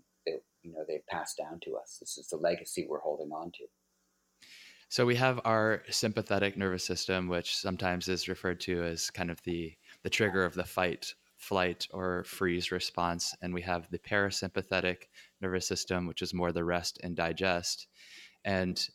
you 0.63 0.71
know, 0.71 0.83
they've 0.87 1.05
passed 1.07 1.37
down 1.37 1.59
to 1.61 1.75
us. 1.75 1.97
This 1.99 2.17
is 2.17 2.27
the 2.27 2.37
legacy 2.37 2.85
we're 2.89 2.99
holding 2.99 3.31
on 3.31 3.51
to. 3.51 3.65
So 4.89 5.05
we 5.05 5.15
have 5.15 5.41
our 5.43 5.81
sympathetic 5.89 6.55
nervous 6.55 6.83
system, 6.83 7.27
which 7.27 7.57
sometimes 7.57 8.07
is 8.07 8.29
referred 8.29 8.59
to 8.61 8.83
as 8.83 9.09
kind 9.09 9.31
of 9.31 9.41
the 9.43 9.73
the 10.03 10.09
trigger 10.09 10.45
of 10.45 10.53
the 10.53 10.63
fight, 10.63 11.15
flight, 11.37 11.87
or 11.91 12.23
freeze 12.25 12.71
response, 12.71 13.33
and 13.41 13.53
we 13.53 13.61
have 13.61 13.89
the 13.89 13.97
parasympathetic 13.97 15.07
nervous 15.41 15.65
system, 15.65 16.05
which 16.05 16.21
is 16.21 16.33
more 16.33 16.51
the 16.51 16.63
rest 16.63 16.99
and 17.03 17.15
digest. 17.15 17.87
And 18.45 18.87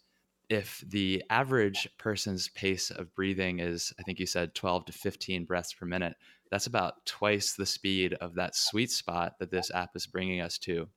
if 0.49 0.83
the 0.87 1.23
average 1.29 1.89
person's 1.99 2.49
pace 2.49 2.91
of 2.91 3.15
breathing 3.15 3.59
is, 3.61 3.93
I 3.99 4.03
think 4.03 4.19
you 4.19 4.27
said 4.27 4.55
12 4.55 4.87
to 4.87 4.93
15 4.93 5.45
breaths 5.45 5.75
per 5.75 5.85
minute, 5.85 6.15
that's 6.51 6.67
about 6.67 7.05
twice 7.05 7.53
the 7.53 7.67
speed 7.67 8.15
of 8.15 8.35
that 8.35 8.57
sweet 8.57 8.91
spot 8.91 9.35
that 9.41 9.51
this 9.51 9.71
app 9.71 9.91
is 9.95 10.07
bringing 10.07 10.41
us 10.41 10.57
to. 10.59 10.89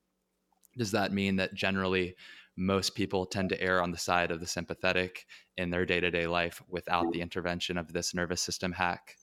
Does 0.78 0.92
that 0.92 1.12
mean 1.12 1.36
that 1.36 1.54
generally 1.54 2.16
most 2.56 2.96
people 2.96 3.26
tend 3.26 3.50
to 3.50 3.62
err 3.62 3.82
on 3.82 3.92
the 3.92 3.98
side 3.98 4.32
of 4.32 4.40
the 4.40 4.48
sympathetic 4.48 5.26
in 5.58 5.70
their 5.70 5.86
day 5.86 6.00
to 6.00 6.12
day 6.12 6.28
life 6.28 6.62
without 6.70 7.12
the 7.12 7.22
intervention 7.22 7.78
of 7.78 7.92
this 7.92 8.14
nervous 8.14 8.42
system 8.42 8.72
hack? 8.72 9.18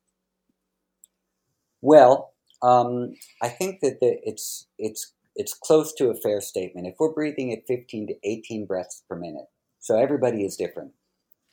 Well, 1.81 2.35
um, 2.63 3.15
I 3.43 3.49
think 3.49 3.81
that 3.81 4.01
the, 4.01 4.19
it's 4.25 4.67
it's 4.79 5.15
it's 5.37 5.55
close 5.55 5.95
to 5.95 6.11
a 6.11 6.17
fair 6.17 6.41
statement. 6.41 6.87
If 6.87 6.97
we're 6.99 7.13
breathing 7.13 7.53
at 7.53 7.67
15 7.67 8.09
to 8.09 8.15
18 8.25 8.67
breaths 8.67 9.05
per 9.09 9.17
minute, 9.17 9.47
so 9.81 9.99
everybody 9.99 10.45
is 10.45 10.57
different. 10.57 10.93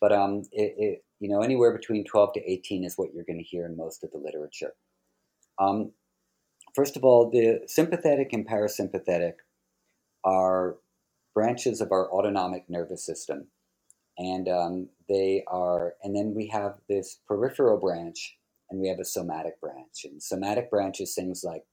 But 0.01 0.11
um, 0.11 0.43
it, 0.51 0.75
it, 0.77 1.05
you 1.19 1.29
know, 1.29 1.41
anywhere 1.41 1.75
between 1.75 2.03
12 2.03 2.33
to 2.33 2.51
18 2.51 2.83
is 2.83 2.97
what 2.97 3.13
you're 3.13 3.23
going 3.23 3.39
to 3.39 3.43
hear 3.43 3.65
in 3.65 3.77
most 3.77 4.03
of 4.03 4.11
the 4.11 4.17
literature. 4.17 4.73
Um, 5.59 5.91
first 6.73 6.97
of 6.97 7.03
all, 7.03 7.29
the 7.29 7.61
sympathetic 7.67 8.33
and 8.33 8.47
parasympathetic 8.47 9.33
are 10.23 10.75
branches 11.33 11.81
of 11.81 11.91
our 11.91 12.11
autonomic 12.11 12.69
nervous 12.69 13.05
system. 13.05 13.47
And 14.17 14.47
um, 14.47 14.89
they 15.09 15.43
are, 15.47 15.93
and 16.03 16.15
then 16.15 16.33
we 16.33 16.47
have 16.47 16.75
this 16.87 17.19
peripheral 17.27 17.77
branch 17.77 18.37
and 18.69 18.79
we 18.79 18.87
have 18.87 18.99
a 18.99 19.05
somatic 19.05 19.59
branch. 19.61 20.05
And 20.05 20.21
somatic 20.23 20.71
branch 20.71 20.99
is 21.01 21.13
things 21.13 21.43
like, 21.43 21.63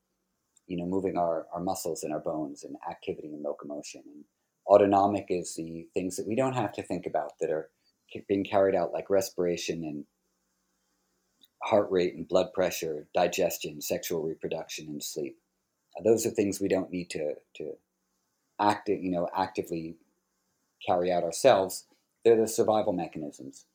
you 0.66 0.76
know, 0.76 0.86
moving 0.86 1.16
our, 1.16 1.46
our 1.54 1.60
muscles 1.60 2.02
and 2.02 2.12
our 2.12 2.20
bones 2.20 2.64
and 2.64 2.76
activity 2.88 3.28
and 3.28 3.42
locomotion. 3.42 4.02
And 4.06 4.24
autonomic 4.66 5.26
is 5.28 5.54
the 5.54 5.86
things 5.94 6.16
that 6.16 6.26
we 6.26 6.36
don't 6.36 6.54
have 6.54 6.72
to 6.72 6.82
think 6.82 7.06
about 7.06 7.32
that 7.40 7.50
are 7.50 7.70
being 8.28 8.44
carried 8.44 8.74
out 8.74 8.92
like 8.92 9.10
respiration 9.10 9.84
and 9.84 10.04
heart 11.62 11.90
rate 11.90 12.14
and 12.14 12.28
blood 12.28 12.52
pressure, 12.52 13.06
digestion, 13.14 13.80
sexual 13.80 14.22
reproduction, 14.22 14.88
and 14.88 15.02
sleep. 15.02 15.36
Uh, 15.96 16.02
those 16.02 16.26
are 16.26 16.30
things 16.30 16.60
we 16.60 16.68
don't 16.68 16.90
need 16.90 17.08
to 17.10 17.34
to 17.56 17.72
act, 18.60 18.88
you 18.88 19.10
know, 19.10 19.28
actively 19.36 19.96
carry 20.86 21.12
out 21.12 21.22
ourselves, 21.22 21.86
they're 22.24 22.40
the 22.40 22.48
survival 22.48 22.92
mechanisms. 22.92 23.66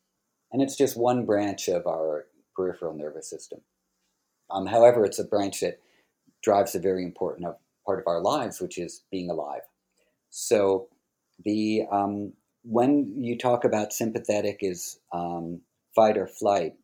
And 0.52 0.62
it's 0.62 0.76
just 0.76 0.96
one 0.96 1.26
branch 1.26 1.68
of 1.68 1.86
our 1.86 2.26
peripheral 2.56 2.94
nervous 2.94 3.28
system. 3.28 3.60
Um, 4.50 4.66
however, 4.66 5.04
it's 5.04 5.18
a 5.18 5.24
branch 5.24 5.60
that 5.60 5.80
drives 6.42 6.74
a 6.74 6.80
very 6.80 7.04
important 7.04 7.46
part 7.84 7.98
of 7.98 8.06
our 8.06 8.20
lives, 8.20 8.60
which 8.60 8.78
is 8.78 9.04
being 9.10 9.30
alive. 9.30 9.62
So, 10.30 10.88
the 11.44 11.82
um, 11.90 12.32
when 12.62 13.14
you 13.16 13.38
talk 13.38 13.64
about 13.64 13.92
sympathetic 13.92 14.58
is 14.60 14.98
um, 15.12 15.60
fight 15.94 16.18
or 16.18 16.26
flight, 16.26 16.74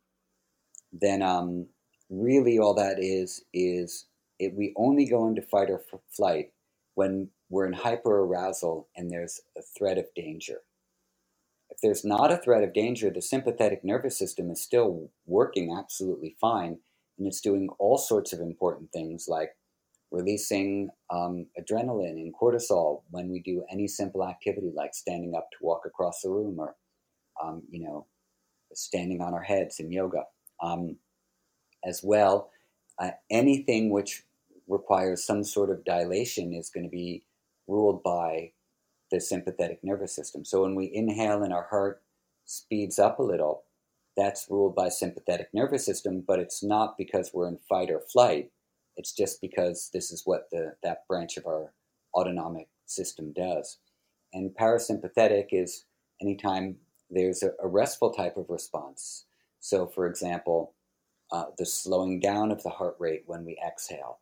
then 0.93 1.23
um, 1.23 1.67
really 2.09 2.59
all 2.59 2.75
that 2.75 2.97
is 2.99 3.45
is 3.53 4.07
it, 4.39 4.55
we 4.55 4.73
only 4.77 5.07
go 5.07 5.27
into 5.29 5.43
fight 5.43 5.71
or 5.71 5.81
f- 5.93 6.01
flight 6.11 6.53
when 6.95 7.31
we're 7.51 7.67
in 7.67 7.73
hyper 7.73 8.21
arousal 8.21 8.89
and 8.97 9.11
there's 9.11 9.41
a 9.57 9.63
threat 9.77 9.99
of 9.99 10.07
danger. 10.15 10.59
If 11.71 11.79
there's 11.83 12.05
not 12.05 12.33
a 12.33 12.37
threat 12.37 12.63
of 12.63 12.73
danger, 12.73 13.11
the 13.11 13.23
sympathetic 13.23 13.85
nervous 13.85 14.19
system 14.19 14.51
is 14.51 14.63
still 14.63 15.11
working 15.27 15.75
absolutely 15.77 16.37
fine 16.41 16.79
and 17.19 17.27
it's 17.27 17.41
doing 17.41 17.69
all 17.79 17.99
sorts 17.99 18.33
of 18.33 18.41
important 18.41 18.93
things 18.93 19.27
like 19.29 19.51
releasing 20.15 20.91
um, 21.11 21.47
adrenaline 21.61 22.21
and 22.23 22.35
cortisol 22.35 23.03
when 23.11 23.29
we 23.31 23.41
do 23.41 23.65
any 23.71 23.89
simple 23.89 24.27
activity 24.27 24.71
like 24.75 24.95
standing 24.95 25.35
up 25.35 25.49
to 25.51 25.59
walk 25.61 25.83
across 25.85 26.23
the 26.23 26.31
room 26.31 26.59
or, 26.59 26.77
um, 27.43 27.63
you 27.71 27.83
know, 27.83 28.07
standing 28.73 29.21
on 29.21 29.35
our 29.35 29.43
heads 29.43 29.81
in 29.81 29.91
yoga. 29.91 30.25
Um, 30.63 30.97
as 31.85 32.01
well, 32.03 32.51
uh, 32.99 33.11
anything 33.31 33.91
which 33.91 34.23
requires 34.69 35.25
some 35.25 35.45
sort 35.45 35.69
of 35.69 35.85
dilation 35.85 36.55
is 36.55 36.71
going 36.71 36.85
to 36.85 36.91
be 36.91 37.25
ruled 37.67 38.03
by 38.03 38.53
the 39.11 39.21
sympathetic 39.21 39.81
nervous 39.83 40.15
system. 40.15 40.45
So 40.45 40.63
when 40.63 40.75
we 40.75 40.91
inhale 40.95 41.43
and 41.43 41.53
our 41.53 41.67
heart 41.69 42.03
speeds 42.47 42.99
up 42.99 43.19
a 43.19 43.23
little, 43.23 43.65
that's 44.17 44.47
ruled 44.49 44.75
by 44.75 44.89
sympathetic 44.89 45.49
nervous 45.53 45.85
system, 45.85 46.23
but 46.27 46.39
it's 46.39 46.63
not 46.63 46.97
because 46.97 47.33
we're 47.35 47.49
in 47.49 47.59
fight 47.69 47.91
or 47.91 48.01
flight. 48.01 48.51
It's 48.97 49.13
just 49.13 49.41
because 49.41 49.91
this 49.93 50.11
is 50.11 50.23
what 50.25 50.49
the 50.51 50.75
that 50.83 51.07
branch 51.09 51.37
of 51.37 51.47
our 51.47 51.73
autonomic 52.15 52.69
system 52.87 53.33
does. 53.33 53.79
And 54.33 54.55
parasympathetic 54.55 55.49
is 55.53 55.85
anytime 56.21 56.77
there's 57.11 57.43
a, 57.43 57.51
a 57.63 57.69
restful 57.69 58.11
type 58.13 58.37
of 58.37 58.47
response. 58.49 59.27
So, 59.61 59.87
for 59.87 60.07
example, 60.07 60.75
uh, 61.33 61.47
the 61.59 61.67
slowing 61.67 62.21
down 62.21 62.51
of 62.51 62.63
the 62.63 62.71
heart 62.71 62.97
rate 62.99 63.23
when 63.27 63.45
we 63.45 63.59
exhale. 63.67 64.21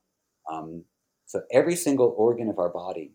Um, 0.51 0.85
so, 1.27 1.43
every 1.53 1.77
single 1.77 2.15
organ 2.17 2.49
of 2.49 2.59
our 2.59 2.69
body 2.69 3.13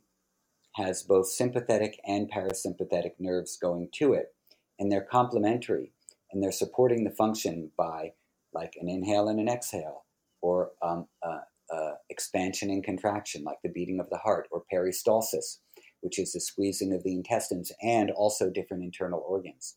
has 0.76 1.04
both 1.04 1.28
sympathetic 1.28 2.00
and 2.06 2.32
parasympathetic 2.32 3.14
nerves 3.20 3.58
going 3.58 3.90
to 3.94 4.14
it, 4.14 4.34
and 4.80 4.92
they're 4.92 5.02
complementary 5.02 5.92
and 6.32 6.44
they're 6.44 6.52
supporting 6.52 7.04
the 7.04 7.12
function 7.12 7.72
by 7.78 8.14
like 8.54 8.74
an 8.80 8.90
inhale 8.90 9.28
and 9.30 9.40
an 9.40 9.48
exhale, 9.48 10.06
or 10.42 10.72
um, 10.82 11.08
uh, 11.24 11.40
uh, 11.74 11.92
expansion 12.10 12.70
and 12.70 12.84
contraction, 12.84 13.44
like 13.44 13.58
the 13.64 13.70
beating 13.70 14.00
of 14.00 14.10
the 14.10 14.18
heart, 14.18 14.48
or 14.52 14.64
peristalsis, 14.72 15.60
which 16.02 16.20
is 16.20 16.34
the 16.34 16.40
squeezing 16.40 16.94
of 16.94 17.04
the 17.04 17.14
intestines, 17.14 17.72
and 17.82 18.12
also 18.12 18.50
different 18.50 18.84
internal 18.84 19.24
organs. 19.28 19.76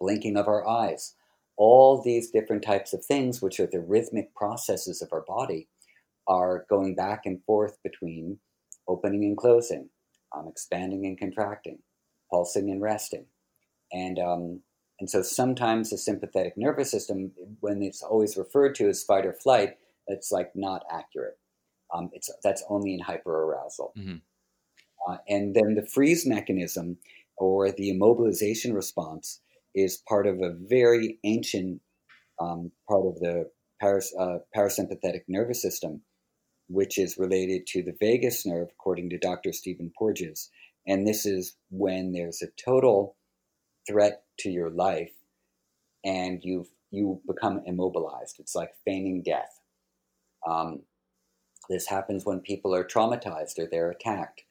Blinking 0.00 0.36
of 0.36 0.48
our 0.48 0.66
eyes. 0.66 1.14
All 1.56 2.02
these 2.02 2.30
different 2.30 2.62
types 2.62 2.92
of 2.92 3.04
things, 3.04 3.42
which 3.42 3.60
are 3.60 3.68
the 3.70 3.80
rhythmic 3.80 4.34
processes 4.34 5.02
of 5.02 5.10
our 5.12 5.24
body, 5.26 5.68
are 6.26 6.64
going 6.70 6.94
back 6.94 7.26
and 7.26 7.42
forth 7.44 7.76
between 7.82 8.38
opening 8.88 9.24
and 9.24 9.36
closing, 9.36 9.90
um, 10.34 10.48
expanding 10.48 11.06
and 11.06 11.18
contracting, 11.18 11.78
pulsing 12.30 12.70
and 12.70 12.80
resting. 12.80 13.26
And 13.92 14.18
um, 14.18 14.62
and 15.00 15.08
so 15.08 15.22
sometimes 15.22 15.90
the 15.90 15.98
sympathetic 15.98 16.58
nervous 16.58 16.90
system, 16.90 17.32
when 17.60 17.82
it's 17.82 18.02
always 18.02 18.36
referred 18.36 18.74
to 18.76 18.88
as 18.88 19.02
fight 19.02 19.24
or 19.24 19.32
flight, 19.32 19.78
it's 20.06 20.30
like 20.30 20.52
not 20.54 20.82
accurate. 20.92 21.38
Um, 21.92 22.10
it's 22.12 22.30
that's 22.44 22.62
only 22.68 22.94
in 22.94 23.00
hyperarousal. 23.00 23.92
Mm-hmm. 23.96 24.16
Uh, 25.08 25.16
and 25.26 25.56
then 25.56 25.74
the 25.74 25.86
freeze 25.86 26.26
mechanism 26.26 26.98
or 27.38 27.72
the 27.72 27.90
immobilization 27.90 28.74
response 28.74 29.40
is 29.74 30.02
part 30.06 30.26
of 30.26 30.42
a 30.42 30.54
very 30.68 31.18
ancient 31.24 31.80
um, 32.38 32.70
part 32.88 33.06
of 33.06 33.18
the 33.20 33.50
paras, 33.80 34.14
uh, 34.18 34.38
parasympathetic 34.54 35.22
nervous 35.26 35.62
system, 35.62 36.02
which 36.68 36.98
is 36.98 37.16
related 37.16 37.66
to 37.68 37.82
the 37.82 37.96
vagus 37.98 38.44
nerve, 38.44 38.68
according 38.72 39.08
to 39.10 39.18
Dr. 39.18 39.52
Stephen 39.52 39.90
Porges. 39.98 40.50
And 40.86 41.06
this 41.06 41.24
is 41.24 41.56
when 41.70 42.12
there's 42.12 42.42
a 42.42 42.48
total 42.62 43.16
threat 43.88 44.22
to 44.40 44.50
your 44.50 44.70
life 44.70 45.12
and 46.04 46.40
you've 46.42 46.68
you 46.90 47.20
become 47.26 47.62
immobilized. 47.66 48.40
It's 48.40 48.54
like 48.54 48.72
feigning 48.84 49.22
death. 49.22 49.60
Um, 50.46 50.80
this 51.68 51.86
happens 51.86 52.26
when 52.26 52.40
people 52.40 52.74
are 52.74 52.84
traumatized 52.84 53.58
or 53.58 53.66
they're 53.70 53.90
attacked. 53.90 54.42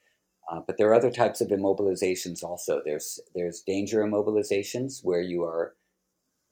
Uh, 0.50 0.62
but 0.65 0.78
there 0.78 0.89
are 0.89 0.96
other 0.96 1.12
types 1.12 1.42
of 1.42 1.50
immobilizations 1.50 2.44
also. 2.44 2.82
There's 2.84 3.20
there's 3.36 3.62
danger 3.62 4.04
immobilizations 4.04 5.04
where 5.04 5.22
you 5.22 5.44
are 5.44 5.76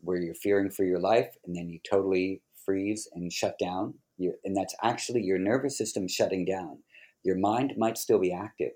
where 0.02 0.18
you're 0.18 0.36
fearing 0.36 0.70
for 0.70 0.84
your 0.84 1.00
life 1.00 1.36
and 1.46 1.56
then 1.56 1.70
you 1.70 1.80
totally 1.90 2.42
freeze 2.66 3.08
and 3.13 3.32
shut 3.32 3.58
down. 3.60 3.96
you 4.18 4.34
and 4.44 4.56
that's 4.56 4.76
actually 4.84 5.24
your 5.24 5.40
nervous 5.40 5.78
system 5.78 6.08
shutting 6.08 6.46
down. 6.46 6.80
Your 7.24 7.38
mind 7.38 7.74
might 7.78 7.98
still 7.98 8.20
be 8.20 8.32
active, 8.32 8.74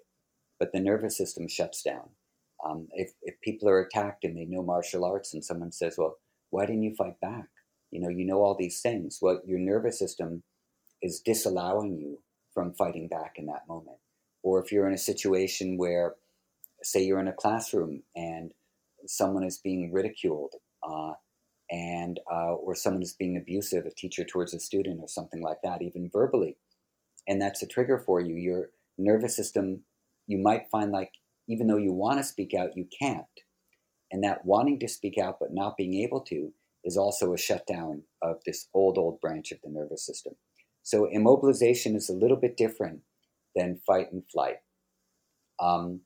but 0.59 0.71
the 0.71 0.79
nervous 0.79 1.17
system 1.17 1.47
shuts 1.47 1.83
down. 1.83 2.09
Um, 2.65 2.87
if, 2.91 3.11
if 3.21 3.39
people 3.41 3.67
are 3.69 3.79
attacked 3.79 4.23
and 4.23 4.37
they 4.37 4.45
know 4.45 4.63
martial 4.63 5.05
arts 5.05 5.33
and 5.33 5.43
someone 5.43 5.71
says, 5.71 5.95
well, 5.97 6.17
why 6.49 6.65
didn't 6.65 6.83
you 6.83 6.95
fight 6.95 7.19
back? 7.21 7.47
You 7.91 8.01
know, 8.01 8.09
you 8.09 8.25
know 8.25 8.41
all 8.41 8.55
these 8.57 8.81
things. 8.81 9.19
Well, 9.21 9.41
your 9.45 9.59
nervous 9.59 9.97
system 9.97 10.43
is 11.01 11.21
disallowing 11.21 11.97
you 11.97 12.19
from 12.53 12.73
fighting 12.73 13.07
back 13.07 13.33
in 13.37 13.47
that 13.47 13.67
moment. 13.67 13.97
Or 14.43 14.63
if 14.63 14.71
you're 14.71 14.87
in 14.87 14.93
a 14.93 14.97
situation 14.97 15.77
where, 15.77 16.15
say, 16.83 17.03
you're 17.03 17.19
in 17.19 17.27
a 17.27 17.33
classroom 17.33 18.03
and 18.15 18.51
someone 19.05 19.43
is 19.43 19.57
being 19.57 19.91
ridiculed, 19.91 20.53
uh, 20.83 21.13
and 21.69 22.19
uh, 22.31 22.53
or 22.53 22.75
someone 22.75 23.01
is 23.01 23.13
being 23.13 23.37
abusive, 23.37 23.85
a 23.85 23.91
teacher 23.91 24.25
towards 24.25 24.53
a 24.53 24.59
student, 24.59 24.99
or 24.99 25.07
something 25.07 25.41
like 25.41 25.59
that, 25.63 25.81
even 25.81 26.09
verbally, 26.11 26.57
and 27.27 27.41
that's 27.41 27.63
a 27.63 27.67
trigger 27.67 27.97
for 27.97 28.19
you. 28.19 28.35
Your 28.35 28.69
nervous 28.97 29.35
system, 29.35 29.83
you 30.27 30.37
might 30.37 30.69
find 30.69 30.91
like 30.91 31.13
even 31.47 31.67
though 31.67 31.77
you 31.77 31.93
want 31.93 32.17
to 32.17 32.23
speak 32.23 32.53
out, 32.53 32.75
you 32.75 32.87
can't. 32.97 33.25
And 34.11 34.23
that 34.23 34.45
wanting 34.45 34.79
to 34.79 34.87
speak 34.87 35.17
out 35.17 35.37
but 35.39 35.53
not 35.53 35.77
being 35.77 35.95
able 35.95 36.21
to 36.21 36.51
is 36.83 36.97
also 36.97 37.33
a 37.33 37.37
shutdown 37.37 38.03
of 38.21 38.37
this 38.45 38.67
old, 38.73 38.97
old 38.97 39.19
branch 39.21 39.51
of 39.51 39.59
the 39.63 39.69
nervous 39.69 40.05
system. 40.05 40.33
So 40.83 41.07
immobilization 41.13 41.95
is 41.95 42.09
a 42.09 42.13
little 42.13 42.37
bit 42.37 42.57
different 42.57 43.01
than 43.55 43.79
fight 43.85 44.11
and 44.11 44.23
flight. 44.31 44.57
Um, 45.59 46.01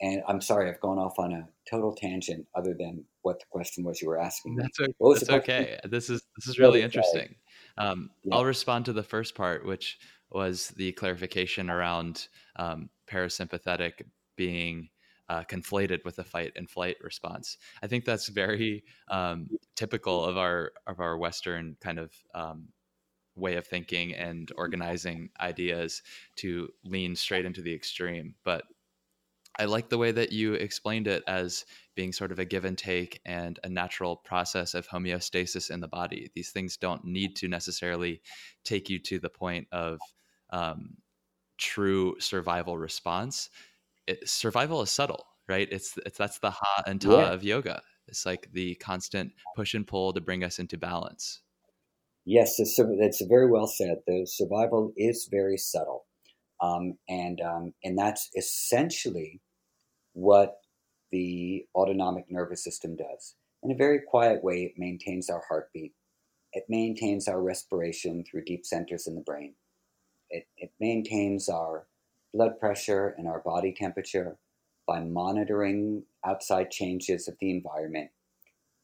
and 0.00 0.22
I'm 0.26 0.40
sorry, 0.40 0.68
I've 0.68 0.80
gone 0.80 0.98
off 0.98 1.18
on 1.18 1.32
a 1.32 1.46
total 1.70 1.94
tangent 1.94 2.46
other 2.54 2.74
than 2.78 3.04
what 3.22 3.38
the 3.38 3.46
question 3.50 3.84
was 3.84 4.00
you 4.00 4.08
were 4.08 4.20
asking. 4.20 4.56
That's, 4.56 4.80
okay. 4.80 4.92
That's 5.00 5.30
okay. 5.30 5.78
This 5.84 6.10
is 6.10 6.22
this 6.36 6.48
is 6.48 6.58
really 6.58 6.82
interesting. 6.82 7.34
Um, 7.78 8.10
yeah. 8.22 8.34
I'll 8.34 8.44
respond 8.44 8.86
to 8.86 8.92
the 8.92 9.02
first 9.02 9.34
part, 9.34 9.64
which 9.64 9.98
was 10.30 10.68
the 10.76 10.92
clarification 10.92 11.70
around 11.70 12.28
um, 12.56 12.90
parasympathetic 13.08 14.02
being 14.36 14.88
uh, 15.28 15.42
conflated 15.44 16.04
with 16.04 16.18
a 16.18 16.24
fight 16.24 16.52
and 16.56 16.68
flight 16.68 16.96
response. 17.02 17.56
I 17.82 17.86
think 17.86 18.04
that's 18.04 18.28
very 18.28 18.84
um, 19.08 19.48
typical 19.74 20.24
of 20.24 20.36
our 20.36 20.72
of 20.86 21.00
our 21.00 21.16
Western 21.16 21.76
kind 21.80 21.98
of 21.98 22.12
um, 22.34 22.68
way 23.36 23.56
of 23.56 23.66
thinking 23.66 24.14
and 24.14 24.50
organizing 24.56 25.30
ideas 25.40 26.02
to 26.36 26.68
lean 26.84 27.16
straight 27.16 27.44
into 27.44 27.62
the 27.62 27.74
extreme. 27.74 28.34
But 28.44 28.64
I 29.58 29.66
like 29.66 29.88
the 29.88 29.98
way 29.98 30.10
that 30.10 30.32
you 30.32 30.54
explained 30.54 31.06
it 31.06 31.22
as 31.28 31.64
being 31.94 32.12
sort 32.12 32.32
of 32.32 32.40
a 32.40 32.44
give 32.44 32.64
and 32.64 32.76
take 32.76 33.20
and 33.24 33.58
a 33.62 33.68
natural 33.68 34.16
process 34.16 34.74
of 34.74 34.88
homeostasis 34.88 35.70
in 35.70 35.80
the 35.80 35.88
body. 35.88 36.30
These 36.34 36.50
things 36.50 36.76
don't 36.76 37.04
need 37.04 37.36
to 37.36 37.48
necessarily 37.48 38.20
take 38.64 38.90
you 38.90 38.98
to 39.00 39.20
the 39.20 39.28
point 39.28 39.68
of 39.70 40.00
um, 40.50 40.96
true 41.56 42.16
survival 42.18 42.76
response 42.76 43.48
it, 44.06 44.28
survival 44.28 44.82
is 44.82 44.90
subtle, 44.90 45.26
right? 45.48 45.68
It's, 45.70 45.98
it's 46.04 46.18
that's 46.18 46.38
the 46.38 46.50
ha 46.50 46.82
and 46.86 47.00
ta 47.00 47.20
yeah. 47.20 47.32
of 47.32 47.42
yoga. 47.42 47.82
It's 48.06 48.26
like 48.26 48.48
the 48.52 48.74
constant 48.76 49.32
push 49.56 49.74
and 49.74 49.86
pull 49.86 50.12
to 50.12 50.20
bring 50.20 50.44
us 50.44 50.58
into 50.58 50.76
balance. 50.76 51.40
Yes, 52.26 52.58
it's, 52.58 52.78
it's 52.78 53.22
very 53.22 53.50
well 53.50 53.66
said. 53.66 53.98
The 54.06 54.26
survival 54.26 54.92
is 54.96 55.28
very 55.30 55.58
subtle, 55.58 56.06
um, 56.60 56.96
and 57.08 57.40
um, 57.40 57.74
and 57.82 57.98
that's 57.98 58.30
essentially 58.36 59.40
what 60.14 60.56
the 61.12 61.66
autonomic 61.74 62.24
nervous 62.30 62.64
system 62.64 62.96
does. 62.96 63.36
In 63.62 63.70
a 63.70 63.76
very 63.76 64.00
quiet 64.00 64.42
way, 64.42 64.62
it 64.64 64.72
maintains 64.78 65.28
our 65.28 65.42
heartbeat. 65.48 65.92
It 66.52 66.64
maintains 66.68 67.28
our 67.28 67.42
respiration 67.42 68.24
through 68.24 68.44
deep 68.44 68.64
centers 68.64 69.06
in 69.06 69.14
the 69.14 69.20
brain. 69.20 69.54
It, 70.30 70.46
it 70.56 70.72
maintains 70.80 71.48
our 71.48 71.86
blood 72.34 72.58
pressure 72.58 73.14
and 73.16 73.26
our 73.28 73.40
body 73.40 73.72
temperature. 73.72 74.36
by 74.86 75.00
monitoring 75.00 76.02
outside 76.26 76.70
changes 76.70 77.26
of 77.26 77.34
the 77.40 77.50
environment 77.50 78.10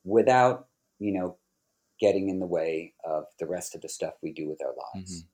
without, 0.04 0.68
you 0.98 1.12
know, 1.12 1.36
getting 2.00 2.30
in 2.30 2.38
the 2.40 2.46
way 2.46 2.94
of 3.04 3.24
the 3.38 3.46
rest 3.46 3.74
of 3.74 3.82
the 3.82 3.88
stuff 3.88 4.14
we 4.22 4.32
do 4.32 4.48
with 4.48 4.62
our 4.62 4.74
lives. 4.94 5.22
Mm-hmm. 5.22 5.26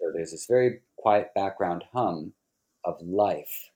So 0.00 0.12
there's 0.12 0.32
this 0.32 0.46
very 0.46 0.80
quiet 0.96 1.28
background 1.34 1.84
hum 1.92 2.32
of 2.84 3.00
life, 3.00 3.70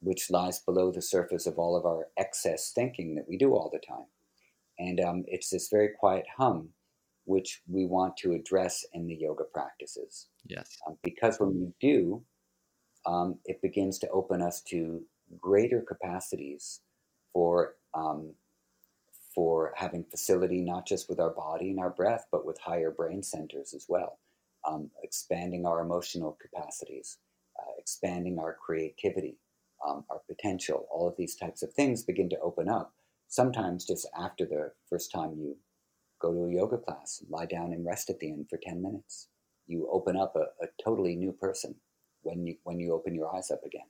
which 0.00 0.30
lies 0.30 0.58
below 0.58 0.90
the 0.90 1.02
surface 1.02 1.46
of 1.46 1.58
all 1.58 1.76
of 1.76 1.86
our 1.86 2.08
excess 2.18 2.72
thinking 2.74 3.14
that 3.14 3.28
we 3.28 3.38
do 3.38 3.54
all 3.54 3.70
the 3.72 3.78
time. 3.78 4.06
And 4.78 4.98
um, 4.98 5.24
it's 5.28 5.50
this 5.50 5.68
very 5.70 5.90
quiet 5.96 6.24
hum 6.36 6.70
which 7.26 7.62
we 7.68 7.86
want 7.86 8.16
to 8.18 8.32
address 8.32 8.84
in 8.92 9.06
the 9.06 9.14
yoga 9.14 9.44
practices. 9.44 10.26
Yes. 10.46 10.76
Um, 10.86 10.98
because 11.02 11.38
when 11.38 11.54
we 11.54 11.72
do, 11.80 12.22
um, 13.06 13.38
it 13.44 13.60
begins 13.62 13.98
to 14.00 14.08
open 14.10 14.42
us 14.42 14.62
to 14.62 15.02
greater 15.40 15.80
capacities 15.80 16.80
for 17.32 17.74
um, 17.94 18.34
for 19.34 19.72
having 19.76 20.04
facility 20.04 20.60
not 20.60 20.86
just 20.86 21.08
with 21.08 21.18
our 21.18 21.30
body 21.30 21.70
and 21.70 21.80
our 21.80 21.90
breath, 21.90 22.26
but 22.30 22.46
with 22.46 22.58
higher 22.60 22.90
brain 22.90 23.22
centers 23.22 23.74
as 23.74 23.86
well, 23.88 24.20
um, 24.66 24.90
expanding 25.02 25.66
our 25.66 25.80
emotional 25.80 26.38
capacities, 26.40 27.18
uh, 27.58 27.72
expanding 27.78 28.38
our 28.38 28.56
creativity, 28.64 29.36
um, 29.86 30.04
our 30.08 30.20
potential. 30.28 30.86
All 30.90 31.08
of 31.08 31.16
these 31.16 31.34
types 31.34 31.62
of 31.64 31.72
things 31.72 32.04
begin 32.04 32.28
to 32.30 32.38
open 32.40 32.68
up. 32.68 32.94
Sometimes 33.26 33.84
just 33.84 34.06
after 34.16 34.46
the 34.46 34.70
first 34.88 35.10
time 35.10 35.34
you 35.36 35.56
go 36.20 36.32
to 36.32 36.44
a 36.44 36.54
yoga 36.54 36.78
class, 36.78 37.22
lie 37.28 37.46
down 37.46 37.72
and 37.72 37.84
rest 37.84 38.10
at 38.10 38.20
the 38.20 38.30
end 38.30 38.48
for 38.48 38.58
10 38.62 38.80
minutes. 38.80 39.28
You 39.66 39.88
open 39.90 40.16
up 40.16 40.36
a, 40.36 40.64
a 40.64 40.68
totally 40.82 41.16
new 41.16 41.32
person 41.32 41.74
when 42.24 42.46
you 42.46 42.56
when 42.64 42.80
you 42.80 42.92
open 42.92 43.14
your 43.14 43.34
eyes 43.34 43.50
up 43.50 43.64
again. 43.64 43.86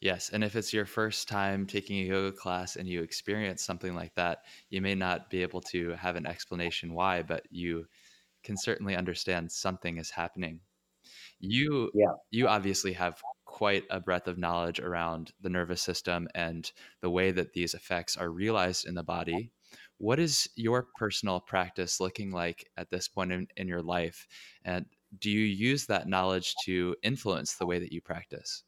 Yes, 0.00 0.30
and 0.30 0.44
if 0.44 0.56
it's 0.56 0.72
your 0.72 0.86
first 0.86 1.28
time 1.28 1.66
taking 1.66 1.98
a 1.98 2.04
yoga 2.04 2.36
class 2.36 2.76
and 2.76 2.88
you 2.88 3.02
experience 3.02 3.62
something 3.62 3.94
like 3.94 4.14
that, 4.14 4.44
you 4.68 4.82
may 4.82 4.94
not 4.94 5.30
be 5.30 5.42
able 5.42 5.60
to 5.62 5.92
have 5.92 6.16
an 6.16 6.26
explanation 6.26 6.94
why, 6.94 7.22
but 7.22 7.44
you 7.50 7.86
can 8.42 8.56
certainly 8.56 8.94
understand 8.94 9.50
something 9.50 9.98
is 9.98 10.10
happening. 10.10 10.60
You 11.40 11.90
yeah. 11.94 12.12
you 12.30 12.48
obviously 12.48 12.92
have 12.94 13.20
quite 13.44 13.84
a 13.90 14.00
breadth 14.00 14.26
of 14.28 14.38
knowledge 14.38 14.80
around 14.80 15.32
the 15.40 15.50
nervous 15.50 15.82
system 15.82 16.28
and 16.34 16.70
the 17.00 17.10
way 17.10 17.30
that 17.30 17.52
these 17.52 17.74
effects 17.74 18.16
are 18.16 18.30
realized 18.30 18.86
in 18.86 18.94
the 18.94 19.02
body. 19.02 19.52
What 19.98 20.18
is 20.18 20.48
your 20.56 20.88
personal 20.96 21.40
practice 21.40 22.00
looking 22.00 22.30
like 22.30 22.68
at 22.76 22.90
this 22.90 23.08
point 23.08 23.32
in, 23.32 23.46
in 23.56 23.68
your 23.68 23.82
life? 23.82 24.26
And 24.64 24.86
do 25.18 25.30
you 25.30 25.44
use 25.44 25.86
that 25.86 26.08
knowledge 26.08 26.54
to 26.64 26.96
influence 27.02 27.56
the 27.56 27.66
way 27.66 27.78
that 27.78 27.92
you 27.92 28.00
practice? 28.00 28.64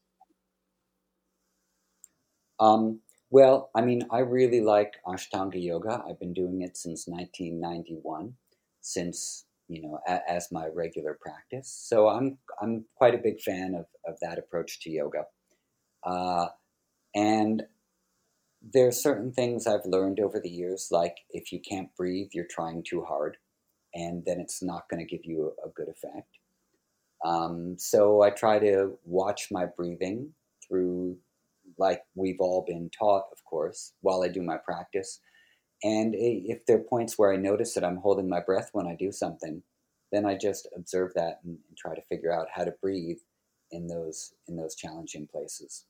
Um, 2.59 3.01
well, 3.29 3.69
I 3.75 3.81
mean, 3.81 4.03
I 4.09 4.19
really 4.19 4.61
like 4.61 4.95
Ashtanga 5.05 5.61
yoga. 5.61 6.03
I've 6.07 6.19
been 6.19 6.33
doing 6.33 6.61
it 6.61 6.77
since 6.77 7.07
1991, 7.07 8.37
since 8.81 9.45
you 9.67 9.81
know, 9.81 9.99
a, 10.07 10.21
as 10.29 10.51
my 10.51 10.67
regular 10.67 11.17
practice. 11.19 11.69
So 11.69 12.07
I'm 12.07 12.37
I'm 12.61 12.85
quite 12.95 13.15
a 13.15 13.19
big 13.19 13.41
fan 13.41 13.75
of 13.75 13.85
of 14.05 14.19
that 14.21 14.39
approach 14.39 14.79
to 14.81 14.89
yoga, 14.89 15.25
uh, 16.03 16.49
and 17.15 17.63
there 18.61 18.87
are 18.87 18.91
certain 18.91 19.31
things 19.31 19.67
I've 19.67 19.85
learned 19.85 20.19
over 20.19 20.39
the 20.39 20.49
years, 20.49 20.89
like 20.91 21.17
if 21.29 21.51
you 21.51 21.59
can't 21.61 21.95
breathe, 21.95 22.29
you're 22.33 22.47
trying 22.49 22.83
too 22.83 23.03
hard, 23.03 23.37
and 23.97 24.23
then 24.25 24.39
it's 24.39 24.61
not 24.61 24.87
going 24.89 24.99
to 24.99 25.17
give 25.17 25.25
you 25.25 25.53
a, 25.65 25.69
good 25.69 25.89
effect. 25.89 26.37
Um, 27.25 27.75
so 27.79 28.21
I 28.21 28.29
try 28.29 28.59
to 28.59 28.97
watch 29.03 29.47
my 29.49 29.65
breathing 29.65 30.33
through, 30.65 31.17
like 31.79 32.03
we've 32.13 32.39
all 32.39 32.63
been 32.65 32.91
taught, 32.97 33.23
of 33.31 33.43
course, 33.43 33.93
while 34.01 34.21
I 34.21 34.27
do 34.27 34.43
my 34.43 34.57
practice. 34.57 35.19
And 35.83 36.13
if 36.15 36.65
there 36.67 36.77
are 36.77 36.83
points 36.83 37.17
where 37.17 37.33
I 37.33 37.37
notice 37.37 37.73
that 37.73 37.83
I'm 37.83 37.97
holding 37.97 38.29
my 38.29 38.39
breath 38.39 38.69
when 38.71 38.85
I 38.85 38.95
do 38.95 39.11
something, 39.11 39.63
then 40.11 40.25
I 40.25 40.35
just 40.35 40.67
observe 40.75 41.13
that 41.15 41.39
and, 41.43 41.57
and 41.67 41.77
try 41.77 41.95
to 41.95 42.01
figure 42.03 42.31
out 42.31 42.47
how 42.53 42.63
to 42.63 42.73
breathe 42.81 43.19
in 43.71 43.87
those 43.87 44.33
in 44.47 44.55
those 44.55 44.75
challenging 44.75 45.27
places. 45.27 45.85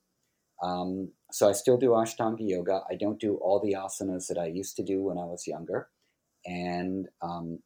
Um, 0.62 1.10
so 1.30 1.48
I 1.48 1.52
still 1.52 1.76
do 1.76 1.90
Ashtanga 1.90 2.40
yoga. 2.40 2.80
I 2.90 2.96
don't 2.96 3.20
do 3.20 3.36
all 3.36 3.60
the 3.60 3.74
asanas 3.74 4.26
that 4.28 4.38
I 4.38 4.46
used 4.46 4.76
to 4.76 4.82
do 4.82 5.02
when 5.02 5.18
I 5.18 5.24
was 5.24 5.46
younger, 5.46 5.88
and 6.44 7.06
um, 7.22 7.60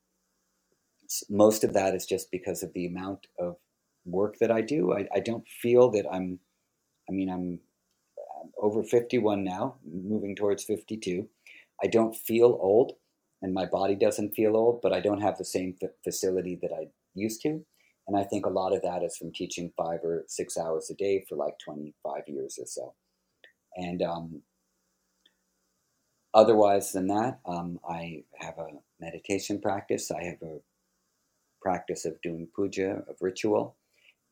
most 1.29 1.65
of 1.65 1.73
that 1.75 1.95
is 1.95 2.07
just 2.07 2.31
because 2.31 2.63
of 2.63 2.73
the 2.73 2.87
amount 2.87 3.27
of 3.39 3.57
work 4.05 4.39
that 4.41 4.51
I 4.51 4.61
do. 4.61 4.93
I, 4.95 5.09
I 5.15 5.21
don't 5.21 5.47
feel 5.49 5.91
that 5.93 6.07
I'm. 6.13 6.39
I 7.09 7.13
mean, 7.13 7.29
I'm, 7.31 7.61
I'm 8.43 8.51
over 8.61 8.83
51 8.83 9.45
now, 9.45 9.77
moving 9.85 10.37
towards 10.37 10.65
52. 10.65 11.29
I 11.83 11.87
don't 11.89 12.15
feel 12.17 12.59
old, 12.61 12.93
and 13.43 13.53
my 13.53 13.67
body 13.67 13.95
doesn't 13.97 14.35
feel 14.35 14.57
old, 14.57 14.81
but 14.83 14.93
I 14.93 15.01
don't 15.01 15.21
have 15.21 15.39
the 15.39 15.45
same 15.45 15.75
f- 15.83 15.91
facility 16.05 16.59
that 16.63 16.73
I 16.73 16.87
used 17.15 17.43
to. 17.43 17.65
And 18.07 18.17
I 18.17 18.25
think 18.25 18.47
a 18.47 18.51
lot 18.51 18.75
of 18.75 18.83
that 18.83 19.03
is 19.03 19.17
from 19.17 19.33
teaching 19.33 19.73
five 19.77 20.01
or 20.05 20.25
six 20.29 20.59
hours 20.59 20.91
a 20.91 20.95
day 20.95 21.25
for 21.29 21.37
like 21.37 21.59
25 21.65 22.23
years 22.29 22.59
or 22.61 22.67
so. 22.67 22.95
And 23.77 24.03
um, 24.03 24.43
otherwise 26.35 26.93
than 26.93 27.07
that, 27.09 27.41
um, 27.47 27.79
I 27.89 28.25
have 28.39 28.59
a 28.59 28.69
meditation 29.01 29.61
practice. 29.61 30.11
I 30.11 30.25
have 30.25 30.43
a 30.43 30.59
practice 31.63 32.05
of 32.05 32.21
doing 32.23 32.49
puja, 32.55 33.03
of 33.09 33.17
ritual, 33.21 33.77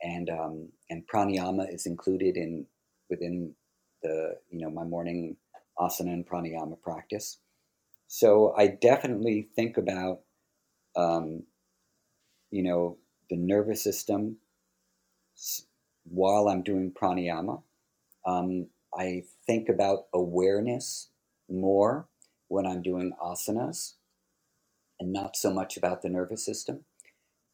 and 0.03 0.31
um, 0.31 0.69
and 0.91 1.07
pranayama 1.07 1.73
is 1.73 1.87
included 1.87 2.37
in 2.37 2.67
within 3.09 3.55
the 4.03 4.37
you 4.51 4.61
know 4.61 4.71
my 4.71 4.85
morning 4.85 5.37
asana 5.79 6.13
and 6.13 6.29
pranayama 6.29 6.81
practice. 6.83 7.39
So 8.09 8.55
I 8.57 8.67
definitely 8.67 9.49
think 9.55 9.77
about 9.77 10.21
um, 10.97 11.45
you 12.51 12.63
know 12.63 12.99
the 13.31 13.37
nervous 13.37 13.83
system 13.83 14.37
while 16.05 16.49
I'm 16.49 16.63
doing 16.63 16.93
pranayama. 16.93 17.63
Um, 18.27 18.67
I 18.95 19.25
think 19.47 19.69
about 19.69 20.07
awareness 20.13 21.09
more 21.49 22.09
when 22.49 22.67
I'm 22.67 22.83
doing 22.83 23.13
asanas 23.23 23.95
and 24.99 25.13
not 25.13 25.37
so 25.37 25.53
much 25.53 25.77
about 25.77 26.03
the 26.03 26.09
nervous 26.09 26.45
system. 26.45 26.85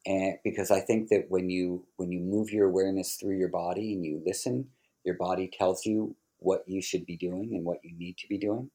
And 0.07 0.37
because 0.45 0.71
I 0.71 0.79
think 0.79 1.09
that 1.09 1.25
when 1.27 1.49
you 1.49 1.85
when 1.97 2.13
you 2.13 2.21
move 2.21 2.49
your 2.51 2.69
awareness 2.69 3.17
through 3.17 3.37
your 3.37 3.49
body 3.49 3.93
and 3.93 4.05
you 4.05 4.23
listen, 4.25 4.69
your 5.03 5.15
body 5.17 5.51
tells 5.51 5.85
you 5.85 6.15
what 6.39 6.63
you 6.65 6.81
should 6.81 7.05
be 7.05 7.17
doing 7.17 7.51
and 7.53 7.65
what 7.65 7.79
you 7.83 7.93
need 7.97 8.17
to 8.19 8.27
be 8.29 8.37
doing. 8.37 8.71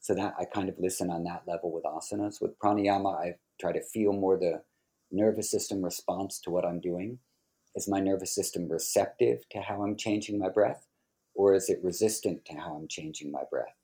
So 0.00 0.12
that 0.16 0.34
I 0.40 0.44
kind 0.44 0.68
of 0.68 0.74
listen 0.80 1.08
on 1.08 1.22
that 1.24 1.44
level 1.46 1.70
with 1.70 1.84
asanas. 1.84 2.42
With 2.42 2.58
pranayama, 2.58 3.16
I 3.16 3.36
try 3.60 3.70
to 3.72 3.80
feel 3.80 4.12
more 4.12 4.36
the 4.36 4.62
nervous 5.12 5.52
system 5.52 5.82
response 5.82 6.40
to 6.40 6.50
what 6.50 6.66
I'm 6.66 6.80
doing. 6.80 7.20
Is 7.76 7.88
my 7.88 8.00
nervous 8.00 8.34
system 8.34 8.68
receptive 8.68 9.48
to 9.50 9.60
how 9.60 9.84
I'm 9.84 9.96
changing 9.96 10.38
my 10.40 10.48
breath, 10.48 10.88
or 11.34 11.54
is 11.54 11.70
it 11.70 11.80
resistant 11.84 12.44
to 12.46 12.54
how 12.54 12.74
I'm 12.74 12.88
changing 12.88 13.30
my 13.30 13.44
breath? 13.50 13.76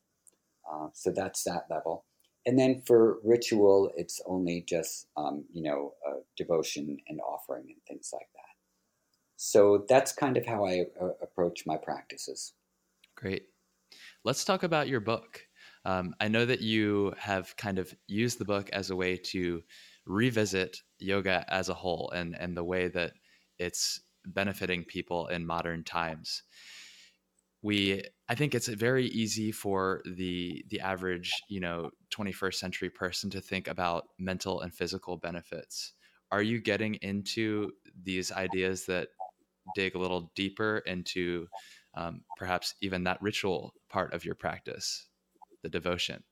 Uh, 0.71 0.89
so 0.95 1.13
that's 1.13 1.45
that 1.45 1.67
level. 1.71 2.05
And 2.49 2.59
then 2.59 2.81
for 2.87 3.19
ritual, 3.23 3.93
it's 3.95 4.23
only 4.25 4.65
just 4.67 5.07
um, 5.19 5.45
you 5.53 5.63
know 5.63 5.93
uh, 6.09 6.21
devotion 6.35 6.97
and 7.07 7.21
offering 7.21 7.65
and 7.69 7.77
things 7.87 8.09
like 8.11 8.29
that. 8.35 8.55
So 9.37 9.85
that's 9.87 10.13
kind 10.13 10.39
of 10.39 10.47
how 10.47 10.65
I 10.65 10.87
uh, 10.99 11.11
approach 11.21 11.65
my 11.67 11.77
practices. 11.77 12.55
Great. 13.19 13.43
Let's 14.25 14.47
talk 14.47 14.63
about 14.63 14.89
your 14.89 15.01
book. 15.01 15.43
Um, 15.85 16.15
I 16.21 16.29
know 16.29 16.47
that 16.47 16.63
you 16.63 17.13
have 17.19 17.55
kind 17.59 17.79
of 17.79 17.95
used 18.07 18.39
the 18.39 18.47
book 18.47 18.71
as 18.73 18.89
a 18.89 18.97
way 18.97 19.19
to 19.27 19.63
revisit 20.07 20.79
yoga 20.99 21.45
as 21.49 21.69
a 21.69 21.75
whole 21.75 22.11
and 22.15 22.35
and 22.35 22.57
the 22.57 22.65
way 22.65 22.89
that 22.89 23.13
it's 23.59 24.01
benefiting 24.25 24.85
people 24.85 25.27
in 25.27 25.47
modern 25.47 25.85
times 25.85 26.45
we 27.63 28.03
i 28.29 28.35
think 28.35 28.55
it's 28.55 28.69
very 28.69 29.07
easy 29.07 29.51
for 29.51 30.03
the 30.05 30.65
the 30.71 30.81
average 30.81 31.31
you 31.49 31.61
know 31.61 31.91
21st 32.11 32.55
century 32.55 32.91
person 32.91 33.31
to 33.31 33.41
think 33.41 33.69
about 33.69 34.05
mental 34.19 34.61
and 34.61 34.73
physical 34.73 35.17
benefits 35.17 35.95
are 36.31 36.43
you 36.43 36.61
getting 36.61 36.95
into 36.97 37.71
these 38.03 38.31
ideas 38.33 38.87
that 38.87 39.09
dig 39.75 39.95
a 39.95 39.99
little 39.99 40.31
deeper 40.35 40.79
into 40.87 41.47
um, 41.95 42.21
perhaps 42.37 42.75
even 42.81 43.05
that 43.05 43.21
ritual 43.21 43.75
part 43.91 44.15
of 44.15 44.25
your 44.25 44.35
practice 44.35 45.09
the 45.63 45.69
devotion 45.69 46.23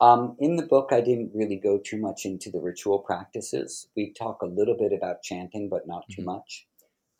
um, 0.00 0.36
in 0.38 0.54
the 0.54 0.62
book, 0.62 0.90
I 0.92 1.00
didn't 1.00 1.32
really 1.34 1.56
go 1.56 1.78
too 1.78 1.98
much 1.98 2.24
into 2.24 2.50
the 2.50 2.60
ritual 2.60 3.00
practices. 3.00 3.88
We 3.96 4.12
talk 4.12 4.42
a 4.42 4.46
little 4.46 4.76
bit 4.76 4.92
about 4.92 5.22
chanting, 5.22 5.68
but 5.68 5.88
not 5.88 6.04
too 6.08 6.22
mm-hmm. 6.22 6.30
much. 6.30 6.68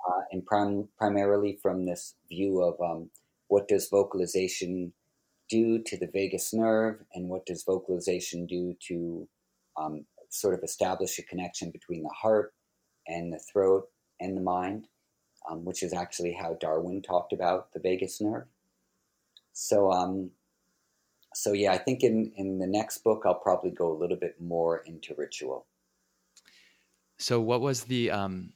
Uh, 0.08 0.22
and 0.32 0.46
prim- 0.46 0.88
primarily 0.96 1.58
from 1.60 1.84
this 1.84 2.14
view 2.28 2.62
of 2.62 2.80
um, 2.80 3.10
what 3.48 3.68
does 3.68 3.88
vocalization 3.90 4.92
do 5.50 5.82
to 5.82 5.98
the 5.98 6.08
vagus 6.12 6.54
nerve, 6.54 7.04
and 7.14 7.28
what 7.28 7.44
does 7.46 7.62
vocalization 7.64 8.46
do 8.46 8.74
to 8.80 9.28
um, 9.76 10.06
sort 10.30 10.54
of 10.54 10.60
establish 10.62 11.18
a 11.18 11.22
connection 11.22 11.70
between 11.70 12.02
the 12.02 12.14
heart 12.22 12.54
and 13.06 13.32
the 13.32 13.38
throat 13.52 13.84
and 14.20 14.36
the 14.36 14.40
mind. 14.42 14.88
um, 15.48 15.64
which 15.64 15.82
is 15.82 15.92
actually 15.92 16.32
how 16.32 16.54
Darwin 16.60 17.02
talked 17.02 17.32
about 17.32 17.72
the 17.72 17.80
vagus 17.80 18.20
nerve. 18.20 18.46
So, 19.52 19.90
um, 19.90 20.30
so 21.34 21.52
yeah, 21.52 21.72
I 21.72 21.78
think 21.78 22.02
in, 22.02 22.32
in 22.36 22.58
the 22.58 22.66
next 22.66 22.98
book, 22.98 23.22
I'll 23.24 23.34
probably 23.34 23.70
go 23.70 23.92
a 23.92 23.98
little 23.98 24.16
bit 24.16 24.40
more 24.40 24.78
into 24.86 25.14
ritual. 25.16 25.66
So, 27.18 27.40
what 27.40 27.60
was 27.60 27.84
the 27.84 28.10
um, 28.10 28.52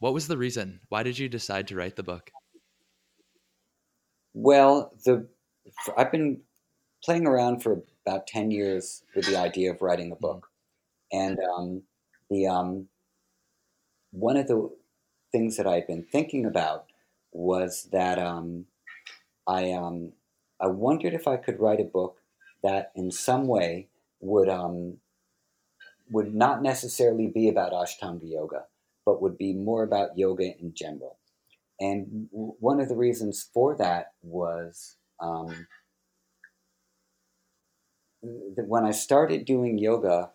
what 0.00 0.14
was 0.14 0.28
the 0.28 0.36
reason? 0.36 0.80
Why 0.88 1.02
did 1.02 1.18
you 1.18 1.28
decide 1.28 1.68
to 1.68 1.76
write 1.76 1.96
the 1.96 2.02
book? 2.02 2.30
Well, 4.34 4.92
the 5.04 5.26
I've 5.96 6.12
been 6.12 6.42
playing 7.02 7.26
around 7.26 7.62
for 7.62 7.82
about 8.06 8.26
ten 8.26 8.50
years 8.50 9.02
with 9.14 9.26
the 9.26 9.36
idea 9.36 9.70
of 9.70 9.82
writing 9.82 10.12
a 10.12 10.16
book, 10.16 10.48
and 11.12 11.38
um, 11.56 11.82
the 12.30 12.46
um, 12.46 12.88
one 14.10 14.36
of 14.36 14.46
the 14.46 14.70
things 15.32 15.56
that 15.56 15.66
I'd 15.66 15.86
been 15.86 16.04
thinking 16.04 16.46
about 16.46 16.86
was 17.32 17.88
that 17.92 18.18
um, 18.18 18.66
I 19.46 19.72
um, 19.72 20.12
I 20.60 20.66
wondered 20.68 21.14
if 21.14 21.26
I 21.26 21.36
could 21.36 21.60
write 21.60 21.80
a 21.80 21.84
book 21.84 22.18
that 22.62 22.92
in 22.94 23.10
some 23.10 23.46
way 23.46 23.88
would 24.20 24.48
um, 24.48 24.98
would 26.10 26.34
not 26.34 26.62
necessarily 26.62 27.26
be 27.26 27.48
about 27.48 27.72
Ashtanga 27.72 28.30
yoga, 28.30 28.64
but 29.06 29.22
would 29.22 29.38
be 29.38 29.54
more 29.54 29.84
about 29.84 30.18
yoga 30.18 30.52
in 30.58 30.74
general. 30.74 31.18
And 31.80 32.28
one 32.30 32.80
of 32.80 32.88
the 32.88 32.96
reasons 32.96 33.48
for 33.54 33.76
that 33.76 34.12
was 34.22 34.96
um, 35.20 35.66
that 38.22 38.66
when 38.66 38.84
I 38.84 38.90
started 38.90 39.44
doing 39.44 39.78
yoga 39.78 40.30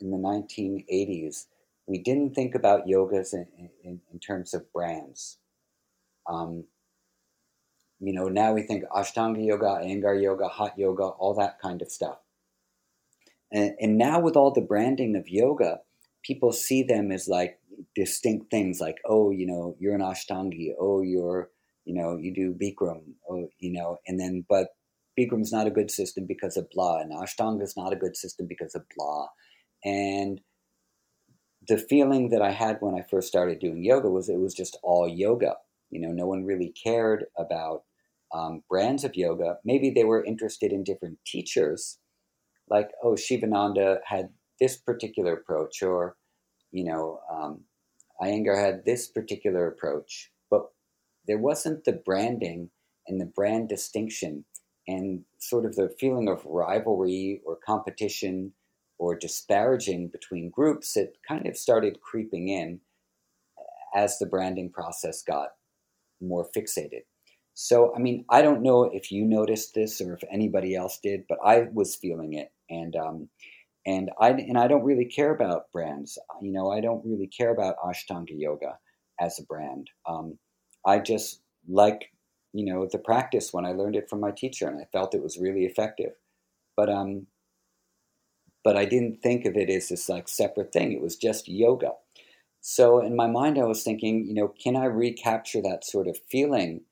in 0.00 0.10
the 0.10 0.16
1980s, 0.16 1.46
we 1.86 1.98
didn't 1.98 2.34
think 2.34 2.54
about 2.54 2.86
yogas 2.86 3.34
in, 3.34 3.46
in, 3.84 4.00
in 4.12 4.18
terms 4.18 4.54
of 4.54 4.72
brands. 4.72 5.38
Um, 6.28 6.64
you 8.00 8.12
know, 8.12 8.28
now 8.28 8.52
we 8.52 8.62
think 8.62 8.84
Ashtanga 8.84 9.44
yoga, 9.44 9.80
Iyengar 9.82 10.20
yoga, 10.20 10.48
hot 10.48 10.78
yoga, 10.78 11.04
all 11.04 11.34
that 11.34 11.60
kind 11.60 11.82
of 11.82 11.90
stuff. 11.90 12.18
And, 13.52 13.74
and 13.80 13.98
now 13.98 14.20
with 14.20 14.36
all 14.36 14.50
the 14.50 14.60
branding 14.60 15.14
of 15.16 15.28
yoga, 15.28 15.80
people 16.22 16.52
see 16.52 16.82
them 16.82 17.12
as 17.12 17.28
like 17.28 17.58
distinct 17.94 18.50
things 18.50 18.80
like, 18.80 18.96
oh, 19.06 19.30
you 19.30 19.46
know, 19.46 19.76
you're 19.78 19.94
an 19.94 20.00
Ashtangi, 20.00 20.70
oh, 20.80 21.02
you're, 21.02 21.50
you 21.84 21.94
know, 21.94 22.16
you 22.16 22.32
do 22.34 22.54
Bikram, 22.54 23.02
oh, 23.28 23.48
you 23.58 23.72
know, 23.72 23.98
and 24.06 24.18
then, 24.18 24.44
but 24.48 24.68
Bikram's 25.18 25.52
not 25.52 25.66
a 25.66 25.70
good 25.70 25.90
system 25.90 26.26
because 26.26 26.56
of 26.56 26.68
blah, 26.70 26.98
and 26.98 27.12
Ashtanga's 27.12 27.76
not 27.76 27.92
a 27.92 27.96
good 27.96 28.16
system 28.16 28.46
because 28.48 28.74
of 28.74 28.82
blah. 28.96 29.26
And 29.84 30.40
the 31.68 31.78
feeling 31.78 32.30
that 32.30 32.42
I 32.42 32.50
had 32.50 32.78
when 32.80 32.94
I 32.94 33.04
first 33.08 33.28
started 33.28 33.60
doing 33.60 33.84
yoga 33.84 34.10
was 34.10 34.28
it 34.28 34.40
was 34.40 34.54
just 34.54 34.78
all 34.82 35.08
yoga. 35.08 35.54
You 35.90 36.00
know, 36.00 36.12
no 36.12 36.26
one 36.26 36.44
really 36.44 36.72
cared 36.82 37.26
about 37.38 37.82
um, 38.34 38.62
brands 38.68 39.04
of 39.04 39.14
yoga. 39.14 39.56
Maybe 39.64 39.90
they 39.90 40.04
were 40.04 40.24
interested 40.24 40.72
in 40.72 40.84
different 40.84 41.18
teachers, 41.26 41.98
like, 42.68 42.90
oh, 43.02 43.16
Shivananda 43.16 43.98
had 44.06 44.30
this 44.60 44.76
particular 44.76 45.34
approach, 45.34 45.82
or, 45.82 46.16
you 46.70 46.84
know, 46.84 47.20
um, 47.30 47.64
Iyengar 48.20 48.58
had 48.58 48.84
this 48.84 49.08
particular 49.08 49.66
approach. 49.66 50.30
But 50.50 50.66
there 51.26 51.38
wasn't 51.38 51.84
the 51.84 51.92
branding 51.92 52.70
and 53.06 53.20
the 53.20 53.26
brand 53.26 53.68
distinction 53.68 54.44
and 54.86 55.24
sort 55.38 55.64
of 55.64 55.76
the 55.76 55.94
feeling 56.00 56.28
of 56.28 56.44
rivalry 56.44 57.40
or 57.44 57.56
competition 57.64 58.52
or 58.98 59.16
disparaging 59.16 60.08
between 60.08 60.50
groups 60.50 60.94
that 60.94 61.14
kind 61.26 61.46
of 61.46 61.56
started 61.56 62.00
creeping 62.00 62.48
in 62.48 62.80
as 63.94 64.18
the 64.18 64.26
branding 64.26 64.70
process 64.70 65.22
got 65.22 65.48
more 66.20 66.48
fixated. 66.56 67.02
So, 67.54 67.94
I 67.94 67.98
mean, 67.98 68.24
I 68.30 68.40
don't 68.42 68.62
know 68.62 68.84
if 68.84 69.12
you 69.12 69.24
noticed 69.24 69.74
this 69.74 70.00
or 70.00 70.14
if 70.14 70.24
anybody 70.30 70.74
else 70.74 70.98
did, 71.02 71.24
but 71.28 71.38
I 71.44 71.66
was 71.72 71.96
feeling 71.96 72.32
it, 72.32 72.50
and 72.70 72.96
um, 72.96 73.28
and 73.86 74.10
I 74.20 74.30
and 74.30 74.58
I 74.58 74.68
don't 74.68 74.84
really 74.84 75.04
care 75.04 75.34
about 75.34 75.70
brands. 75.72 76.18
You 76.40 76.52
know, 76.52 76.70
I 76.70 76.80
don't 76.80 77.04
really 77.04 77.26
care 77.26 77.50
about 77.50 77.76
Ashtanga 77.84 78.30
yoga 78.30 78.78
as 79.20 79.38
a 79.38 79.44
brand. 79.44 79.90
Um, 80.06 80.38
I 80.86 80.98
just 80.98 81.42
like 81.68 82.10
you 82.52 82.64
know 82.64 82.88
the 82.90 82.98
practice 82.98 83.52
when 83.52 83.64
I 83.66 83.72
learned 83.72 83.96
it 83.96 84.08
from 84.08 84.20
my 84.20 84.30
teacher, 84.30 84.68
and 84.68 84.80
I 84.80 84.86
felt 84.92 85.14
it 85.14 85.22
was 85.22 85.38
really 85.38 85.64
effective. 85.64 86.12
But 86.76 86.88
um, 86.88 87.26
but 88.64 88.76
I 88.76 88.84
didn't 88.84 89.22
think 89.22 89.44
of 89.44 89.56
it 89.56 89.70
as 89.70 89.88
this 89.88 90.08
like 90.08 90.28
separate 90.28 90.72
thing. 90.72 90.92
It 90.92 91.02
was 91.02 91.16
just 91.16 91.48
yoga. 91.48 91.92
So 92.60 93.00
in 93.00 93.16
my 93.16 93.26
mind, 93.26 93.58
I 93.58 93.64
was 93.64 93.82
thinking, 93.82 94.24
you 94.24 94.34
know, 94.34 94.46
can 94.62 94.76
I 94.76 94.84
recapture 94.84 95.60
that 95.62 95.84
sort 95.84 96.06
of 96.06 96.16
feeling? 96.30 96.82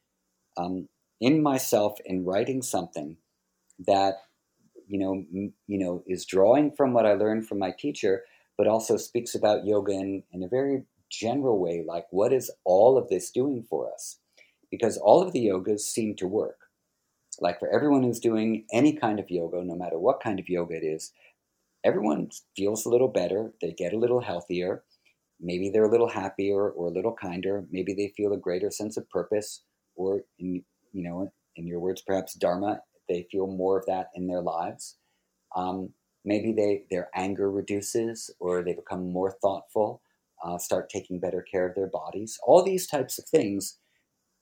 um, 0.57 0.88
in 1.20 1.43
myself 1.43 1.99
in 2.05 2.24
writing 2.24 2.62
something 2.62 3.16
that 3.86 4.14
you 4.91 4.99
know 4.99 5.12
m- 5.34 5.55
you 5.66 5.78
know 5.78 6.03
is 6.07 6.26
drawing 6.26 6.72
from 6.72 6.93
what 6.93 7.07
I 7.07 7.14
learned 7.14 7.47
from 7.49 7.59
my 7.59 7.72
teacher, 7.78 8.24
but 8.59 8.66
also 8.66 8.97
speaks 8.97 9.34
about 9.34 9.64
yoga 9.64 9.93
in, 9.93 10.22
in 10.32 10.43
a 10.43 10.49
very 10.49 10.84
general 11.11 11.59
way, 11.59 11.84
like 11.86 12.07
what 12.11 12.32
is 12.32 12.51
all 12.64 12.99
of 12.99 13.09
this 13.09 13.30
doing 13.30 13.64
for 13.68 13.93
us? 13.93 14.18
Because 14.70 14.97
all 14.99 15.22
of 15.22 15.32
the 15.32 15.47
yogas 15.47 15.80
seem 15.80 16.14
to 16.16 16.26
work. 16.26 16.59
Like 17.41 17.59
for 17.59 17.68
everyone 17.74 18.03
who's 18.03 18.20
doing 18.20 18.66
any 18.72 18.93
kind 18.93 19.18
of 19.18 19.30
yoga, 19.30 19.62
no 19.64 19.74
matter 19.76 19.99
what 19.99 20.20
kind 20.20 20.38
of 20.38 20.49
yoga 20.49 20.74
it 20.76 20.84
is, 20.84 21.12
everyone 21.84 22.30
feels 22.57 22.84
a 22.84 22.88
little 22.91 23.09
better. 23.09 23.53
They 23.61 23.72
get 23.72 23.93
a 23.93 23.99
little 23.99 24.20
healthier. 24.20 24.84
Maybe 25.41 25.70
they're 25.70 25.84
a 25.84 25.91
little 25.91 26.11
happier 26.11 26.70
or 26.70 26.88
a 26.88 26.93
little 26.93 27.14
kinder. 27.14 27.64
Maybe 27.70 27.95
they 27.95 28.12
feel 28.16 28.32
a 28.32 28.38
greater 28.38 28.70
sense 28.70 28.97
of 28.97 29.09
purpose 29.09 29.62
or 29.97 30.22
in 30.38 30.62
you 30.93 31.03
know 31.03 31.32
in 31.57 31.66
your 31.66 31.80
words 31.80 32.03
perhaps 32.03 32.34
dharma 32.34 32.80
they 33.11 33.27
feel 33.31 33.47
more 33.47 33.79
of 33.79 33.87
that 33.87 34.09
in 34.15 34.27
their 34.27 34.41
lives. 34.41 34.97
Um, 35.55 35.91
maybe 36.25 36.53
they 36.53 36.85
their 36.91 37.11
anger 37.15 37.51
reduces 37.51 38.31
or 38.41 38.63
they 38.63 38.73
become 38.73 39.13
more 39.13 39.37
thoughtful 39.43 40.01
uh, 40.43 40.59
start 40.59 40.89
taking 40.89 41.21
better 41.21 41.43
care 41.43 41.69
of 41.69 41.75
their 41.75 41.87
bodies. 41.89 42.39
All 42.43 42.63
these 42.63 42.87
types 42.87 43.19
of 43.19 43.27
things 43.27 43.79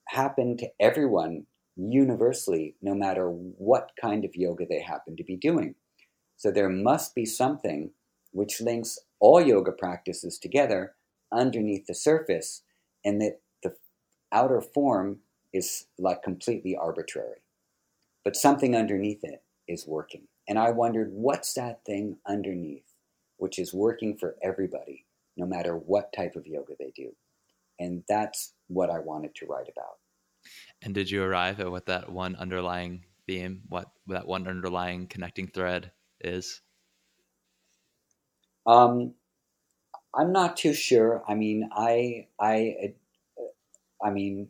happen 0.08 0.56
to 0.58 0.68
everyone 0.80 1.46
universally 1.76 2.74
no 2.82 2.94
matter 2.94 3.28
what 3.28 3.90
kind 4.00 4.24
of 4.24 4.34
yoga 4.34 4.64
they 4.68 4.80
happen 4.80 5.16
to 5.16 5.24
be 5.24 5.36
doing. 5.36 5.74
So 6.36 6.50
there 6.50 6.68
must 6.68 7.14
be 7.14 7.24
something 7.24 7.90
which 8.32 8.60
links 8.60 8.98
all 9.20 9.40
yoga 9.40 9.72
practices 9.72 10.38
together 10.38 10.94
underneath 11.32 11.86
the 11.86 11.94
surface 11.94 12.62
and 13.04 13.20
that 13.20 13.40
the 13.62 13.74
outer 14.32 14.60
form 14.60 15.18
is 15.52 15.86
like 15.98 16.22
completely 16.22 16.76
arbitrary. 16.76 17.42
But 18.24 18.36
something 18.36 18.76
underneath 18.76 19.20
it 19.22 19.42
is 19.66 19.86
working. 19.86 20.28
And 20.48 20.58
I 20.58 20.70
wondered, 20.70 21.10
what's 21.12 21.54
that 21.54 21.84
thing 21.84 22.18
underneath 22.26 22.84
which 23.36 23.58
is 23.58 23.72
working 23.72 24.16
for 24.16 24.36
everybody, 24.42 25.06
no 25.36 25.46
matter 25.46 25.76
what 25.76 26.12
type 26.12 26.34
of 26.34 26.46
yoga 26.46 26.74
they 26.78 26.92
do? 26.96 27.14
And 27.78 28.02
that's 28.08 28.54
what 28.66 28.90
I 28.90 28.98
wanted 28.98 29.34
to 29.36 29.46
write 29.46 29.68
about. 29.70 29.98
And 30.82 30.94
did 30.94 31.10
you 31.10 31.22
arrive 31.22 31.60
at 31.60 31.70
what 31.70 31.86
that 31.86 32.10
one 32.10 32.34
underlying 32.36 33.04
theme, 33.26 33.62
what 33.68 33.90
that 34.08 34.26
one 34.26 34.48
underlying 34.48 35.06
connecting 35.06 35.48
thread 35.48 35.92
is? 36.20 36.60
Um, 38.66 39.14
I'm 40.14 40.32
not 40.32 40.56
too 40.56 40.74
sure. 40.74 41.22
I 41.28 41.34
mean, 41.34 41.68
I, 41.72 42.26
I, 42.40 42.94
I 44.02 44.10
mean, 44.10 44.48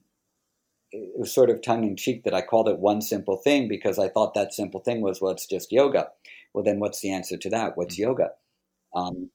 it 0.93 1.19
was 1.19 1.33
sort 1.33 1.51
of 1.51 1.63
tongue 1.63 1.85
in 1.85 1.97
cheek 1.97 2.25
that 2.25 2.35
I 2.35 2.43
called 2.43 2.69
it 2.69 2.79
one 2.79 3.01
simple 3.01 3.37
thing 3.37 3.69
because 3.69 3.99
I 3.99 4.09
thought 4.09 4.35
that 4.35 4.55
simple 4.55 4.81
thing 4.81 5.03
was, 5.03 5.21
well, 5.21 5.33
it's 5.33 5.47
just 5.47 5.73
yoga. 5.73 6.09
Well, 6.55 6.65
then 6.65 6.81
what's 6.81 7.01
the 7.01 7.13
answer 7.13 7.37
to 7.37 7.51
that? 7.51 7.77
What's 7.77 7.95
mm-hmm. 7.95 8.11
yoga? 8.11 8.31
Um, 8.95 9.31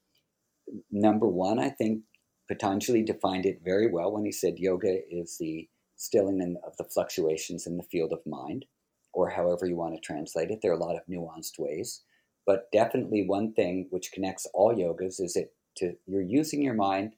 number 0.90 1.28
one, 1.28 1.58
I 1.58 1.70
think 1.70 2.02
Patanjali 2.48 3.02
defined 3.02 3.46
it 3.46 3.60
very 3.64 3.90
well 3.90 4.12
when 4.12 4.24
he 4.24 4.32
said 4.32 4.58
yoga 4.58 4.98
is 5.10 5.38
the 5.38 5.68
stilling 5.96 6.56
of 6.66 6.76
the 6.76 6.84
fluctuations 6.84 7.66
in 7.66 7.76
the 7.76 7.84
field 7.84 8.12
of 8.12 8.26
mind, 8.26 8.64
or 9.12 9.30
however 9.30 9.66
you 9.66 9.76
want 9.76 9.94
to 9.94 10.00
translate 10.00 10.50
it. 10.50 10.58
There 10.60 10.72
are 10.72 10.76
a 10.76 10.84
lot 10.84 10.96
of 10.96 11.06
nuanced 11.08 11.58
ways. 11.58 12.02
But 12.46 12.70
definitely 12.72 13.24
one 13.26 13.54
thing 13.54 13.86
which 13.90 14.12
connects 14.12 14.46
all 14.52 14.74
yogas 14.74 15.20
is 15.20 15.36
it 15.36 15.54
to 15.76 15.94
you're 16.06 16.20
using 16.20 16.62
your 16.62 16.74
mind 16.74 17.14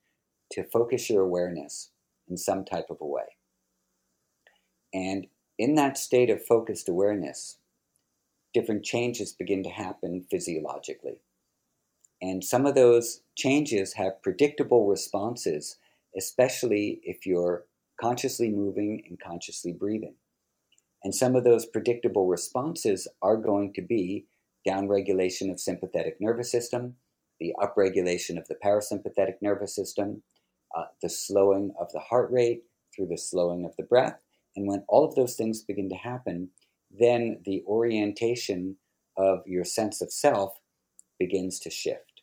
to 0.52 0.62
focus 0.62 1.10
your 1.10 1.22
awareness 1.22 1.90
in 2.28 2.36
some 2.36 2.64
type 2.64 2.86
of 2.90 2.98
a 3.00 3.06
way. 3.06 3.35
And 4.96 5.26
in 5.58 5.74
that 5.74 5.98
state 5.98 6.30
of 6.30 6.42
focused 6.42 6.88
awareness, 6.88 7.58
different 8.54 8.82
changes 8.82 9.34
begin 9.34 9.62
to 9.64 9.68
happen 9.68 10.24
physiologically. 10.30 11.18
And 12.22 12.42
some 12.42 12.64
of 12.64 12.74
those 12.74 13.20
changes 13.36 13.92
have 13.92 14.22
predictable 14.22 14.86
responses, 14.86 15.76
especially 16.16 17.00
if 17.02 17.26
you're 17.26 17.66
consciously 18.00 18.48
moving 18.48 19.02
and 19.06 19.20
consciously 19.20 19.72
breathing. 19.72 20.14
And 21.04 21.14
some 21.14 21.36
of 21.36 21.44
those 21.44 21.66
predictable 21.66 22.26
responses 22.26 23.06
are 23.20 23.36
going 23.36 23.74
to 23.74 23.82
be 23.82 24.24
downregulation 24.66 25.50
of 25.50 25.60
sympathetic 25.60 26.16
nervous 26.20 26.50
system, 26.50 26.94
the 27.38 27.54
upregulation 27.60 28.38
of 28.38 28.48
the 28.48 28.56
parasympathetic 28.64 29.34
nervous 29.42 29.76
system, 29.76 30.22
uh, 30.74 30.84
the 31.02 31.10
slowing 31.10 31.74
of 31.78 31.92
the 31.92 32.00
heart 32.00 32.30
rate, 32.32 32.62
through 32.94 33.08
the 33.08 33.18
slowing 33.18 33.66
of 33.66 33.76
the 33.76 33.82
breath. 33.82 34.22
And 34.56 34.66
when 34.66 34.84
all 34.88 35.04
of 35.04 35.14
those 35.14 35.36
things 35.36 35.62
begin 35.62 35.88
to 35.90 35.96
happen, 35.96 36.48
then 36.90 37.40
the 37.44 37.62
orientation 37.66 38.76
of 39.16 39.40
your 39.46 39.64
sense 39.64 40.00
of 40.00 40.12
self 40.12 40.60
begins 41.18 41.60
to 41.60 41.70
shift. 41.70 42.22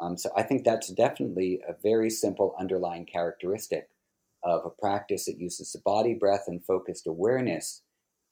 Um, 0.00 0.16
so 0.16 0.30
I 0.36 0.42
think 0.42 0.64
that's 0.64 0.88
definitely 0.88 1.60
a 1.68 1.74
very 1.82 2.10
simple 2.10 2.54
underlying 2.58 3.06
characteristic 3.06 3.88
of 4.42 4.64
a 4.66 4.70
practice 4.70 5.26
that 5.26 5.40
uses 5.40 5.72
the 5.72 5.80
body, 5.84 6.14
breath, 6.14 6.44
and 6.46 6.64
focused 6.64 7.06
awareness 7.06 7.82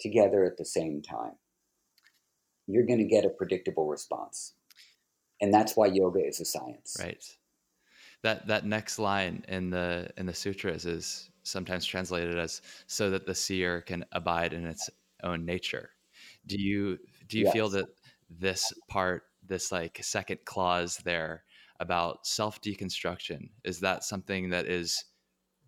together 0.01 0.45
at 0.45 0.57
the 0.59 0.65
same 0.65 1.01
time. 1.01 1.33
You're 2.67 2.87
going 2.87 2.99
to 2.99 3.05
get 3.05 3.25
a 3.25 3.31
predictable 3.31 3.87
response. 3.87 4.55
And 5.41 5.53
that's 5.53 5.77
why 5.77 5.87
yoga 5.87 6.21
is 6.25 6.41
a 6.41 6.45
science. 6.45 6.97
Right. 7.01 7.25
That 8.23 8.47
that 8.47 8.65
next 8.65 9.01
line 9.01 9.45
in 9.49 9.71
the 9.71 10.11
in 10.17 10.27
the 10.27 10.35
sutras 10.35 10.87
is 10.87 11.29
sometimes 11.43 11.85
translated 11.85 12.39
as 12.39 12.63
so 12.87 13.11
that 13.11 13.27
the 13.27 13.35
seer 13.35 13.81
can 13.81 14.05
abide 14.13 14.53
in 14.53 14.67
its 14.67 14.89
own 15.23 15.45
nature. 15.45 15.91
Do 16.47 16.61
you 16.61 16.99
do 17.29 17.39
you 17.39 17.45
yes. 17.45 17.53
feel 17.53 17.69
that 17.71 17.87
this 18.31 18.73
part, 18.89 19.25
this 19.47 19.73
like 19.73 19.99
second 20.03 20.41
clause 20.45 20.99
there 21.05 21.45
about 21.81 22.27
self 22.27 22.61
deconstruction, 22.61 23.51
is 23.65 23.81
that 23.81 24.05
something 24.05 24.51
that 24.51 24.67
is 24.67 25.05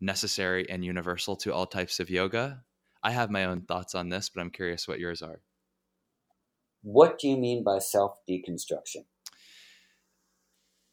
necessary 0.00 0.68
and 0.68 0.84
universal 0.84 1.36
to 1.36 1.52
all 1.52 1.66
types 1.66 2.00
of 2.00 2.10
yoga? 2.10 2.62
I 3.02 3.10
have 3.10 3.30
my 3.30 3.44
own 3.44 3.62
thoughts 3.62 3.94
on 3.94 4.08
this, 4.08 4.28
but 4.28 4.40
I'm 4.40 4.50
curious 4.50 4.88
what 4.88 4.98
yours 4.98 5.22
are. 5.22 5.40
What 6.82 7.18
do 7.18 7.28
you 7.28 7.36
mean 7.36 7.62
by 7.62 7.78
self 7.78 8.18
deconstruction? 8.28 9.04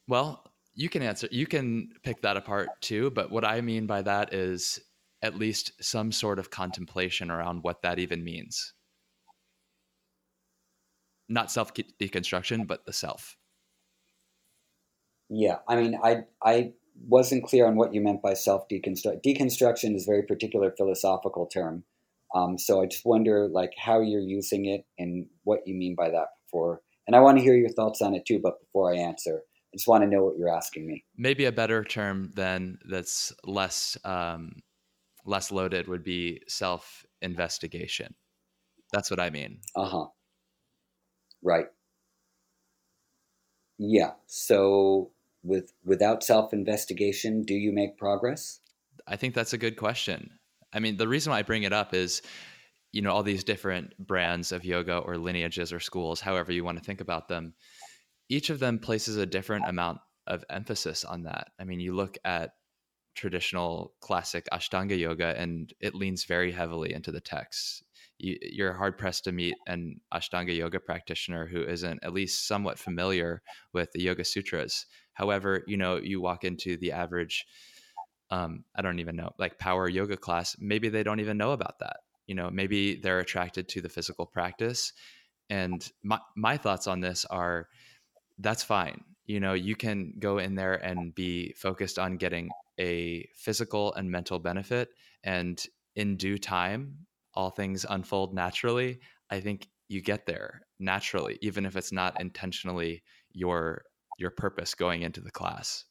Well, 0.08 0.44
you 0.82 0.90
can 0.90 1.02
answer, 1.02 1.28
you 1.32 1.46
can 1.46 1.90
pick 2.04 2.22
that 2.22 2.38
apart 2.38 2.70
too. 2.82 3.12
But 3.12 3.32
what 3.32 3.46
I 3.46 3.62
mean 3.62 3.86
by 3.86 4.02
that 4.02 4.34
is 4.34 4.80
at 5.22 5.36
least 5.36 5.72
some 5.82 6.12
sort 6.12 6.40
of 6.40 6.50
contemplation 6.50 7.30
around 7.30 7.64
what 7.64 7.84
that 7.84 8.00
even 8.00 8.24
means 8.24 8.74
not 11.32 11.52
self 11.52 11.74
deconstruction, 11.74 12.68
but 12.68 12.86
the 12.86 12.94
self. 12.94 13.38
Yeah, 15.30 15.60
I 15.68 15.78
mean, 15.78 15.98
I 16.04 16.24
I 16.44 16.74
wasn't 17.08 17.46
clear 17.46 17.66
on 17.66 17.78
what 17.78 17.94
you 17.94 18.02
meant 18.02 18.22
by 18.22 18.34
self 18.34 18.68
deconstruct. 18.68 19.24
Deconstruction 19.24 19.96
is 19.96 20.08
a 20.08 20.12
very 20.12 20.24
particular 20.24 20.72
philosophical 20.78 21.48
term, 21.48 21.86
um, 22.36 22.58
so 22.58 22.82
I 22.82 22.86
just 22.86 23.06
wonder 23.06 23.48
like 23.48 23.74
how 23.78 24.02
you're 24.02 24.20
using 24.20 24.66
it 24.66 24.86
and 25.00 25.28
what 25.44 25.62
you 25.66 25.74
mean 25.74 25.96
by 25.96 26.10
that 26.10 26.28
before. 26.46 26.82
And 27.08 27.16
I 27.16 27.22
want 27.22 27.38
to 27.38 27.44
hear 27.44 27.56
your 27.56 27.72
thoughts 27.72 28.02
on 28.02 28.14
it 28.14 28.26
too. 28.26 28.40
But 28.44 28.60
before 28.60 28.94
I 28.94 28.98
answer, 28.98 29.44
I 29.74 29.78
just 29.78 29.88
want 29.88 30.04
to 30.04 30.10
know 30.10 30.26
what 30.26 30.38
you're 30.38 30.54
asking 30.54 30.86
me. 30.86 31.06
Maybe 31.18 31.46
a 31.46 31.52
better 31.52 31.84
term 31.84 32.32
than 32.36 32.78
that's 32.90 33.32
less 33.46 33.98
um, 34.04 34.62
less 35.26 35.52
loaded 35.52 35.88
would 35.88 36.04
be 36.04 36.42
self 36.48 37.06
investigation. 37.22 38.14
That's 38.92 39.10
what 39.10 39.20
I 39.20 39.30
mean. 39.30 39.60
Uh 39.76 39.86
huh. 39.86 40.06
Right. 41.42 41.68
Yeah. 43.78 44.12
So 44.28 45.12
with 45.44 45.74
without 45.84 46.24
self-investigation, 46.24 47.44
do 47.44 47.54
you 47.54 47.72
make 47.72 47.98
progress? 47.98 48.60
I 49.08 49.16
think 49.16 49.34
that's 49.34 49.54
a 49.54 49.58
good 49.58 49.78
question. 49.78 50.30
I 50.74 50.80
mean, 50.80 50.98
the 50.98 51.08
reason 51.08 51.32
why 51.32 51.40
I 51.40 51.44
bring 51.44 51.64
it 51.64 51.74
up 51.74 51.94
is 51.94 52.22
you 52.92 53.02
know 53.02 53.12
all 53.12 53.24
these 53.24 53.44
different 53.44 53.98
brands 53.98 54.52
of 54.52 54.66
yoga 54.66 54.98
or 54.98 55.18
lineages 55.18 55.74
or 55.74 55.80
schools, 55.80 56.22
however 56.22 56.52
you 56.52 56.64
want 56.64 56.78
to 56.78 56.84
think 56.84 57.02
about 57.02 57.28
them. 57.28 57.54
Each 58.32 58.50
of 58.50 58.60
them 58.60 58.80
places 58.80 59.18
a 59.18 59.26
different 59.26 59.68
amount 59.68 60.00
of 60.26 60.44
emphasis 60.50 61.04
on 61.04 61.24
that. 61.24 61.50
I 61.60 61.66
mean, 61.66 61.80
you 61.80 61.94
look 61.94 62.18
at 62.26 62.52
traditional 63.14 63.94
classic 64.00 64.48
Ashtanga 64.54 64.98
yoga 64.98 65.38
and 65.38 65.72
it 65.80 65.94
leans 65.94 66.24
very 66.24 66.52
heavily 66.52 66.94
into 66.94 67.12
the 67.12 67.20
texts 67.20 67.84
you, 68.22 68.66
are 68.66 68.74
hard 68.74 68.98
pressed 68.98 69.24
to 69.24 69.32
meet 69.32 69.56
an 69.68 70.00
Ashtanga 70.14 70.56
yoga 70.56 70.80
practitioner 70.80 71.48
who 71.48 71.64
isn't 71.64 72.04
at 72.04 72.14
least 72.14 72.48
somewhat 72.48 72.78
familiar 72.78 73.42
with 73.74 73.92
the 73.94 74.02
Yoga 74.02 74.24
Sutras. 74.24 74.86
However, 75.14 75.64
you 75.68 75.78
know, 75.78 75.98
you 75.98 76.22
walk 76.22 76.44
into 76.44 76.78
the 76.78 76.92
average, 76.92 77.46
um, 78.30 78.64
I 78.76 78.82
don't 78.82 79.00
even 79.00 79.16
know, 79.16 79.32
like 79.40 79.60
power 79.60 79.90
yoga 79.90 80.18
class, 80.18 80.56
maybe 80.60 80.90
they 80.90 81.04
don't 81.04 81.20
even 81.20 81.38
know 81.38 81.52
about 81.52 81.80
that. 81.80 81.98
You 82.28 82.36
know, 82.36 82.50
maybe 82.50 82.96
they're 82.96 83.20
attracted 83.20 83.68
to 83.70 83.82
the 83.82 83.90
physical 83.90 84.26
practice. 84.26 84.94
And 85.50 85.90
my, 86.04 86.20
my 86.38 86.58
thoughts 86.58 86.88
on 86.88 87.02
this 87.02 87.26
are 87.26 87.68
that's 88.42 88.64
fine. 88.64 89.04
You 89.26 89.40
know, 89.40 89.54
you 89.54 89.76
can 89.76 90.14
go 90.20 90.40
in 90.40 90.56
there 90.56 90.74
and 90.74 91.14
be 91.16 91.54
focused 91.54 92.00
on 92.00 92.18
getting 92.18 92.50
a 92.80 93.28
physical 93.36 93.94
and 93.94 94.10
mental 94.10 94.40
benefit. 94.40 94.90
And 95.24 95.64
in 95.96 96.18
due 96.18 96.38
time, 96.38 97.06
all 97.34 97.50
things 97.50 97.86
unfold 97.90 98.34
naturally, 98.34 99.00
I 99.30 99.40
think 99.40 99.68
you 99.88 100.02
get 100.02 100.26
there 100.26 100.62
naturally, 100.80 101.38
even 101.42 101.66
if 101.66 101.76
it's 101.76 101.92
not 101.92 102.20
intentionally 102.20 103.04
your 103.32 103.84
your 104.18 104.32
purpose 104.32 104.76
going 104.76 105.02
into 105.02 105.22
the 105.22 105.32
class. 105.32 105.86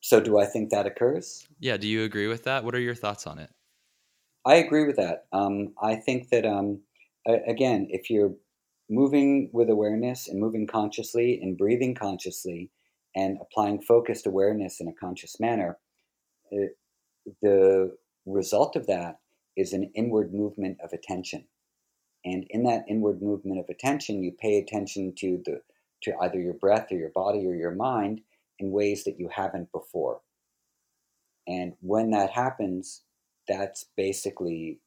So, 0.00 0.20
do 0.20 0.38
I 0.38 0.46
think 0.46 0.70
that 0.70 0.86
occurs? 0.86 1.46
Yeah. 1.58 1.76
Do 1.76 1.88
you 1.88 2.04
agree 2.04 2.28
with 2.28 2.44
that? 2.44 2.64
What 2.64 2.74
are 2.74 2.80
your 2.80 2.94
thoughts 2.94 3.26
on 3.26 3.38
it? 3.38 3.50
I 4.44 4.56
agree 4.56 4.86
with 4.86 4.96
that. 4.96 5.26
Um, 5.32 5.74
I 5.82 5.96
think 5.96 6.28
that 6.30 6.46
um, 6.46 6.80
again, 7.26 7.88
if 7.90 8.08
you're 8.08 8.34
moving 8.88 9.50
with 9.52 9.68
awareness 9.68 10.28
and 10.28 10.40
moving 10.40 10.66
consciously 10.66 11.40
and 11.42 11.58
breathing 11.58 11.94
consciously 11.94 12.70
and 13.14 13.38
applying 13.40 13.80
focused 13.80 14.26
awareness 14.26 14.80
in 14.80 14.88
a 14.88 14.92
conscious 14.92 15.40
manner, 15.40 15.78
it, 16.50 16.76
the 17.42 17.96
result 18.26 18.76
of 18.76 18.86
that 18.86 19.18
is 19.56 19.72
an 19.72 19.90
inward 19.94 20.32
movement 20.32 20.78
of 20.82 20.92
attention. 20.92 21.46
And 22.24 22.44
in 22.50 22.64
that 22.64 22.84
inward 22.88 23.22
movement 23.22 23.60
of 23.60 23.66
attention, 23.68 24.22
you 24.22 24.32
pay 24.38 24.58
attention 24.58 25.14
to 25.18 25.40
the 25.44 25.60
to 26.02 26.12
either 26.20 26.38
your 26.38 26.54
breath 26.54 26.92
or 26.92 26.96
your 26.96 27.10
body 27.10 27.46
or 27.46 27.54
your 27.54 27.74
mind 27.74 28.20
in 28.58 28.70
ways 28.70 29.04
that 29.04 29.18
you 29.18 29.30
haven't 29.34 29.72
before. 29.72 30.20
And 31.46 31.72
when 31.80 32.10
that 32.10 32.30
happens, 32.30 33.02
that's 33.48 33.86
basically 33.96 34.80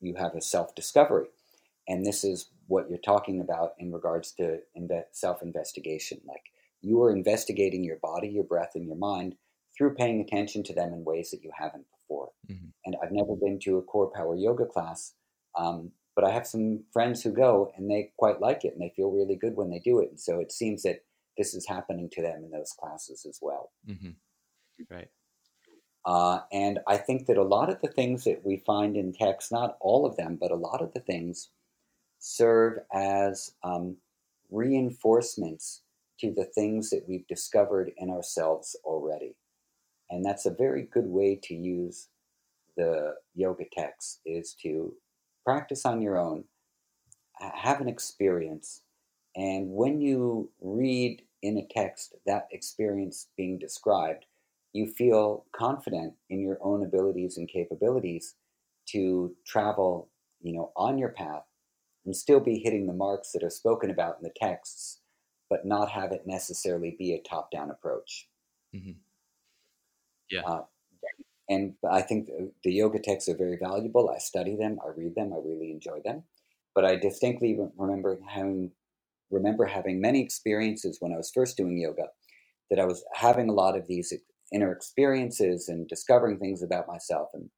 you 0.00 0.14
have 0.16 0.34
a 0.34 0.40
self 0.40 0.74
discovery. 0.74 1.28
And 1.90 2.06
this 2.06 2.22
is 2.22 2.48
what 2.68 2.88
you're 2.88 2.98
talking 2.98 3.40
about 3.40 3.72
in 3.80 3.92
regards 3.92 4.32
to 4.34 4.60
self 5.10 5.42
investigation. 5.42 6.20
Like 6.26 6.44
you 6.80 7.02
are 7.02 7.10
investigating 7.10 7.82
your 7.82 7.98
body, 8.00 8.28
your 8.28 8.44
breath, 8.44 8.72
and 8.76 8.86
your 8.86 8.96
mind 8.96 9.34
through 9.76 9.94
paying 9.94 10.20
attention 10.20 10.62
to 10.62 10.72
them 10.72 10.92
in 10.92 11.04
ways 11.04 11.32
that 11.32 11.42
you 11.42 11.50
haven't 11.58 11.86
before. 11.90 12.30
Mm-hmm. 12.48 12.68
And 12.84 12.96
I've 13.02 13.10
never 13.10 13.34
been 13.34 13.58
to 13.64 13.78
a 13.78 13.82
CorePower 13.82 14.40
yoga 14.40 14.66
class, 14.66 15.14
um, 15.58 15.90
but 16.14 16.24
I 16.24 16.30
have 16.30 16.46
some 16.46 16.84
friends 16.92 17.22
who 17.22 17.32
go 17.32 17.72
and 17.76 17.90
they 17.90 18.12
quite 18.16 18.40
like 18.40 18.64
it 18.64 18.72
and 18.72 18.80
they 18.80 18.92
feel 18.94 19.10
really 19.10 19.36
good 19.36 19.56
when 19.56 19.70
they 19.70 19.80
do 19.80 19.98
it. 19.98 20.10
And 20.10 20.20
so 20.20 20.38
it 20.38 20.52
seems 20.52 20.84
that 20.84 21.00
this 21.36 21.54
is 21.54 21.66
happening 21.66 22.08
to 22.12 22.22
them 22.22 22.44
in 22.44 22.50
those 22.52 22.72
classes 22.78 23.26
as 23.28 23.38
well. 23.42 23.72
Mm-hmm. 23.88 24.10
Right. 24.88 25.08
Uh, 26.04 26.40
and 26.52 26.78
I 26.86 26.98
think 26.98 27.26
that 27.26 27.36
a 27.36 27.42
lot 27.42 27.68
of 27.68 27.80
the 27.80 27.88
things 27.88 28.24
that 28.24 28.44
we 28.44 28.62
find 28.64 28.96
in 28.96 29.12
text, 29.12 29.50
not 29.50 29.76
all 29.80 30.06
of 30.06 30.16
them, 30.16 30.38
but 30.40 30.50
a 30.50 30.56
lot 30.56 30.82
of 30.82 30.94
the 30.94 31.00
things 31.00 31.50
serve 32.20 32.78
as 32.92 33.54
um, 33.64 33.96
reinforcements 34.50 35.82
to 36.20 36.32
the 36.32 36.44
things 36.44 36.90
that 36.90 37.04
we've 37.08 37.26
discovered 37.26 37.90
in 37.96 38.10
ourselves 38.10 38.76
already. 38.84 39.34
And 40.10 40.24
that's 40.24 40.46
a 40.46 40.54
very 40.54 40.82
good 40.82 41.06
way 41.06 41.40
to 41.44 41.54
use 41.54 42.08
the 42.76 43.14
yoga 43.34 43.64
text 43.72 44.20
is 44.24 44.54
to 44.62 44.94
practice 45.44 45.84
on 45.84 46.02
your 46.02 46.18
own, 46.18 46.44
have 47.40 47.80
an 47.80 47.88
experience, 47.88 48.82
and 49.36 49.70
when 49.70 50.00
you 50.00 50.50
read 50.60 51.22
in 51.42 51.58
a 51.58 51.66
text 51.70 52.14
that 52.26 52.48
experience 52.50 53.28
being 53.36 53.58
described, 53.58 54.26
you 54.72 54.86
feel 54.86 55.46
confident 55.52 56.14
in 56.28 56.40
your 56.40 56.58
own 56.60 56.84
abilities 56.84 57.38
and 57.38 57.48
capabilities 57.48 58.34
to 58.86 59.34
travel, 59.46 60.10
you 60.42 60.52
know, 60.52 60.72
on 60.76 60.98
your 60.98 61.10
path 61.10 61.44
and 62.04 62.16
still 62.16 62.40
be 62.40 62.58
hitting 62.58 62.86
the 62.86 62.92
marks 62.92 63.32
that 63.32 63.42
are 63.42 63.50
spoken 63.50 63.90
about 63.90 64.16
in 64.18 64.22
the 64.22 64.32
texts, 64.36 65.00
but 65.48 65.64
not 65.64 65.90
have 65.90 66.12
it 66.12 66.26
necessarily 66.26 66.96
be 66.98 67.12
a 67.12 67.28
top-down 67.28 67.70
approach. 67.70 68.28
Mm-hmm. 68.74 68.92
Yeah. 70.30 70.42
Uh, 70.42 70.62
and 71.48 71.74
I 71.90 72.02
think 72.02 72.26
the, 72.26 72.52
the 72.62 72.72
yoga 72.72 73.00
texts 73.00 73.28
are 73.28 73.36
very 73.36 73.58
valuable. 73.60 74.08
I 74.08 74.18
study 74.18 74.56
them, 74.56 74.78
I 74.84 74.90
read 74.96 75.16
them, 75.16 75.32
I 75.32 75.38
really 75.44 75.72
enjoy 75.72 76.00
them. 76.04 76.22
But 76.74 76.84
I 76.84 76.94
distinctly 76.94 77.58
remember 77.76 78.18
having 78.28 78.70
remember 79.32 79.64
having 79.64 80.00
many 80.00 80.20
experiences 80.20 80.96
when 81.00 81.12
I 81.12 81.16
was 81.16 81.30
first 81.32 81.56
doing 81.56 81.78
yoga 81.78 82.06
that 82.68 82.80
I 82.80 82.84
was 82.84 83.04
having 83.14 83.48
a 83.48 83.52
lot 83.52 83.76
of 83.76 83.86
these 83.86 84.12
inner 84.52 84.72
experiences 84.72 85.68
and 85.68 85.88
discovering 85.88 86.38
things 86.38 86.62
about 86.62 86.88
myself. 86.88 87.28
And 87.34 87.50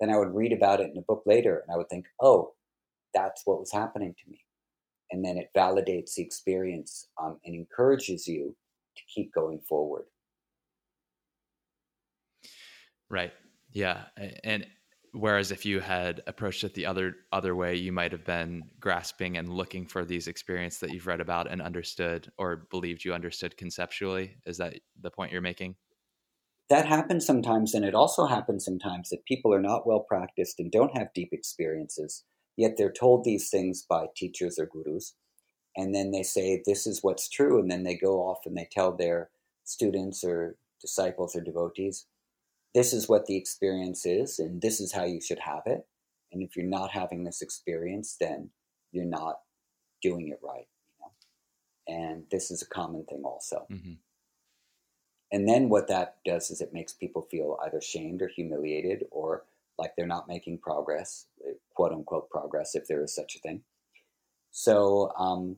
then 0.00 0.10
I 0.10 0.18
would 0.18 0.34
read 0.34 0.52
about 0.52 0.80
it 0.80 0.90
in 0.90 0.98
a 0.98 1.02
book 1.02 1.22
later 1.26 1.62
and 1.62 1.72
I 1.72 1.76
would 1.76 1.88
think, 1.88 2.06
oh, 2.20 2.54
that's 3.14 3.42
what 3.44 3.60
was 3.60 3.72
happening 3.72 4.14
to 4.14 4.30
me. 4.30 4.40
And 5.10 5.24
then 5.24 5.36
it 5.36 5.50
validates 5.56 6.14
the 6.14 6.22
experience 6.22 7.08
um, 7.20 7.38
and 7.44 7.54
encourages 7.54 8.28
you 8.28 8.56
to 8.96 9.02
keep 9.12 9.32
going 9.34 9.60
forward. 9.68 10.04
Right. 13.08 13.32
Yeah. 13.72 14.04
And 14.44 14.66
whereas 15.12 15.50
if 15.50 15.66
you 15.66 15.80
had 15.80 16.22
approached 16.26 16.62
it 16.62 16.74
the 16.74 16.86
other 16.86 17.16
other 17.32 17.56
way, 17.56 17.74
you 17.74 17.92
might 17.92 18.12
have 18.12 18.24
been 18.24 18.62
grasping 18.78 19.36
and 19.36 19.48
looking 19.48 19.86
for 19.86 20.04
these 20.04 20.28
experiences 20.28 20.80
that 20.80 20.92
you've 20.92 21.08
read 21.08 21.20
about 21.20 21.50
and 21.50 21.60
understood 21.60 22.30
or 22.38 22.68
believed 22.70 23.04
you 23.04 23.12
understood 23.12 23.56
conceptually. 23.56 24.36
Is 24.46 24.58
that 24.58 24.74
the 25.00 25.10
point 25.10 25.32
you're 25.32 25.40
making? 25.40 25.74
That 26.68 26.86
happens 26.86 27.26
sometimes, 27.26 27.74
and 27.74 27.84
it 27.84 27.96
also 27.96 28.26
happens 28.26 28.64
sometimes 28.64 29.08
that 29.10 29.24
people 29.24 29.52
are 29.52 29.60
not 29.60 29.88
well 29.88 30.04
practiced 30.08 30.60
and 30.60 30.70
don't 30.70 30.96
have 30.96 31.12
deep 31.12 31.30
experiences, 31.32 32.24
yet 32.60 32.76
they're 32.76 32.92
told 32.92 33.24
these 33.24 33.48
things 33.48 33.86
by 33.88 34.06
teachers 34.14 34.58
or 34.58 34.66
gurus. 34.66 35.14
And 35.76 35.94
then 35.94 36.10
they 36.10 36.22
say, 36.22 36.62
This 36.64 36.86
is 36.86 37.02
what's 37.02 37.28
true. 37.28 37.58
And 37.58 37.70
then 37.70 37.84
they 37.84 37.96
go 37.96 38.18
off 38.18 38.40
and 38.44 38.56
they 38.56 38.68
tell 38.70 38.92
their 38.92 39.30
students 39.64 40.22
or 40.22 40.56
disciples 40.80 41.34
or 41.34 41.40
devotees, 41.40 42.06
this 42.74 42.92
is 42.92 43.08
what 43.08 43.26
the 43.26 43.36
experience 43.36 44.06
is, 44.06 44.38
and 44.38 44.60
this 44.62 44.80
is 44.80 44.92
how 44.92 45.04
you 45.04 45.20
should 45.20 45.40
have 45.40 45.62
it. 45.66 45.86
And 46.32 46.42
if 46.42 46.56
you're 46.56 46.66
not 46.66 46.90
having 46.90 47.24
this 47.24 47.42
experience, 47.42 48.16
then 48.20 48.50
you're 48.92 49.04
not 49.04 49.40
doing 50.02 50.28
it 50.28 50.38
right. 50.42 50.68
You 50.86 51.94
know? 51.96 52.02
And 52.02 52.24
this 52.30 52.50
is 52.50 52.62
a 52.62 52.68
common 52.68 53.04
thing 53.04 53.22
also. 53.24 53.66
Mm-hmm. 53.70 53.94
And 55.32 55.48
then 55.48 55.68
what 55.68 55.88
that 55.88 56.16
does 56.24 56.50
is 56.50 56.60
it 56.60 56.74
makes 56.74 56.92
people 56.92 57.26
feel 57.30 57.58
either 57.64 57.80
shamed 57.80 58.22
or 58.22 58.28
humiliated 58.28 59.04
or 59.10 59.44
like 59.78 59.94
they're 59.96 60.06
not 60.06 60.28
making 60.28 60.58
progress, 60.58 61.26
quote 61.80 61.92
unquote 61.92 62.28
progress, 62.28 62.74
if 62.74 62.86
there 62.88 63.02
is 63.02 63.14
such 63.14 63.34
a 63.34 63.38
thing. 63.38 63.62
So, 64.50 65.12
um, 65.18 65.56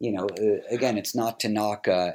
you 0.00 0.12
know, 0.12 0.26
uh, 0.26 0.74
again, 0.74 0.96
it's 0.96 1.14
not 1.14 1.38
to 1.40 1.50
knock 1.50 1.86
uh, 1.86 2.12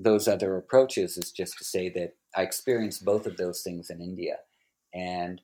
those 0.00 0.26
other 0.26 0.56
approaches, 0.56 1.16
it's 1.16 1.30
just 1.30 1.56
to 1.58 1.64
say 1.64 1.88
that 1.90 2.16
I 2.34 2.42
experienced 2.42 3.04
both 3.04 3.26
of 3.26 3.36
those 3.36 3.62
things 3.62 3.90
in 3.90 4.00
India. 4.00 4.38
And 4.92 5.40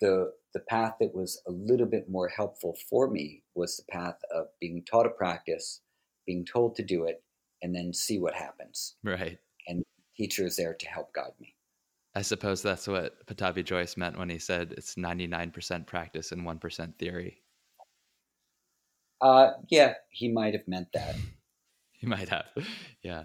the 0.00 0.32
the 0.54 0.60
path 0.60 0.94
that 1.00 1.14
was 1.14 1.42
a 1.46 1.50
little 1.50 1.86
bit 1.86 2.08
more 2.08 2.28
helpful 2.28 2.74
for 2.88 3.10
me 3.10 3.42
was 3.54 3.76
the 3.76 3.92
path 3.92 4.16
of 4.34 4.46
being 4.58 4.82
taught 4.90 5.04
a 5.04 5.10
practice, 5.10 5.82
being 6.26 6.46
told 6.46 6.74
to 6.76 6.82
do 6.82 7.04
it, 7.04 7.22
and 7.60 7.74
then 7.74 7.92
see 7.92 8.18
what 8.18 8.32
happens. 8.32 8.96
Right. 9.04 9.38
And 9.68 9.84
teacher 10.16 10.46
is 10.46 10.56
there 10.56 10.72
to 10.72 10.86
help 10.88 11.12
guide 11.12 11.34
me. 11.38 11.55
I 12.16 12.22
suppose 12.22 12.62
that's 12.62 12.88
what 12.88 13.26
Pattabhi 13.26 13.62
Jois 13.62 13.94
meant 13.98 14.18
when 14.18 14.30
he 14.30 14.38
said 14.38 14.72
it's 14.78 14.94
99% 14.94 15.86
practice 15.86 16.32
and 16.32 16.46
1% 16.46 16.98
theory. 16.98 17.42
Uh, 19.20 19.50
yeah, 19.68 19.92
he 20.08 20.32
might 20.32 20.54
have 20.54 20.66
meant 20.66 20.88
that. 20.94 21.14
he 21.92 22.06
might 22.06 22.30
have. 22.30 22.46
Yeah. 23.02 23.24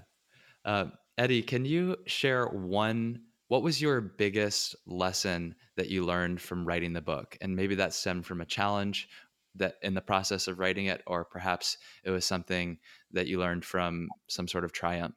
Uh, 0.65 0.87
Eddie, 1.17 1.41
can 1.41 1.63
you 1.63 1.95
share 2.05 2.47
one? 2.47 3.21
What 3.47 3.63
was 3.63 3.81
your 3.81 4.01
biggest 4.01 4.75
lesson 4.85 5.55
that 5.77 5.89
you 5.89 6.03
learned 6.03 6.41
from 6.41 6.65
writing 6.65 6.91
the 6.91 6.99
book? 6.99 7.37
And 7.39 7.55
maybe 7.55 7.75
that 7.75 7.93
stemmed 7.93 8.25
from 8.25 8.41
a 8.41 8.45
challenge 8.45 9.07
that 9.55 9.75
in 9.81 9.93
the 9.93 10.01
process 10.01 10.49
of 10.49 10.59
writing 10.59 10.87
it, 10.87 11.01
or 11.07 11.23
perhaps 11.23 11.77
it 12.03 12.11
was 12.11 12.25
something 12.25 12.77
that 13.11 13.27
you 13.27 13.39
learned 13.39 13.63
from 13.63 14.09
some 14.27 14.49
sort 14.49 14.65
of 14.65 14.73
triumph. 14.73 15.15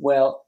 Well, 0.00 0.45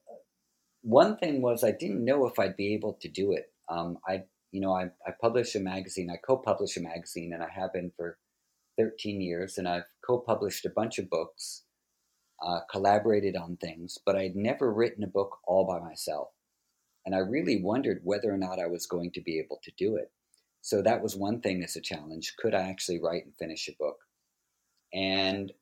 one 0.88 1.18
thing 1.18 1.42
was 1.42 1.62
I 1.62 1.72
didn't 1.72 2.02
know 2.02 2.26
if 2.26 2.38
I'd 2.38 2.56
be 2.56 2.72
able 2.72 2.94
to 3.02 3.08
do 3.08 3.32
it. 3.32 3.52
Um, 3.68 3.98
I, 4.08 4.22
you 4.52 4.60
know, 4.62 4.72
I, 4.72 4.84
I 5.06 5.12
publish 5.20 5.54
a 5.54 5.60
magazine. 5.60 6.08
I 6.10 6.16
co-publish 6.16 6.78
a 6.78 6.80
magazine, 6.80 7.34
and 7.34 7.42
I 7.42 7.48
have 7.54 7.74
been 7.74 7.92
for 7.94 8.16
13 8.78 9.20
years. 9.20 9.58
And 9.58 9.68
I've 9.68 9.84
co-published 10.06 10.64
a 10.64 10.70
bunch 10.70 10.98
of 10.98 11.10
books 11.10 11.64
uh, 12.42 12.60
collaborated 12.70 13.36
on 13.36 13.58
things, 13.58 13.98
but 14.06 14.16
I'd 14.16 14.34
never 14.34 14.72
written 14.72 15.04
a 15.04 15.08
book 15.08 15.36
all 15.46 15.66
by 15.66 15.78
myself. 15.78 16.28
And 17.04 17.14
I 17.14 17.18
really 17.18 17.60
wondered 17.62 18.00
whether 18.02 18.32
or 18.32 18.38
not 18.38 18.58
I 18.58 18.66
was 18.66 18.86
going 18.86 19.10
to 19.12 19.20
be 19.20 19.38
able 19.38 19.60
to 19.64 19.72
do 19.76 19.96
it. 19.96 20.10
So 20.62 20.80
that 20.80 21.02
was 21.02 21.14
one 21.14 21.42
thing 21.42 21.62
as 21.62 21.76
a 21.76 21.82
challenge. 21.82 22.32
Could 22.38 22.54
I 22.54 22.62
actually 22.62 22.98
write 22.98 23.26
and 23.26 23.34
finish 23.38 23.68
a 23.68 23.76
book? 23.78 23.96
And 24.94 25.52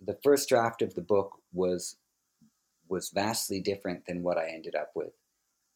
the 0.00 0.18
first 0.22 0.48
draft 0.48 0.80
of 0.80 0.94
the 0.94 1.02
book 1.02 1.32
was 1.52 1.96
was 2.88 3.10
vastly 3.14 3.60
different 3.60 4.06
than 4.06 4.22
what 4.22 4.38
I 4.38 4.48
ended 4.48 4.74
up 4.74 4.92
with. 4.94 5.12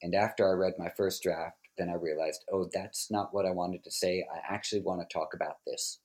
And 0.03 0.15
after 0.15 0.49
I 0.49 0.53
read 0.53 0.75
my 0.79 0.91
first 0.97 1.23
draft, 1.23 1.57
then 1.77 1.91
I 1.91 1.95
realized, 1.95 2.45
oh, 2.53 2.69
that's 2.73 3.11
not 3.11 3.33
what 3.33 3.47
I 3.47 3.51
wanted 3.51 3.85
to 3.85 3.91
say. 3.91 4.27
I 4.33 4.55
actually 4.55 4.83
want 4.83 5.01
to 5.01 5.13
talk 5.13 5.31
about 5.35 5.57
this. 5.67 6.01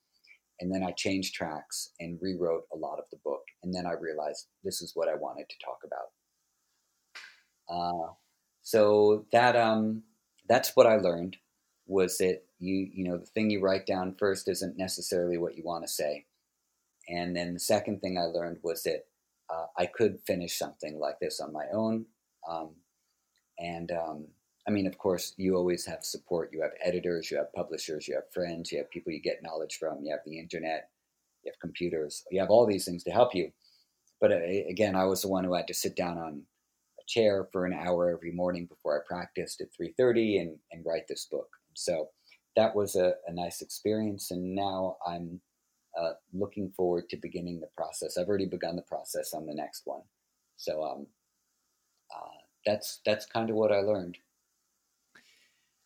And 0.59 0.73
then 0.73 0.83
I 0.83 0.91
changed 0.91 1.33
tracks 1.33 1.91
and 1.99 2.19
rewrote 2.21 2.63
a 2.73 2.77
lot 2.77 2.97
of 2.97 3.05
the 3.11 3.19
book. 3.23 3.41
And 3.63 3.73
then 3.73 3.85
I 3.85 3.91
realized 3.91 4.47
this 4.63 4.81
is 4.81 4.93
what 4.95 5.09
I 5.09 5.15
wanted 5.15 5.49
to 5.49 5.55
talk 5.63 5.79
about. 5.83 6.11
Uh, 7.67 8.13
so 8.61 9.25
that 9.31 9.55
um, 9.55 10.03
that's 10.47 10.75
what 10.75 10.87
I 10.87 10.95
learned 10.97 11.37
was 11.87 12.17
that 12.17 12.41
you 12.59 12.89
you 12.93 13.07
know 13.07 13.17
the 13.17 13.25
thing 13.27 13.49
you 13.49 13.61
write 13.61 13.85
down 13.85 14.15
first 14.17 14.47
isn't 14.47 14.77
necessarily 14.77 15.37
what 15.37 15.55
you 15.55 15.63
want 15.63 15.83
to 15.85 15.91
say. 15.91 16.25
And 17.07 17.35
then 17.35 17.53
the 17.53 17.59
second 17.59 17.99
thing 17.99 18.17
I 18.17 18.23
learned 18.23 18.57
was 18.63 18.83
that 18.83 19.05
uh, 19.49 19.65
I 19.77 19.85
could 19.85 20.19
finish 20.25 20.57
something 20.57 20.99
like 20.99 21.19
this 21.19 21.39
on 21.39 21.53
my 21.53 21.65
own. 21.73 22.05
Um, 22.49 22.71
and 23.59 23.91
um, 23.91 24.27
I 24.67 24.71
mean, 24.71 24.87
of 24.87 24.97
course, 24.97 25.33
you 25.37 25.55
always 25.55 25.85
have 25.85 26.03
support. 26.03 26.49
You 26.51 26.61
have 26.61 26.71
editors, 26.83 27.29
you 27.29 27.37
have 27.37 27.53
publishers, 27.53 28.07
you 28.07 28.15
have 28.15 28.31
friends, 28.33 28.71
you 28.71 28.79
have 28.79 28.89
people 28.89 29.13
you 29.13 29.21
get 29.21 29.43
knowledge 29.43 29.77
from, 29.79 30.03
you 30.03 30.11
have 30.11 30.21
the 30.25 30.39
internet, 30.39 30.89
you 31.43 31.51
have 31.51 31.59
computers, 31.59 32.23
you 32.31 32.39
have 32.39 32.49
all 32.49 32.65
these 32.65 32.85
things 32.85 33.03
to 33.03 33.11
help 33.11 33.35
you. 33.35 33.51
But 34.19 34.31
uh, 34.31 34.39
again, 34.69 34.95
I 34.95 35.05
was 35.05 35.21
the 35.21 35.27
one 35.27 35.43
who 35.43 35.53
had 35.53 35.67
to 35.67 35.73
sit 35.73 35.95
down 35.95 36.17
on 36.17 36.41
a 36.99 37.03
chair 37.07 37.47
for 37.51 37.65
an 37.65 37.73
hour 37.73 38.09
every 38.09 38.31
morning 38.31 38.65
before 38.65 38.97
I 38.97 39.07
practiced 39.07 39.61
at 39.61 39.67
3:30 39.79 40.41
and, 40.41 40.57
and 40.71 40.85
write 40.85 41.07
this 41.07 41.27
book. 41.29 41.47
So 41.75 42.09
that 42.55 42.75
was 42.75 42.95
a, 42.95 43.13
a 43.27 43.33
nice 43.33 43.61
experience, 43.61 44.31
and 44.31 44.55
now 44.55 44.97
I'm 45.05 45.41
uh, 45.99 46.13
looking 46.33 46.71
forward 46.71 47.09
to 47.09 47.17
beginning 47.17 47.59
the 47.59 47.69
process. 47.77 48.17
I've 48.17 48.27
already 48.27 48.47
begun 48.47 48.75
the 48.75 48.81
process 48.81 49.33
on 49.33 49.45
the 49.45 49.53
next 49.53 49.83
one. 49.85 50.01
So 50.57 50.83
um, 50.83 51.07
uh, 52.15 52.37
that's 52.65 53.01
that's 53.05 53.25
kind 53.25 53.49
of 53.49 53.55
what 53.55 53.71
I 53.71 53.79
learned 53.79 54.17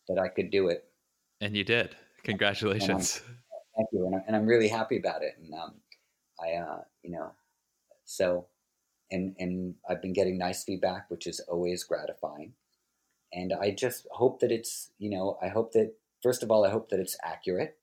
that 0.08 0.18
I 0.18 0.28
could 0.28 0.50
do 0.50 0.68
it. 0.68 0.84
And 1.40 1.56
you 1.56 1.64
did. 1.64 1.96
Congratulations. 2.24 3.20
thank 3.76 3.88
you, 3.92 4.06
and, 4.06 4.16
I, 4.16 4.18
and 4.26 4.36
I'm 4.36 4.46
really 4.46 4.68
happy 4.68 4.98
about 4.98 5.22
it. 5.22 5.34
And 5.42 5.54
um, 5.54 5.74
I, 6.42 6.54
uh, 6.54 6.80
you 7.02 7.12
know, 7.12 7.32
so, 8.04 8.46
and 9.10 9.34
and 9.38 9.74
I've 9.88 10.02
been 10.02 10.12
getting 10.12 10.36
nice 10.36 10.64
feedback, 10.64 11.10
which 11.10 11.26
is 11.26 11.40
always 11.40 11.84
gratifying. 11.84 12.52
And 13.32 13.52
I 13.52 13.70
just 13.70 14.06
hope 14.10 14.40
that 14.40 14.50
it's, 14.50 14.90
you 14.98 15.08
know, 15.08 15.38
I 15.40 15.48
hope 15.48 15.72
that 15.72 15.94
first 16.22 16.42
of 16.42 16.50
all, 16.50 16.64
I 16.64 16.70
hope 16.70 16.90
that 16.90 16.98
it's 16.98 17.16
accurate, 17.22 17.78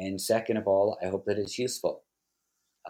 and 0.00 0.20
second 0.20 0.56
of 0.56 0.66
all, 0.66 0.98
I 1.02 1.08
hope 1.08 1.26
that 1.26 1.38
it's 1.38 1.58
useful. 1.58 2.02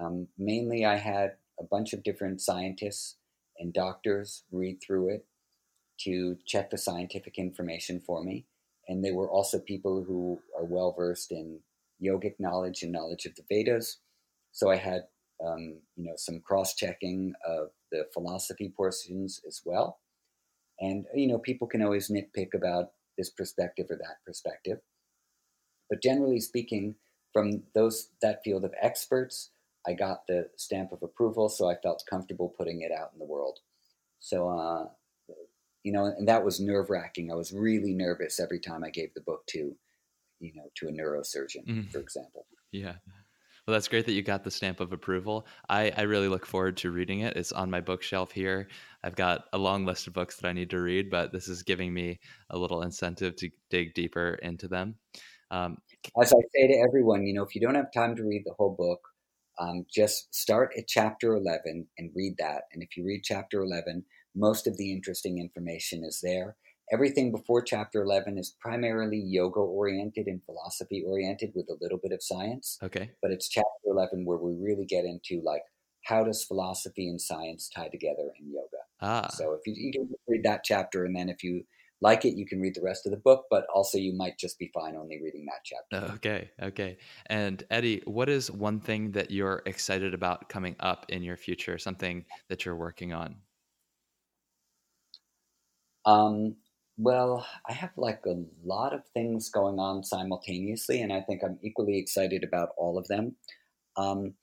Um, 0.01 0.29
mainly, 0.39 0.85
I 0.85 0.97
had 0.97 1.35
a 1.59 1.65
bunch 1.65 1.93
of 1.93 2.03
different 2.03 2.41
scientists 2.41 3.17
and 3.59 3.73
doctors 3.73 4.45
read 4.51 4.79
through 4.81 5.11
it 5.11 5.27
to 6.05 6.39
check 6.47 6.71
the 6.71 6.79
scientific 6.79 7.37
information 7.37 8.01
for 8.01 8.25
me 8.25 8.47
and 8.91 9.05
they 9.05 9.13
were 9.13 9.31
also 9.31 9.61
people 9.61 10.03
who 10.03 10.41
are 10.59 10.65
well 10.65 10.93
versed 10.93 11.31
in 11.31 11.61
yogic 12.05 12.35
knowledge 12.41 12.83
and 12.83 12.91
knowledge 12.91 13.25
of 13.25 13.37
the 13.37 13.45
Vedas. 13.49 13.99
So 14.51 14.69
I 14.69 14.77
had, 14.77 15.03
um, 15.47 15.79
you 15.95 16.07
know, 16.07 16.15
some 16.17 16.41
cross 16.41 16.75
checking 16.75 17.35
of 17.47 17.69
the 17.93 18.07
philosophy 18.13 18.73
portions 18.77 19.41
as 19.47 19.61
well. 19.65 20.01
And 20.81 21.05
you 21.15 21.29
know, 21.29 21.39
people 21.39 21.69
can 21.69 21.83
always 21.83 22.11
nitpick 22.11 22.53
about 22.53 22.87
this 23.17 23.31
perspective 23.31 23.87
or 23.91 23.97
that 23.97 24.25
perspective, 24.27 24.79
but 25.91 26.03
generally 26.03 26.41
speaking, 26.41 26.95
from 27.33 27.65
those 27.75 28.09
that 28.23 28.43
field 28.43 28.65
of 28.65 28.73
experts, 28.81 29.51
I 29.87 29.93
got 29.93 30.27
the 30.27 30.49
stamp 30.57 30.93
of 30.93 31.03
approval, 31.03 31.49
so 31.49 31.69
I 31.69 31.75
felt 31.75 32.05
comfortable 32.09 32.55
putting 32.57 32.81
it 32.81 32.93
out 32.93 33.11
in 33.13 33.19
the 33.19 33.27
world. 33.27 33.59
So 34.21 34.49
uh, 34.49 34.87
you 35.83 35.93
know, 35.93 36.05
and 36.05 36.29
that 36.29 36.45
was 36.45 36.61
nerve 36.61 36.91
wracking. 36.91 37.31
I 37.31 37.35
was 37.35 37.53
really 37.53 37.95
nervous 37.95 38.39
every 38.39 38.61
time 38.61 38.85
I 38.85 38.91
gave 38.91 39.15
the 39.15 39.23
book 39.23 39.47
to, 39.49 39.75
you 40.41 40.53
know, 40.55 40.71
to 40.77 40.89
a 40.89 40.93
neurosurgeon, 40.93 41.67
mm. 41.67 41.91
for 41.91 42.01
example. 42.01 42.47
Yeah. 42.71 42.95
Well, 43.67 43.75
that's 43.75 43.89
great 43.89 44.07
that 44.07 44.13
you 44.13 44.23
got 44.23 44.43
the 44.43 44.51
stamp 44.51 44.81
of 44.81 44.93
approval. 44.93 45.47
I, 45.69 45.93
I 45.97 46.03
really 46.03 46.29
look 46.29 46.47
forward 46.47 46.77
to 46.79 46.91
reading 46.91 47.21
it. 47.21 47.37
It's 47.37 47.53
on 47.53 47.71
my 47.71 47.81
bookshelf 47.81 48.33
here. 48.33 48.69
I've 49.05 49.17
got 49.17 49.45
a 49.53 49.59
long 49.59 49.85
list 49.85 50.07
of 50.07 50.13
books 50.13 50.37
that 50.37 50.49
I 50.49 50.53
need 50.53 50.71
to 50.71 50.81
read, 50.81 51.11
but 51.11 51.33
this 51.33 51.47
is 51.49 51.63
giving 51.63 51.93
me 51.93 52.19
a 52.51 52.59
little 52.59 52.83
incentive 52.83 53.37
to 53.37 53.51
dig 53.69 53.95
deeper 53.95 54.39
into 54.43 54.67
them. 54.67 54.97
Um, 55.51 55.79
As 56.21 56.33
I 56.33 56.41
say 56.55 56.69
to 56.69 56.79
everyone, 56.79 57.27
you 57.27 57.35
know, 57.35 57.43
if 57.43 57.55
you 57.55 57.61
don't 57.61 57.75
have 57.75 57.93
time 57.93 58.17
to 58.17 58.25
read 58.25 58.43
the 58.45 58.55
whole 58.59 58.75
book, 58.75 59.01
um, 59.59 59.85
just 59.93 60.35
start 60.35 60.73
at 60.77 60.87
chapter 60.87 61.35
11 61.35 61.87
and 61.99 62.11
read 62.15 62.37
that. 62.39 62.63
And 62.73 62.83
if 62.83 62.97
you 62.97 63.05
read 63.05 63.23
chapter 63.25 63.61
11, 63.61 64.05
most 64.35 64.67
of 64.67 64.77
the 64.77 64.93
interesting 64.93 65.39
information 65.39 66.05
is 66.05 66.21
there. 66.23 66.57
Everything 66.93 67.31
before 67.31 67.63
chapter 67.63 68.03
11 68.03 68.39
is 68.39 68.57
primarily 68.61 69.19
yoga 69.19 69.61
oriented 69.61 70.27
and 70.27 70.43
philosophy 70.45 71.05
oriented 71.07 71.53
with 71.55 71.69
a 71.69 71.77
little 71.81 71.99
bit 71.99 72.13
of 72.13 72.23
science. 72.23 72.79
Okay. 72.83 73.11
But 73.23 73.31
it's 73.31 73.49
chapter 73.49 73.69
11 73.87 74.25
where 74.25 74.39
we 74.39 74.55
really 74.55 74.87
get 74.87 75.05
into 75.05 75.41
like 75.45 75.63
how 76.05 76.25
does 76.25 76.45
philosophy 76.45 77.09
and 77.09 77.21
science 77.21 77.69
tie 77.69 77.89
together 77.89 78.33
in 78.39 78.53
yoga? 78.53 78.83
Ah. 79.01 79.29
So 79.29 79.53
if 79.53 79.61
you, 79.67 79.75
you 79.77 79.93
can 79.93 80.09
read 80.27 80.45
that 80.45 80.65
chapter, 80.65 81.05
and 81.05 81.15
then 81.15 81.29
if 81.29 81.43
you 81.43 81.65
like 82.01 82.25
it, 82.25 82.35
you 82.35 82.47
can 82.47 82.61
read 82.61 82.75
the 82.75 82.83
rest 82.83 83.07
of 83.07 83.13
the 83.13 83.19
book, 83.19 83.45
but 83.51 83.67
also 83.75 83.99
you 83.99 84.15
might 84.15 84.39
just 84.39 84.59
be 84.59 84.71
fine 84.73 84.97
only 84.97 85.21
reading 85.23 85.47
that 85.47 85.65
chapter. 85.65 86.15
Okay, 86.15 86.51
okay. 86.63 86.99
And 87.27 87.63
Eddie, 87.71 88.03
what 88.07 88.29
is 88.29 88.51
one 88.51 88.81
thing 88.81 89.13
that 89.13 89.31
you're 89.31 89.63
excited 89.67 90.15
about 90.15 90.49
coming 90.49 90.77
up 90.81 91.07
in 91.09 91.23
your 91.23 91.37
future, 91.37 91.79
something 91.79 92.25
that 92.49 92.65
you're 92.65 92.77
working 92.77 93.13
on? 93.13 93.37
Um, 96.07 96.57
well, 96.97 97.47
I 97.69 97.73
have 97.75 97.91
like 97.97 98.21
a 98.27 98.43
lot 98.65 98.95
of 98.95 99.03
things 99.13 99.51
going 99.51 99.79
on 99.79 100.03
simultaneously, 100.03 101.03
and 101.03 101.13
I 101.13 101.21
think 101.21 101.43
I'm 101.45 101.59
equally 101.63 101.99
excited 101.99 102.45
about 102.45 102.71
all 102.79 102.97
of 102.99 103.09
them. 103.09 103.37
Um, 103.97 104.35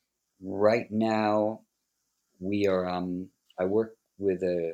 right 0.41 0.87
now, 0.91 1.61
we 2.39 2.67
are, 2.67 2.87
um, 2.87 3.29
I 3.59 3.65
work 3.65 3.95
with 4.19 4.43
a 4.43 4.73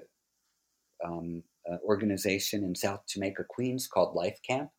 um, 1.05 1.43
uh, 1.71 1.77
organization 1.83 2.63
in 2.63 2.75
South 2.75 3.01
Jamaica, 3.07 3.45
Queens 3.49 3.87
called 3.87 4.15
Life 4.15 4.39
Camp, 4.47 4.69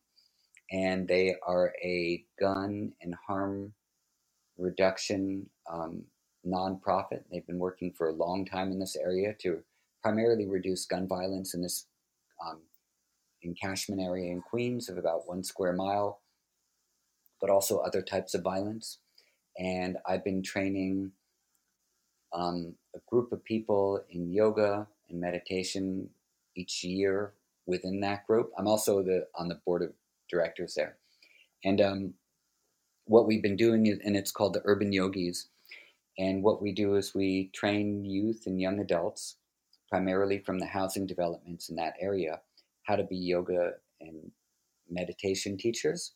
and 0.71 1.07
they 1.07 1.35
are 1.45 1.73
a 1.83 2.23
gun 2.39 2.93
and 3.01 3.15
harm 3.27 3.73
reduction 4.57 5.49
um, 5.71 6.03
nonprofit. 6.45 7.23
They've 7.31 7.45
been 7.47 7.59
working 7.59 7.93
for 7.97 8.09
a 8.09 8.13
long 8.13 8.45
time 8.45 8.71
in 8.71 8.79
this 8.79 8.95
area 8.95 9.33
to 9.41 9.63
primarily 10.01 10.47
reduce 10.47 10.85
gun 10.85 11.07
violence 11.07 11.53
in 11.53 11.61
this 11.61 11.87
um, 12.45 12.59
encashment 13.45 14.03
area 14.03 14.31
in 14.31 14.41
Queens 14.41 14.89
of 14.89 14.97
about 14.97 15.27
one 15.27 15.43
square 15.43 15.73
mile, 15.73 16.21
but 17.41 17.49
also 17.49 17.79
other 17.79 18.01
types 18.01 18.33
of 18.33 18.41
violence. 18.41 18.99
And 19.57 19.97
I've 20.05 20.23
been 20.23 20.43
training 20.43 21.11
um, 22.33 22.75
a 22.95 22.99
group 23.09 23.31
of 23.31 23.43
people 23.43 24.01
in 24.09 24.31
yoga 24.31 24.87
and 25.09 25.19
meditation 25.19 26.09
each 26.55 26.83
year 26.83 27.33
within 27.65 27.99
that 28.01 28.25
group. 28.27 28.51
I'm 28.57 28.67
also 28.67 29.01
the 29.01 29.27
on 29.35 29.47
the 29.47 29.59
board 29.65 29.81
of 29.83 29.93
directors 30.29 30.75
there, 30.75 30.97
and 31.63 31.81
um, 31.81 32.13
what 33.05 33.27
we've 33.27 33.43
been 33.43 33.55
doing 33.55 33.85
is, 33.85 33.99
and 34.03 34.15
it's 34.15 34.31
called 34.31 34.53
the 34.53 34.61
Urban 34.65 34.91
Yogis. 34.91 35.47
And 36.17 36.43
what 36.43 36.61
we 36.61 36.71
do 36.71 36.95
is 36.95 37.13
we 37.13 37.49
train 37.53 38.05
youth 38.05 38.43
and 38.45 38.59
young 38.59 38.79
adults, 38.79 39.35
primarily 39.89 40.39
from 40.39 40.59
the 40.59 40.65
housing 40.65 41.05
developments 41.05 41.69
in 41.69 41.75
that 41.75 41.95
area, 41.99 42.39
how 42.83 42.95
to 42.95 43.03
be 43.03 43.17
yoga 43.17 43.73
and 43.99 44.31
meditation 44.89 45.57
teachers. 45.57 46.13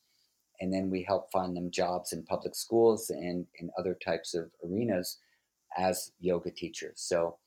And 0.61 0.73
then 0.73 0.89
we 0.89 1.03
help 1.03 1.31
find 1.31 1.55
them 1.55 1.71
jobs 1.71 2.13
in 2.13 2.23
public 2.23 2.55
schools 2.55 3.09
and 3.09 3.45
in 3.55 3.71
other 3.77 3.93
types 3.93 4.33
of 4.33 4.51
arenas 4.63 5.17
as 5.77 6.11
yoga 6.19 6.51
teachers. 6.51 7.01
So 7.01 7.37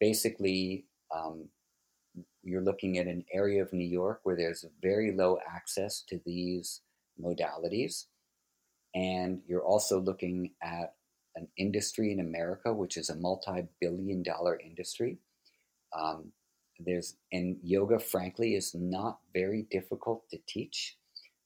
basically, 0.00 0.84
um, 1.14 1.48
you're 2.44 2.62
looking 2.62 2.98
at 2.98 3.06
an 3.06 3.24
area 3.32 3.62
of 3.62 3.72
New 3.72 3.86
York 3.86 4.20
where 4.22 4.36
there's 4.36 4.64
very 4.82 5.12
low 5.12 5.38
access 5.48 6.02
to 6.08 6.20
these 6.24 6.80
modalities. 7.20 8.04
And 8.94 9.40
you're 9.46 9.64
also 9.64 10.00
looking 10.00 10.52
at 10.62 10.94
an 11.36 11.48
industry 11.56 12.12
in 12.12 12.20
America, 12.20 12.72
which 12.72 12.96
is 12.96 13.10
a 13.10 13.16
multi 13.16 13.66
billion 13.80 14.22
dollar 14.22 14.58
industry. 14.60 15.18
Um, 15.92 16.32
there's 16.78 17.16
and 17.32 17.56
yoga, 17.62 17.98
frankly, 17.98 18.54
is 18.54 18.74
not 18.74 19.18
very 19.32 19.66
difficult 19.70 20.28
to 20.30 20.38
teach. 20.46 20.96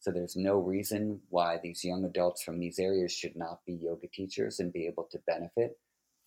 So 0.00 0.10
there's 0.10 0.36
no 0.36 0.58
reason 0.58 1.20
why 1.28 1.58
these 1.62 1.84
young 1.84 2.04
adults 2.04 2.42
from 2.42 2.58
these 2.58 2.78
areas 2.78 3.12
should 3.12 3.36
not 3.36 3.60
be 3.66 3.74
yoga 3.74 4.06
teachers 4.08 4.60
and 4.60 4.72
be 4.72 4.86
able 4.86 5.08
to 5.10 5.18
benefit 5.26 5.78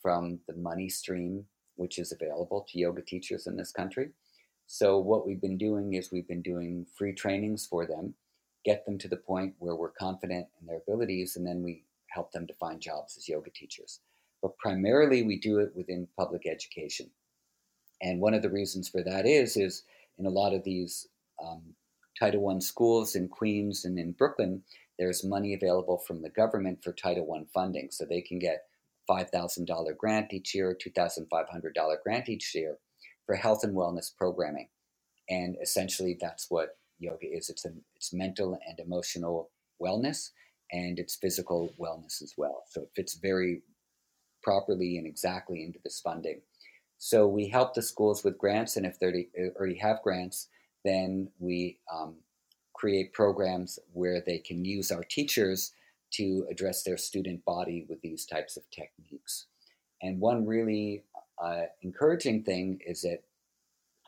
from 0.01 0.39
the 0.47 0.55
money 0.55 0.89
stream 0.89 1.45
which 1.75 1.97
is 1.97 2.11
available 2.11 2.65
to 2.69 2.79
yoga 2.79 3.01
teachers 3.01 3.47
in 3.47 3.57
this 3.57 3.71
country. 3.71 4.11
So, 4.73 4.97
what 4.99 5.27
we've 5.27 5.41
been 5.41 5.57
doing 5.57 5.95
is 5.95 6.13
we've 6.13 6.29
been 6.29 6.41
doing 6.41 6.85
free 6.95 7.11
trainings 7.11 7.67
for 7.67 7.85
them, 7.85 8.13
get 8.63 8.85
them 8.85 8.97
to 8.99 9.09
the 9.09 9.17
point 9.17 9.53
where 9.59 9.75
we're 9.75 9.91
confident 9.91 10.47
in 10.61 10.65
their 10.65 10.77
abilities, 10.77 11.35
and 11.35 11.45
then 11.45 11.61
we 11.61 11.83
help 12.07 12.31
them 12.31 12.47
to 12.47 12.53
find 12.53 12.79
jobs 12.79 13.17
as 13.17 13.27
yoga 13.27 13.49
teachers. 13.49 13.99
But 14.41 14.57
primarily, 14.57 15.23
we 15.23 15.37
do 15.37 15.59
it 15.59 15.75
within 15.75 16.07
public 16.17 16.47
education. 16.47 17.09
And 18.01 18.21
one 18.21 18.33
of 18.33 18.43
the 18.43 18.49
reasons 18.49 18.87
for 18.87 19.03
that 19.03 19.25
is, 19.25 19.57
is 19.57 19.83
in 20.17 20.25
a 20.25 20.29
lot 20.29 20.53
of 20.53 20.63
these 20.63 21.05
um, 21.45 21.75
Title 22.17 22.47
I 22.47 22.59
schools 22.59 23.15
in 23.15 23.27
Queens 23.27 23.83
and 23.83 23.99
in 23.99 24.13
Brooklyn, 24.13 24.63
there's 24.97 25.21
money 25.21 25.53
available 25.53 25.97
from 25.97 26.21
the 26.21 26.29
government 26.29 26.81
for 26.81 26.93
Title 26.93 27.29
I 27.33 27.43
funding, 27.53 27.89
so 27.91 28.05
they 28.05 28.21
can 28.21 28.39
get 28.39 28.67
$5,000 29.09 29.97
grant 29.97 30.31
each 30.31 30.55
year, 30.55 30.77
$2,500 30.81 31.73
grant 32.05 32.29
each 32.29 32.55
year 32.55 32.77
for 33.31 33.37
health 33.37 33.63
and 33.63 33.73
wellness 33.73 34.13
programming. 34.13 34.67
And 35.29 35.55
essentially, 35.63 36.17
that's 36.19 36.47
what 36.49 36.75
yoga 36.99 37.27
is 37.31 37.49
it's, 37.49 37.63
a, 37.63 37.69
it's 37.95 38.11
mental 38.11 38.59
and 38.67 38.77
emotional 38.77 39.51
wellness, 39.81 40.31
and 40.73 40.99
it's 40.99 41.15
physical 41.15 41.73
wellness 41.79 42.21
as 42.21 42.33
well. 42.35 42.63
So 42.67 42.81
it 42.81 42.91
fits 42.93 43.13
very 43.13 43.61
properly 44.43 44.97
and 44.97 45.07
exactly 45.07 45.63
into 45.63 45.79
this 45.81 46.01
funding. 46.01 46.41
So 46.97 47.25
we 47.25 47.47
help 47.47 47.73
the 47.73 47.81
schools 47.81 48.21
with 48.25 48.37
grants, 48.37 48.75
and 48.75 48.85
if 48.85 48.99
they 48.99 49.27
already 49.57 49.77
have 49.77 50.01
grants, 50.03 50.49
then 50.83 51.29
we 51.39 51.79
um, 51.93 52.15
create 52.73 53.13
programs 53.13 53.79
where 53.93 54.19
they 54.19 54.39
can 54.39 54.65
use 54.65 54.91
our 54.91 55.05
teachers 55.05 55.71
to 56.15 56.45
address 56.51 56.83
their 56.83 56.97
student 56.97 57.45
body 57.45 57.85
with 57.87 58.01
these 58.01 58.25
types 58.25 58.57
of 58.57 58.63
techniques. 58.71 59.45
And 60.01 60.19
one 60.19 60.45
really 60.45 61.05
uh, 61.43 61.63
encouraging 61.81 62.43
thing 62.43 62.79
is 62.85 63.01
that 63.01 63.19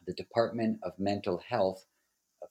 the 0.05 0.13
Department 0.13 0.79
of 0.83 0.93
Mental 0.99 1.41
Health 1.49 1.85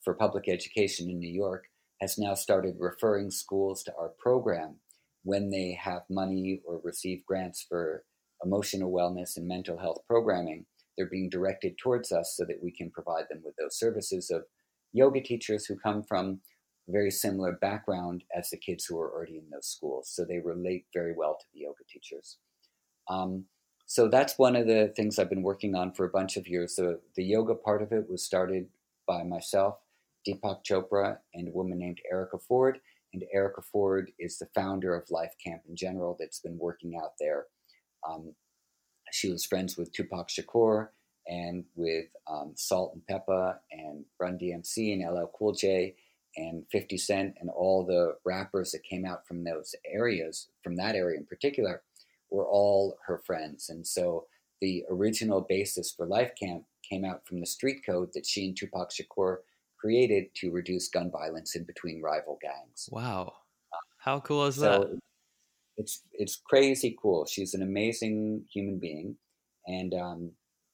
for 0.02 0.14
Public 0.14 0.48
Education 0.48 1.08
in 1.08 1.18
New 1.18 1.32
York 1.32 1.66
has 2.00 2.18
now 2.18 2.34
started 2.34 2.74
referring 2.78 3.30
schools 3.30 3.82
to 3.84 3.94
our 3.96 4.10
program 4.18 4.76
when 5.22 5.50
they 5.50 5.78
have 5.80 6.02
money 6.10 6.60
or 6.66 6.80
receive 6.82 7.24
grants 7.24 7.64
for 7.68 8.04
emotional 8.44 8.90
wellness 8.90 9.36
and 9.36 9.46
mental 9.46 9.78
health 9.78 10.00
programming. 10.08 10.66
They're 10.96 11.08
being 11.08 11.30
directed 11.30 11.78
towards 11.78 12.10
us 12.10 12.34
so 12.36 12.44
that 12.46 12.62
we 12.62 12.72
can 12.72 12.90
provide 12.90 13.26
them 13.30 13.42
with 13.44 13.54
those 13.56 13.78
services 13.78 14.30
of 14.30 14.42
yoga 14.92 15.20
teachers 15.20 15.66
who 15.66 15.76
come 15.76 16.02
from 16.02 16.40
a 16.88 16.92
very 16.92 17.10
similar 17.10 17.52
background 17.52 18.24
as 18.36 18.50
the 18.50 18.56
kids 18.56 18.84
who 18.84 18.98
are 18.98 19.12
already 19.12 19.38
in 19.38 19.48
those 19.50 19.68
schools. 19.68 20.10
So 20.12 20.24
they 20.24 20.40
relate 20.44 20.86
very 20.92 21.14
well 21.16 21.36
to 21.38 21.46
the 21.54 21.60
yoga 21.60 21.84
teachers. 21.88 22.38
Um, 23.08 23.44
so 23.92 24.08
that's 24.08 24.38
one 24.38 24.56
of 24.56 24.66
the 24.66 24.90
things 24.96 25.18
I've 25.18 25.28
been 25.28 25.42
working 25.42 25.74
on 25.74 25.92
for 25.92 26.06
a 26.06 26.08
bunch 26.10 26.38
of 26.38 26.48
years. 26.48 26.76
The, 26.76 26.98
the 27.14 27.22
yoga 27.22 27.54
part 27.54 27.82
of 27.82 27.92
it 27.92 28.08
was 28.08 28.24
started 28.24 28.68
by 29.06 29.22
myself, 29.22 29.74
Deepak 30.26 30.64
Chopra, 30.64 31.18
and 31.34 31.48
a 31.48 31.50
woman 31.50 31.78
named 31.78 32.00
Erica 32.10 32.38
Ford. 32.38 32.78
And 33.12 33.22
Erica 33.34 33.60
Ford 33.60 34.10
is 34.18 34.38
the 34.38 34.48
founder 34.54 34.94
of 34.94 35.10
Life 35.10 35.34
Camp 35.44 35.60
in 35.68 35.76
general 35.76 36.16
that's 36.18 36.38
been 36.38 36.56
working 36.56 36.96
out 36.96 37.12
there. 37.20 37.44
Um, 38.08 38.34
she 39.10 39.30
was 39.30 39.44
friends 39.44 39.76
with 39.76 39.92
Tupac 39.92 40.28
Shakur 40.30 40.88
and 41.26 41.64
with 41.74 42.06
um, 42.32 42.54
Salt-N-Pepa 42.56 43.56
and 43.72 44.06
Run 44.18 44.38
DMC 44.38 44.94
and 44.94 45.02
LL 45.02 45.30
Cool 45.38 45.52
J 45.52 45.96
and 46.38 46.64
50 46.72 46.96
Cent 46.96 47.34
and 47.42 47.50
all 47.50 47.84
the 47.84 48.14
rappers 48.24 48.72
that 48.72 48.84
came 48.84 49.04
out 49.04 49.26
from 49.28 49.44
those 49.44 49.74
areas, 49.86 50.48
from 50.64 50.76
that 50.76 50.94
area 50.94 51.18
in 51.18 51.26
particular, 51.26 51.82
were 52.32 52.46
all 52.46 52.98
her 53.06 53.18
friends. 53.18 53.68
And 53.68 53.86
so 53.86 54.26
the 54.60 54.84
original 54.90 55.44
basis 55.48 55.92
for 55.92 56.06
Life 56.06 56.32
Camp 56.40 56.64
came 56.88 57.04
out 57.04 57.26
from 57.26 57.40
the 57.40 57.46
street 57.46 57.82
code 57.84 58.10
that 58.14 58.26
she 58.26 58.46
and 58.46 58.56
Tupac 58.56 58.90
Shakur 58.90 59.38
created 59.78 60.26
to 60.36 60.50
reduce 60.50 60.88
gun 60.88 61.10
violence 61.10 61.56
in 61.56 61.64
between 61.64 62.02
rival 62.02 62.38
gangs. 62.40 62.88
Wow. 62.90 63.34
How 63.98 64.20
cool 64.20 64.46
is 64.46 64.56
so 64.56 64.62
that? 64.62 64.98
It's, 65.76 66.02
it's 66.12 66.40
crazy 66.48 66.96
cool. 67.00 67.26
She's 67.26 67.54
an 67.54 67.62
amazing 67.62 68.44
human 68.52 68.78
being. 68.78 69.16
And 69.66 69.94
um, 69.94 70.30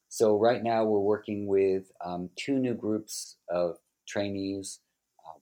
so 0.09 0.39
right 0.39 0.63
now 0.63 0.85
we're 0.85 0.99
working 0.99 1.47
with 1.47 1.91
um, 2.05 2.31
two 2.37 2.59
new 2.59 2.75
groups 2.75 3.37
of 3.51 3.77
trainees 4.07 4.81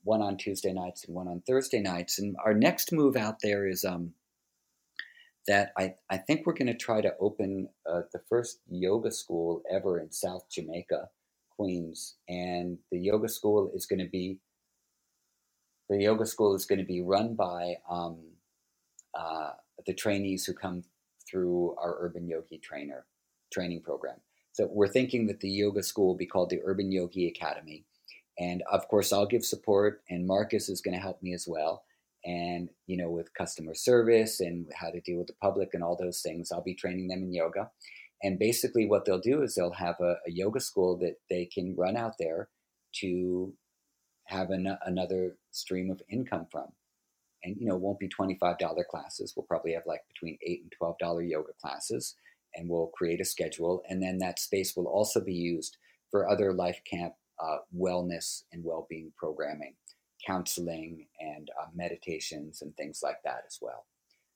one 0.06 0.22
on 0.22 0.36
Tuesday 0.36 0.72
nights 0.72 1.04
and 1.04 1.14
one 1.14 1.28
on 1.28 1.42
Thursday 1.46 1.80
nights. 1.80 2.18
And 2.18 2.36
our 2.44 2.54
next 2.54 2.92
move 2.92 3.16
out 3.16 3.40
there 3.42 3.68
is 3.68 3.84
um, 3.84 4.12
that 5.46 5.72
I, 5.78 5.94
I 6.10 6.16
think 6.16 6.44
we're 6.44 6.54
going 6.54 6.66
to 6.66 6.74
try 6.74 7.00
to 7.00 7.14
open 7.20 7.68
uh, 7.88 8.02
the 8.12 8.20
first 8.28 8.60
yoga 8.68 9.10
school 9.10 9.62
ever 9.70 10.00
in 10.00 10.10
South 10.10 10.48
Jamaica, 10.50 11.08
Queens. 11.50 12.16
And 12.28 12.78
the 12.90 12.98
yoga 12.98 13.28
school 13.28 13.70
is 13.74 13.86
going 13.86 14.00
to 14.00 14.10
be 14.10 14.38
the 15.88 16.02
yoga 16.02 16.26
school 16.26 16.56
is 16.56 16.66
going 16.66 16.80
to 16.80 16.84
be 16.84 17.00
run 17.00 17.36
by 17.36 17.76
um, 17.88 18.18
uh, 19.14 19.52
the 19.86 19.94
trainees 19.94 20.44
who 20.44 20.52
come 20.52 20.82
through 21.30 21.76
our 21.78 21.96
urban 22.00 22.26
yogi 22.26 22.58
trainer 22.58 23.06
training 23.52 23.82
program. 23.82 24.16
So 24.52 24.68
we're 24.72 24.88
thinking 24.88 25.28
that 25.28 25.38
the 25.38 25.48
yoga 25.48 25.84
school 25.84 26.08
will 26.08 26.16
be 26.16 26.26
called 26.26 26.50
the 26.50 26.60
Urban 26.64 26.90
Yogi 26.90 27.28
Academy 27.28 27.84
and 28.38 28.62
of 28.70 28.86
course, 28.88 29.12
I'll 29.12 29.26
give 29.26 29.44
support, 29.44 30.02
and 30.10 30.26
Marcus 30.26 30.68
is 30.68 30.80
going 30.80 30.94
to 30.94 31.00
help 31.00 31.22
me 31.22 31.32
as 31.32 31.46
well. 31.48 31.84
And 32.26 32.68
you 32.86 32.96
know 32.96 33.08
with 33.08 33.32
customer 33.34 33.74
service 33.74 34.40
and 34.40 34.66
how 34.74 34.90
to 34.90 35.00
deal 35.00 35.18
with 35.18 35.28
the 35.28 35.34
public 35.40 35.70
and 35.72 35.82
all 35.82 35.96
those 35.96 36.20
things. 36.20 36.50
I'll 36.52 36.62
be 36.62 36.74
training 36.74 37.08
them 37.08 37.22
in 37.22 37.32
yoga. 37.32 37.70
And 38.22 38.38
basically, 38.38 38.86
what 38.86 39.04
they'll 39.04 39.20
do 39.20 39.42
is 39.42 39.54
they'll 39.54 39.72
have 39.72 39.96
a, 40.00 40.16
a 40.26 40.30
yoga 40.30 40.60
school 40.60 40.98
that 40.98 41.16
they 41.30 41.46
can 41.46 41.76
run 41.76 41.96
out 41.96 42.14
there 42.18 42.48
to 43.00 43.54
have 44.26 44.50
an, 44.50 44.76
another 44.84 45.36
stream 45.52 45.90
of 45.90 46.02
income 46.10 46.46
from. 46.50 46.68
And 47.44 47.56
you 47.60 47.68
know, 47.68 47.76
won't 47.76 48.00
be 48.00 48.08
twenty 48.08 48.36
five 48.40 48.58
dollar 48.58 48.84
classes. 48.90 49.34
We'll 49.36 49.46
probably 49.46 49.74
have 49.74 49.86
like 49.86 50.00
between 50.12 50.38
eight 50.44 50.62
and 50.62 50.72
twelve 50.76 50.98
dollar 50.98 51.22
yoga 51.22 51.52
classes, 51.60 52.16
and 52.54 52.68
we'll 52.68 52.88
create 52.88 53.20
a 53.20 53.24
schedule. 53.24 53.82
And 53.88 54.02
then 54.02 54.18
that 54.18 54.40
space 54.40 54.74
will 54.74 54.88
also 54.88 55.20
be 55.20 55.34
used 55.34 55.76
for 56.10 56.28
other 56.28 56.52
life 56.52 56.80
camp 56.90 57.12
uh, 57.40 57.58
wellness 57.76 58.42
and 58.52 58.64
well 58.64 58.86
being 58.88 59.12
programming, 59.16 59.74
counseling, 60.24 61.06
and 61.20 61.50
uh, 61.60 61.66
meditations 61.74 62.62
and 62.62 62.76
things 62.76 63.00
like 63.02 63.22
that 63.24 63.44
as 63.46 63.58
well. 63.60 63.86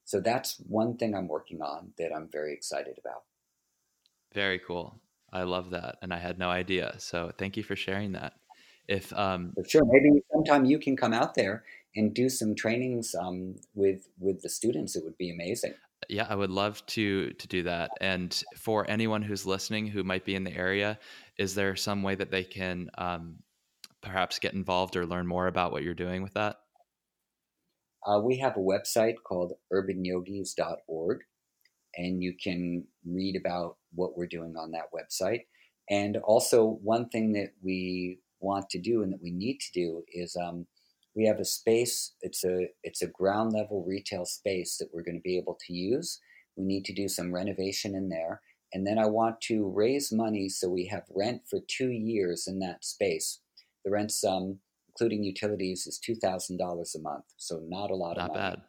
So 0.05 0.21
that's 0.21 0.57
one 0.67 0.97
thing 0.97 1.15
I'm 1.15 1.29
working 1.29 1.63
on 1.63 1.93
that 1.99 2.13
I'm 2.15 2.29
very 2.31 2.53
excited 2.53 2.99
about. 2.99 3.23
Very 4.35 4.59
cool. 4.59 5.01
I 5.33 5.45
love 5.45 5.71
that, 5.71 5.99
and 6.03 6.13
I 6.13 6.19
had 6.19 6.39
no 6.39 6.51
idea. 6.51 6.95
So 6.99 7.31
thank 7.39 7.57
you 7.57 7.63
for 7.63 7.77
sharing 7.77 8.13
that. 8.13 8.35
If 8.89 9.13
um, 9.13 9.53
for 9.55 9.65
sure, 9.69 9.85
maybe 9.85 10.21
sometime 10.33 10.65
you 10.65 10.79
can 10.79 10.97
come 10.97 11.13
out 11.13 11.35
there 11.35 11.63
and 11.95 12.13
do 12.13 12.29
some 12.29 12.55
trainings 12.55 13.15
um, 13.15 13.55
with 13.75 14.09
with 14.19 14.43
the 14.43 14.49
students. 14.49 14.97
It 14.97 15.05
would 15.05 15.17
be 15.17 15.31
amazing. 15.31 15.75
Yeah, 16.09 16.27
I 16.29 16.35
would 16.35 16.51
love 16.51 16.85
to 16.87 17.31
to 17.31 17.49
do 17.49 17.63
that. 17.65 17.91
And 18.01 18.43
for 18.57 18.89
anyone 18.91 19.23
who's 19.23 19.47
listening 19.47 19.87
who 19.87 20.03
might 20.03 20.25
be 20.25 20.35
in 20.35 20.45
the 20.45 20.57
area, 20.57 20.99
is 21.39 21.55
there 21.55 21.77
some 21.77 22.03
way 22.03 22.17
that 22.17 22.31
they 22.31 22.45
can 22.45 22.91
um, 22.99 23.37
perhaps 24.03 24.39
get 24.39 24.55
involved 24.55 24.97
or 24.97 25.07
learn 25.07 25.27
more 25.27 25.47
about 25.47 25.73
what 25.73 25.83
you're 25.83 25.95
doing 25.95 26.23
with 26.23 26.35
that? 26.35 26.57
Uh, 28.07 28.21
we 28.21 28.39
have 28.39 28.57
a 28.57 28.61
website 28.61 29.17
called 29.25 29.53
urbanyogis.org, 29.73 31.19
and 31.97 32.23
you 32.23 32.35
can 32.43 32.85
read 33.05 33.37
about 33.37 33.77
what 33.95 34.17
we're 34.17 34.27
doing 34.27 34.55
on 34.57 34.71
that 34.71 34.93
website. 34.95 35.43
And 35.91 36.17
also, 36.19 36.79
one 36.83 37.09
thing 37.09 37.33
that 37.33 37.51
we 37.63 38.21
want 38.41 38.71
to 38.71 38.81
do 38.81 39.03
and 39.03 39.13
that 39.13 39.23
we 39.23 39.33
need 39.33 39.59
to 39.59 39.73
do 39.73 40.03
is 40.13 40.37
um, 40.37 40.67
we 41.15 41.27
have 41.27 41.39
a 41.41 41.45
space. 41.45 42.15
It's 42.23 42.45
a 42.45 42.69
it's 42.83 43.03
a 43.03 43.09
ground 43.09 43.53
level 43.53 43.85
retail 43.87 44.25
space 44.25 44.77
that 44.79 44.89
we're 44.93 45.03
going 45.03 45.17
to 45.17 45.23
be 45.23 45.37
able 45.37 45.59
to 45.67 45.73
use. 45.73 46.21
We 46.57 46.65
need 46.65 46.85
to 46.87 46.95
do 46.95 47.09
some 47.09 47.35
renovation 47.35 47.95
in 47.95 48.09
there, 48.09 48.41
and 48.73 48.87
then 48.87 48.99
I 48.99 49.07
want 49.07 49.41
to 49.43 49.69
raise 49.69 50.13
money 50.13 50.49
so 50.49 50.69
we 50.69 50.87
have 50.87 51.03
rent 51.15 51.43
for 51.51 51.61
two 51.67 51.91
years 51.91 52.47
in 52.47 52.61
that 52.61 52.85
space. 52.85 53.40
The 53.85 53.91
rent 53.91 54.13
um, 54.29 54.59
including 54.89 55.25
utilities 55.25 55.87
is 55.87 55.99
two 55.99 56.15
thousand 56.15 56.59
dollars 56.59 56.95
a 56.95 57.01
month, 57.01 57.25
so 57.37 57.61
not 57.67 57.91
a 57.91 57.95
lot 57.95 58.17
not 58.17 58.31
of 58.31 58.37
money. 58.37 58.51
bad. 58.51 58.63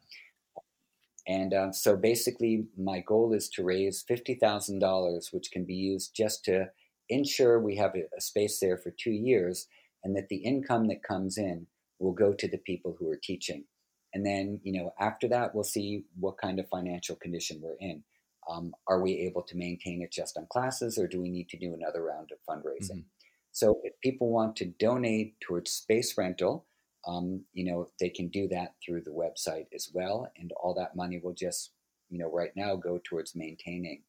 And 1.28 1.54
uh, 1.54 1.72
so 1.72 1.96
basically, 1.96 2.66
my 2.78 3.00
goal 3.00 3.34
is 3.34 3.48
to 3.50 3.64
raise 3.64 4.04
$50,000, 4.10 5.34
which 5.34 5.52
can 5.52 5.66
be 5.66 5.76
used 5.76 6.16
just 6.16 6.44
to 6.46 6.70
ensure 7.10 7.60
we 7.60 7.76
have 7.76 7.94
a, 7.96 8.04
a, 8.18 8.22
space 8.22 8.60
there 8.60 8.78
for 8.78 8.92
two 8.92 9.12
years 9.12 9.68
and 10.04 10.16
that 10.16 10.30
the 10.30 10.38
income 10.38 10.88
that 10.88 11.04
comes 11.04 11.38
in 11.38 11.68
will 12.00 12.14
go 12.14 12.34
to 12.34 12.48
the 12.48 12.58
people 12.58 12.96
who 12.98 13.10
are 13.10 13.20
teaching. 13.22 13.66
And 14.14 14.26
then, 14.26 14.60
you 14.64 14.74
know, 14.74 14.94
after 15.00 15.28
that, 15.30 15.54
we'll 15.54 15.64
see 15.64 16.06
what 16.20 16.38
kind 16.38 16.60
of 16.60 16.68
financial 16.68 17.16
condition 17.16 17.62
we're 17.62 17.78
in. 17.80 18.04
Um, 18.50 18.74
are 18.88 19.02
we 19.02 19.20
able 19.20 19.44
to 19.44 19.56
maintain 19.56 20.02
it 20.02 20.12
just 20.12 20.38
on 20.38 20.48
classes 20.50 20.98
or 20.98 21.08
do 21.08 21.22
we 21.22 21.30
need 21.30 21.50
to 21.50 21.58
do 21.58 21.74
another 21.74 22.04
round 22.04 22.32
of 22.32 22.40
fundraising? 22.50 23.04
Mm-hmm. 23.04 23.21
So 23.52 23.80
if 23.84 24.00
people 24.02 24.30
want 24.30 24.56
to 24.58 24.66
donate 24.66 25.40
towards 25.42 25.72
space 25.72 26.18
rental, 26.18 26.66
um, 27.08 27.44
you 27.54 27.66
know, 27.66 27.90
they 28.00 28.10
can 28.10 28.28
do 28.30 28.48
that 28.50 28.76
through 28.84 29.02
the 29.02 29.12
website 29.12 29.68
as 29.74 29.90
well. 29.94 30.32
And 30.38 30.52
all 30.54 30.74
that 30.76 30.96
money 30.96 31.20
will 31.22 31.34
just, 31.34 31.72
you 32.10 32.18
know, 32.18 32.32
right 32.32 32.52
now 32.56 32.76
go 32.76 33.00
towards 33.04 33.36
maintaining 33.36 34.04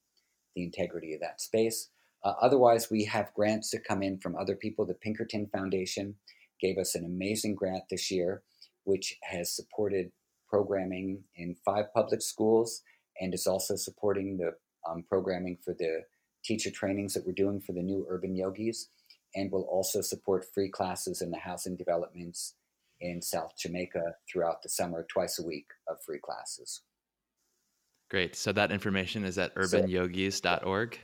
the 0.55 0.63
integrity 0.63 1.15
of 1.15 1.21
that 1.21 1.41
space. 1.41 1.89
Uh, 2.25 2.35
otherwise, 2.41 2.91
we 2.91 3.05
have 3.05 3.35
grants 3.35 3.71
that 3.71 3.85
come 3.85 4.03
in 4.03 4.19
from 4.19 4.37
other 4.37 4.55
people. 4.55 4.87
The 4.87 4.95
Pinkerton 4.95 5.49
Foundation 5.53 6.15
gave 6.61 6.79
us 6.79 6.95
an 6.95 7.05
amazing 7.05 7.55
grant 7.55 7.85
this 7.91 8.11
year, 8.11 8.43
which 8.85 9.17
has 9.25 9.55
supported 9.55 10.13
programming 10.49 11.25
in 11.35 11.57
five 11.65 11.87
public 11.95 12.23
schools 12.23 12.83
and 13.21 13.35
is 13.35 13.47
also 13.47 13.75
supporting 13.75 14.37
the 14.37 14.55
um, 14.89 15.05
programming 15.09 15.59
for 15.65 15.75
the 15.75 16.03
teacher 16.45 16.71
trainings 16.71 17.15
that 17.15 17.25
we're 17.27 17.33
doing 17.33 17.61
for 17.61 17.73
the 17.73 17.83
new 17.83 18.07
urban 18.09 18.37
yogis 18.37 18.89
and 19.35 19.51
will 19.51 19.63
also 19.63 20.01
support 20.01 20.47
free 20.55 20.69
classes 20.69 21.23
in 21.23 21.31
the 21.31 21.39
housing 21.39 21.77
developments 21.77 22.55
in 23.01 23.21
South 23.21 23.53
Jamaica 23.59 24.15
throughout 24.31 24.63
the 24.63 24.69
summer, 24.69 25.07
twice 25.09 25.39
a 25.39 25.47
week 25.47 25.67
of 25.89 25.97
free 26.05 26.21
classes. 26.21 26.83
Great. 28.11 28.37
So 28.37 28.53
that 28.53 28.71
information 28.71 29.25
is 29.25 29.39
at 29.39 29.55
urbanyogis.org. 29.55 30.99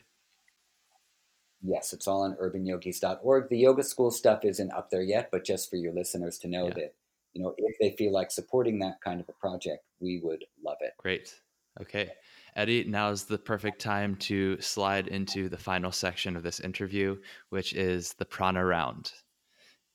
Yes, 1.63 1.93
it's 1.93 2.07
all 2.07 2.23
on 2.23 2.37
urbanyogis.org. 2.37 3.49
The 3.49 3.59
yoga 3.59 3.83
school 3.83 4.11
stuff 4.11 4.45
isn't 4.45 4.71
up 4.73 4.91
there 4.91 5.03
yet, 5.03 5.31
but 5.33 5.45
just 5.45 5.71
for 5.71 5.77
your 5.77 5.93
listeners 5.93 6.39
to 6.41 6.49
know 6.49 6.67
yeah. 6.69 6.75
that, 6.75 6.95
you 7.33 7.43
know, 7.43 7.55
if 7.57 7.77
they 7.81 7.97
feel 7.97 8.13
like 8.13 8.31
supporting 8.31 8.79
that 8.81 9.01
kind 9.03 9.21
of 9.21 9.29
a 9.29 9.33
project, 9.33 9.85
we 10.01 10.21
would 10.23 10.45
love 10.65 10.77
it. 10.81 10.93
Great. 10.99 11.35
Okay. 11.81 12.11
Eddie, 12.59 12.83
now 12.83 13.11
is 13.11 13.23
the 13.23 13.39
perfect 13.39 13.81
time 13.81 14.17
to 14.17 14.61
slide 14.61 15.07
into 15.07 15.49
the 15.49 15.57
final 15.57 15.93
section 15.93 16.37
of 16.37 16.43
this 16.43 16.59
interview, 16.59 17.17
which 17.51 17.73
is 17.73 18.15
the 18.15 18.25
prana 18.25 18.65
round. 18.65 19.13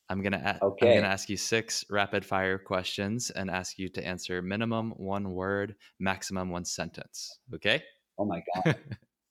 I'm 0.08 0.24
gonna 0.24 0.60
okay. 0.62 0.92
I'm 0.92 1.02
gonna 1.02 1.12
ask 1.12 1.28
you 1.28 1.36
six 1.36 1.84
rapid 1.90 2.24
fire 2.24 2.58
questions 2.58 3.32
and 3.32 3.52
ask 3.52 3.78
you 3.78 3.90
to 3.90 4.08
answer 4.08 4.42
minimum 4.42 4.92
one 4.92 5.34
word, 5.34 5.76
maximum 6.00 6.52
one 6.52 6.64
sentence. 6.64 7.38
Okay? 7.54 7.84
Oh 8.18 8.24
my 8.24 8.42
god, 8.56 8.78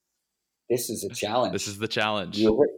this 0.69 0.91
is 0.91 1.03
a 1.05 1.09
challenge. 1.09 1.55
This 1.55 1.69
is 1.69 1.79
the 1.79 1.89
challenge. 1.89 2.37
You 2.37 2.59
heard, 2.59 2.69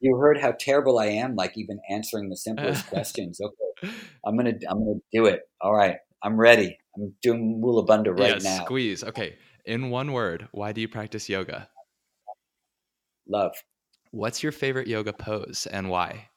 you 0.00 0.16
heard 0.16 0.40
how 0.40 0.54
terrible 0.58 0.98
I 0.98 1.06
am, 1.06 1.36
like 1.36 1.56
even 1.56 1.78
answering 1.88 2.30
the 2.30 2.36
simplest 2.36 2.84
questions. 2.90 3.40
Okay, 3.40 3.94
I'm 4.26 4.36
gonna 4.36 4.54
I'm 4.68 4.84
gonna 4.84 5.00
do 5.12 5.26
it. 5.26 5.42
All 5.60 5.74
right, 5.74 5.98
I'm 6.20 6.36
ready. 6.36 6.78
I'm 6.96 7.14
doing 7.22 7.60
Mula 7.60 7.86
Bandha 7.86 8.18
right 8.18 8.42
yeah, 8.42 8.56
now. 8.58 8.64
Squeeze. 8.64 9.04
Okay. 9.04 9.36
In 9.64 9.90
one 9.90 10.12
word, 10.12 10.48
why 10.52 10.72
do 10.72 10.80
you 10.80 10.88
practice 10.88 11.28
yoga? 11.28 11.68
Love. 13.28 13.54
What's 14.10 14.42
your 14.42 14.52
favorite 14.52 14.88
yoga 14.88 15.12
pose 15.12 15.66
and 15.66 15.88
why? 15.88 16.28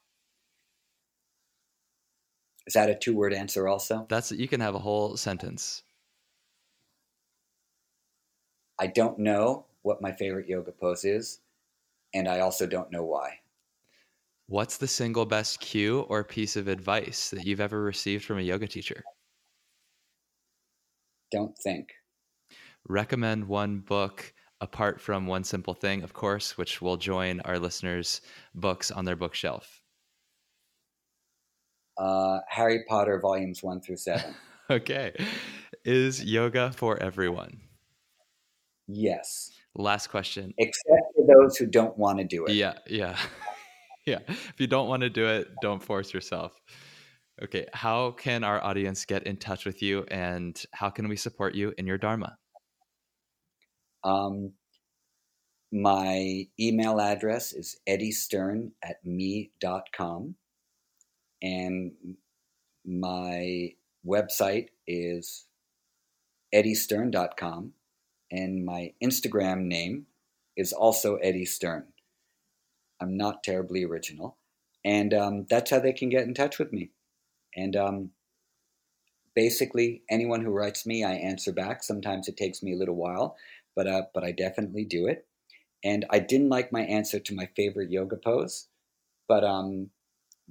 Is 2.66 2.74
that 2.74 2.88
a 2.88 2.94
two 2.94 3.14
word 3.14 3.34
answer 3.34 3.68
also? 3.68 4.06
That's 4.08 4.32
you 4.32 4.48
can 4.48 4.60
have 4.60 4.74
a 4.74 4.78
whole 4.78 5.16
sentence. 5.16 5.82
I 8.78 8.86
don't 8.86 9.18
know 9.18 9.66
what 9.82 10.02
my 10.02 10.12
favorite 10.12 10.48
yoga 10.48 10.72
pose 10.72 11.04
is, 11.04 11.40
and 12.14 12.28
I 12.28 12.40
also 12.40 12.66
don't 12.66 12.90
know 12.90 13.04
why. 13.04 13.40
What's 14.46 14.76
the 14.76 14.88
single 14.88 15.26
best 15.26 15.60
cue 15.60 16.00
or 16.02 16.22
piece 16.22 16.56
of 16.56 16.68
advice 16.68 17.30
that 17.30 17.46
you've 17.46 17.60
ever 17.60 17.82
received 17.82 18.24
from 18.24 18.38
a 18.38 18.42
yoga 18.42 18.66
teacher? 18.66 19.02
Don't 21.30 21.56
think. 21.58 21.88
Recommend 22.88 23.48
one 23.48 23.80
book 23.80 24.32
apart 24.60 25.00
from 25.00 25.26
One 25.26 25.44
Simple 25.44 25.74
Thing, 25.74 26.02
of 26.02 26.12
course, 26.12 26.56
which 26.56 26.80
will 26.80 26.96
join 26.96 27.40
our 27.40 27.58
listeners' 27.58 28.20
books 28.54 28.90
on 28.90 29.04
their 29.04 29.16
bookshelf 29.16 29.84
uh, 31.98 32.40
Harry 32.48 32.84
Potter 32.88 33.20
volumes 33.20 33.62
one 33.62 33.80
through 33.80 33.96
seven. 33.96 34.34
okay. 34.70 35.12
Is 35.84 36.24
yoga 36.24 36.72
for 36.72 37.00
everyone? 37.02 37.60
Yes. 38.86 39.50
Last 39.74 40.08
question. 40.08 40.52
Except 40.58 41.02
for 41.16 41.26
those 41.26 41.56
who 41.56 41.66
don't 41.66 41.96
want 41.98 42.18
to 42.18 42.24
do 42.24 42.46
it. 42.46 42.52
Yeah, 42.52 42.74
yeah. 42.86 43.16
yeah. 44.06 44.20
If 44.28 44.54
you 44.58 44.66
don't 44.66 44.88
want 44.88 45.02
to 45.02 45.10
do 45.10 45.26
it, 45.26 45.48
don't 45.62 45.82
force 45.82 46.12
yourself. 46.12 46.60
Okay. 47.42 47.66
How 47.72 48.12
can 48.12 48.44
our 48.44 48.62
audience 48.62 49.04
get 49.04 49.24
in 49.24 49.36
touch 49.36 49.66
with 49.66 49.82
you 49.82 50.04
and 50.08 50.62
how 50.72 50.90
can 50.90 51.08
we 51.08 51.16
support 51.16 51.54
you 51.54 51.74
in 51.78 51.86
your 51.86 51.98
Dharma? 51.98 52.36
Um, 54.04 54.52
my 55.72 56.46
email 56.60 57.00
address 57.00 57.52
is 57.52 57.78
eddiestern 57.88 58.72
at 58.82 59.04
me.com 59.04 60.36
and 61.42 61.92
my 62.84 63.72
website 64.06 64.68
is 64.86 65.46
eddiestern.com 66.54 67.72
and 68.30 68.64
my 68.64 68.92
Instagram 69.02 69.62
name 69.62 70.06
is 70.56 70.72
also 70.72 71.16
Eddie 71.16 71.44
Stern. 71.44 71.86
I'm 73.00 73.16
not 73.16 73.42
terribly 73.42 73.84
original. 73.84 74.36
And 74.84 75.14
um, 75.14 75.46
that's 75.48 75.70
how 75.70 75.80
they 75.80 75.92
can 75.92 76.08
get 76.08 76.24
in 76.24 76.34
touch 76.34 76.58
with 76.58 76.72
me. 76.72 76.90
And 77.56 77.74
um, 77.76 78.10
basically, 79.34 80.02
anyone 80.10 80.44
who 80.44 80.50
writes 80.50 80.86
me, 80.86 81.04
I 81.04 81.14
answer 81.14 81.52
back. 81.52 81.82
Sometimes 81.82 82.28
it 82.28 82.36
takes 82.36 82.62
me 82.62 82.72
a 82.74 82.76
little 82.76 82.96
while, 82.96 83.36
but, 83.74 83.86
uh, 83.86 84.02
but 84.12 84.24
I 84.24 84.32
definitely 84.32 84.84
do 84.84 85.06
it. 85.06 85.26
And 85.84 86.06
I 86.10 86.18
didn't 86.18 86.48
like 86.48 86.72
my 86.72 86.82
answer 86.82 87.18
to 87.20 87.34
my 87.34 87.48
favorite 87.54 87.90
yoga 87.90 88.16
pose, 88.16 88.68
but 89.28 89.44
um, 89.44 89.90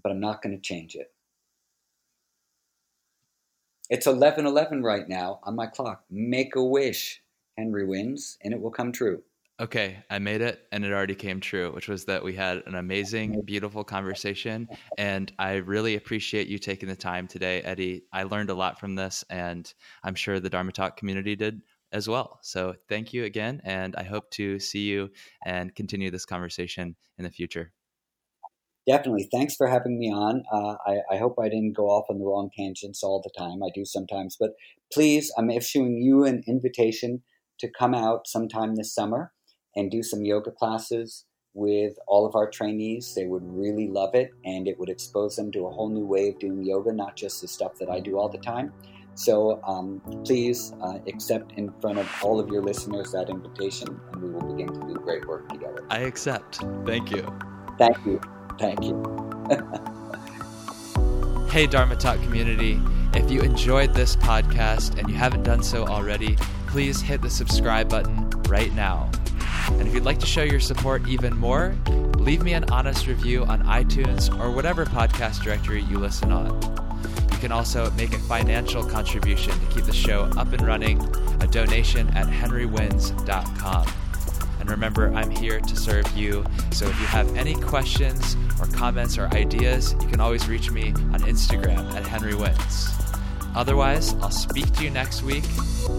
but 0.01 0.11
I'm 0.11 0.19
not 0.19 0.41
going 0.41 0.55
to 0.55 0.61
change 0.61 0.95
it. 0.95 1.11
It's 3.89 4.07
11:11 4.07 4.83
right 4.83 5.07
now 5.07 5.39
on 5.43 5.55
my 5.55 5.67
clock. 5.67 6.03
Make 6.09 6.55
a 6.55 6.63
wish, 6.63 7.21
Henry 7.57 7.85
wins, 7.85 8.37
and 8.43 8.53
it 8.53 8.61
will 8.61 8.71
come 8.71 8.91
true. 8.91 9.23
Okay, 9.59 10.03
I 10.09 10.17
made 10.17 10.41
it 10.41 10.67
and 10.71 10.83
it 10.83 10.91
already 10.91 11.13
came 11.13 11.39
true, 11.39 11.71
which 11.73 11.87
was 11.87 12.05
that 12.05 12.23
we 12.23 12.33
had 12.33 12.63
an 12.65 12.73
amazing, 12.73 13.41
beautiful 13.45 13.83
conversation. 13.83 14.67
And 14.97 15.31
I 15.37 15.57
really 15.57 15.95
appreciate 15.95 16.47
you 16.47 16.57
taking 16.57 16.89
the 16.89 16.95
time 16.95 17.27
today, 17.27 17.61
Eddie. 17.61 18.03
I 18.11 18.23
learned 18.23 18.49
a 18.49 18.55
lot 18.55 18.79
from 18.79 18.95
this, 18.95 19.23
and 19.29 19.71
I'm 20.03 20.15
sure 20.15 20.39
the 20.39 20.49
Dharma 20.49 20.71
Talk 20.71 20.97
community 20.97 21.35
did 21.35 21.61
as 21.93 22.09
well. 22.09 22.39
So 22.41 22.75
thank 22.89 23.13
you 23.13 23.23
again. 23.23 23.61
And 23.63 23.95
I 23.95 24.03
hope 24.03 24.29
to 24.31 24.59
see 24.59 24.81
you 24.81 25.11
and 25.45 25.73
continue 25.73 26.11
this 26.11 26.25
conversation 26.25 26.95
in 27.17 27.23
the 27.23 27.31
future. 27.31 27.71
Definitely. 28.85 29.29
Thanks 29.31 29.55
for 29.55 29.67
having 29.67 29.97
me 29.97 30.11
on. 30.11 30.43
Uh, 30.51 30.75
I, 30.85 31.15
I, 31.15 31.17
hope 31.17 31.35
I 31.39 31.47
didn't 31.47 31.71
go 31.71 31.85
off 31.85 32.05
on 32.09 32.19
the 32.19 32.25
wrong 32.25 32.49
tangents 32.57 33.01
all 33.01 33.21
the 33.23 33.31
time. 33.37 33.63
I 33.63 33.69
do 33.73 33.85
sometimes. 33.85 34.35
But 34.37 34.51
please, 34.91 35.31
I'm 35.37 35.49
issuing 35.49 36.01
you 36.01 36.25
an 36.25 36.43
invitation 36.47 37.21
to 37.59 37.69
come 37.71 37.93
out 37.93 38.27
sometime 38.27 38.75
this 38.75 38.93
summer 38.93 39.31
and 39.73 39.89
do 39.89 40.03
some 40.03 40.25
yoga 40.25 40.51
classes 40.51 41.23
with 41.53 41.93
all 42.07 42.25
of 42.25 42.35
our 42.35 42.49
trainees. 42.49 43.13
They 43.15 43.25
would 43.25 43.43
really 43.45 43.87
love 43.87 44.15
it, 44.15 44.31
and 44.43 44.67
it 44.67 44.77
would 44.79 44.89
expose 44.89 45.35
them 45.35 45.51
to 45.53 45.65
a 45.65 45.71
whole 45.71 45.89
new 45.89 46.05
way 46.05 46.29
of 46.29 46.39
doing 46.39 46.65
yoga, 46.65 46.91
not 46.91 47.15
just 47.15 47.41
the 47.41 47.47
stuff 47.47 47.75
that 47.79 47.89
I 47.89 48.01
do 48.01 48.17
all 48.17 48.27
the 48.27 48.39
time. 48.39 48.73
So 49.15 49.61
um, 49.63 50.01
please 50.25 50.73
uh, 50.81 50.99
accept 51.07 51.53
in 51.53 51.71
front 51.79 51.99
of 51.99 52.09
all 52.23 52.39
of 52.39 52.49
your 52.49 52.61
listeners 52.61 53.11
that 53.11 53.29
invitation, 53.29 53.99
and 54.11 54.21
we 54.21 54.29
will 54.29 54.53
begin 54.53 54.67
to 54.67 54.87
do 54.87 54.95
great 54.95 55.27
work 55.27 55.47
together. 55.49 55.85
I 55.89 55.99
accept. 55.99 56.57
Thank 56.85 57.11
you. 57.11 57.31
Thank 57.77 58.05
you. 58.05 58.19
Thank 58.59 58.83
you. 58.83 59.01
hey, 61.49 61.67
Dharma 61.67 61.95
Talk 61.95 62.21
community. 62.23 62.79
If 63.13 63.29
you 63.29 63.41
enjoyed 63.41 63.93
this 63.93 64.15
podcast 64.15 64.97
and 64.97 65.07
you 65.07 65.15
haven't 65.15 65.43
done 65.43 65.61
so 65.61 65.85
already, 65.85 66.35
please 66.67 66.99
hit 66.99 67.21
the 67.21 67.29
subscribe 67.29 67.89
button 67.89 68.29
right 68.49 68.73
now. 68.73 69.11
And 69.69 69.87
if 69.87 69.93
you'd 69.93 70.05
like 70.05 70.19
to 70.19 70.25
show 70.25 70.43
your 70.43 70.59
support 70.59 71.07
even 71.07 71.37
more, 71.37 71.75
leave 72.17 72.43
me 72.43 72.53
an 72.53 72.65
honest 72.71 73.05
review 73.05 73.45
on 73.45 73.63
iTunes 73.63 74.35
or 74.39 74.51
whatever 74.51 74.85
podcast 74.85 75.43
directory 75.43 75.83
you 75.83 75.99
listen 75.99 76.31
on. 76.31 76.82
Can 77.43 77.51
also 77.51 77.91
make 77.91 78.13
a 78.13 78.19
financial 78.19 78.85
contribution 78.85 79.51
to 79.51 79.65
keep 79.65 79.83
the 79.83 79.91
show 79.91 80.21
up 80.37 80.53
and 80.53 80.61
running, 80.61 81.01
a 81.41 81.45
donation 81.47 82.07
at 82.11 82.25
henrywins.com. 82.25 83.87
And 84.61 84.69
remember, 84.69 85.13
I'm 85.13 85.29
here 85.29 85.59
to 85.59 85.75
serve 85.75 86.09
you. 86.15 86.45
So 86.71 86.85
if 86.85 86.97
you 87.01 87.05
have 87.05 87.35
any 87.35 87.55
questions 87.55 88.37
or 88.61 88.67
comments 88.67 89.17
or 89.17 89.27
ideas, 89.33 89.91
you 89.91 90.07
can 90.07 90.21
always 90.21 90.47
reach 90.47 90.71
me 90.71 90.91
on 90.91 91.19
Instagram 91.23 91.93
at 91.95 92.03
henrywins. 92.03 92.89
Otherwise, 93.57 94.13
I'll 94.21 94.31
speak 94.31 94.71
to 94.75 94.85
you 94.85 94.89
next 94.89 95.21
week. 95.21 95.43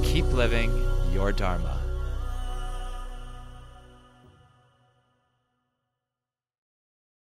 Keep 0.02 0.24
living 0.32 0.72
your 1.12 1.30
Dharma. 1.30 1.83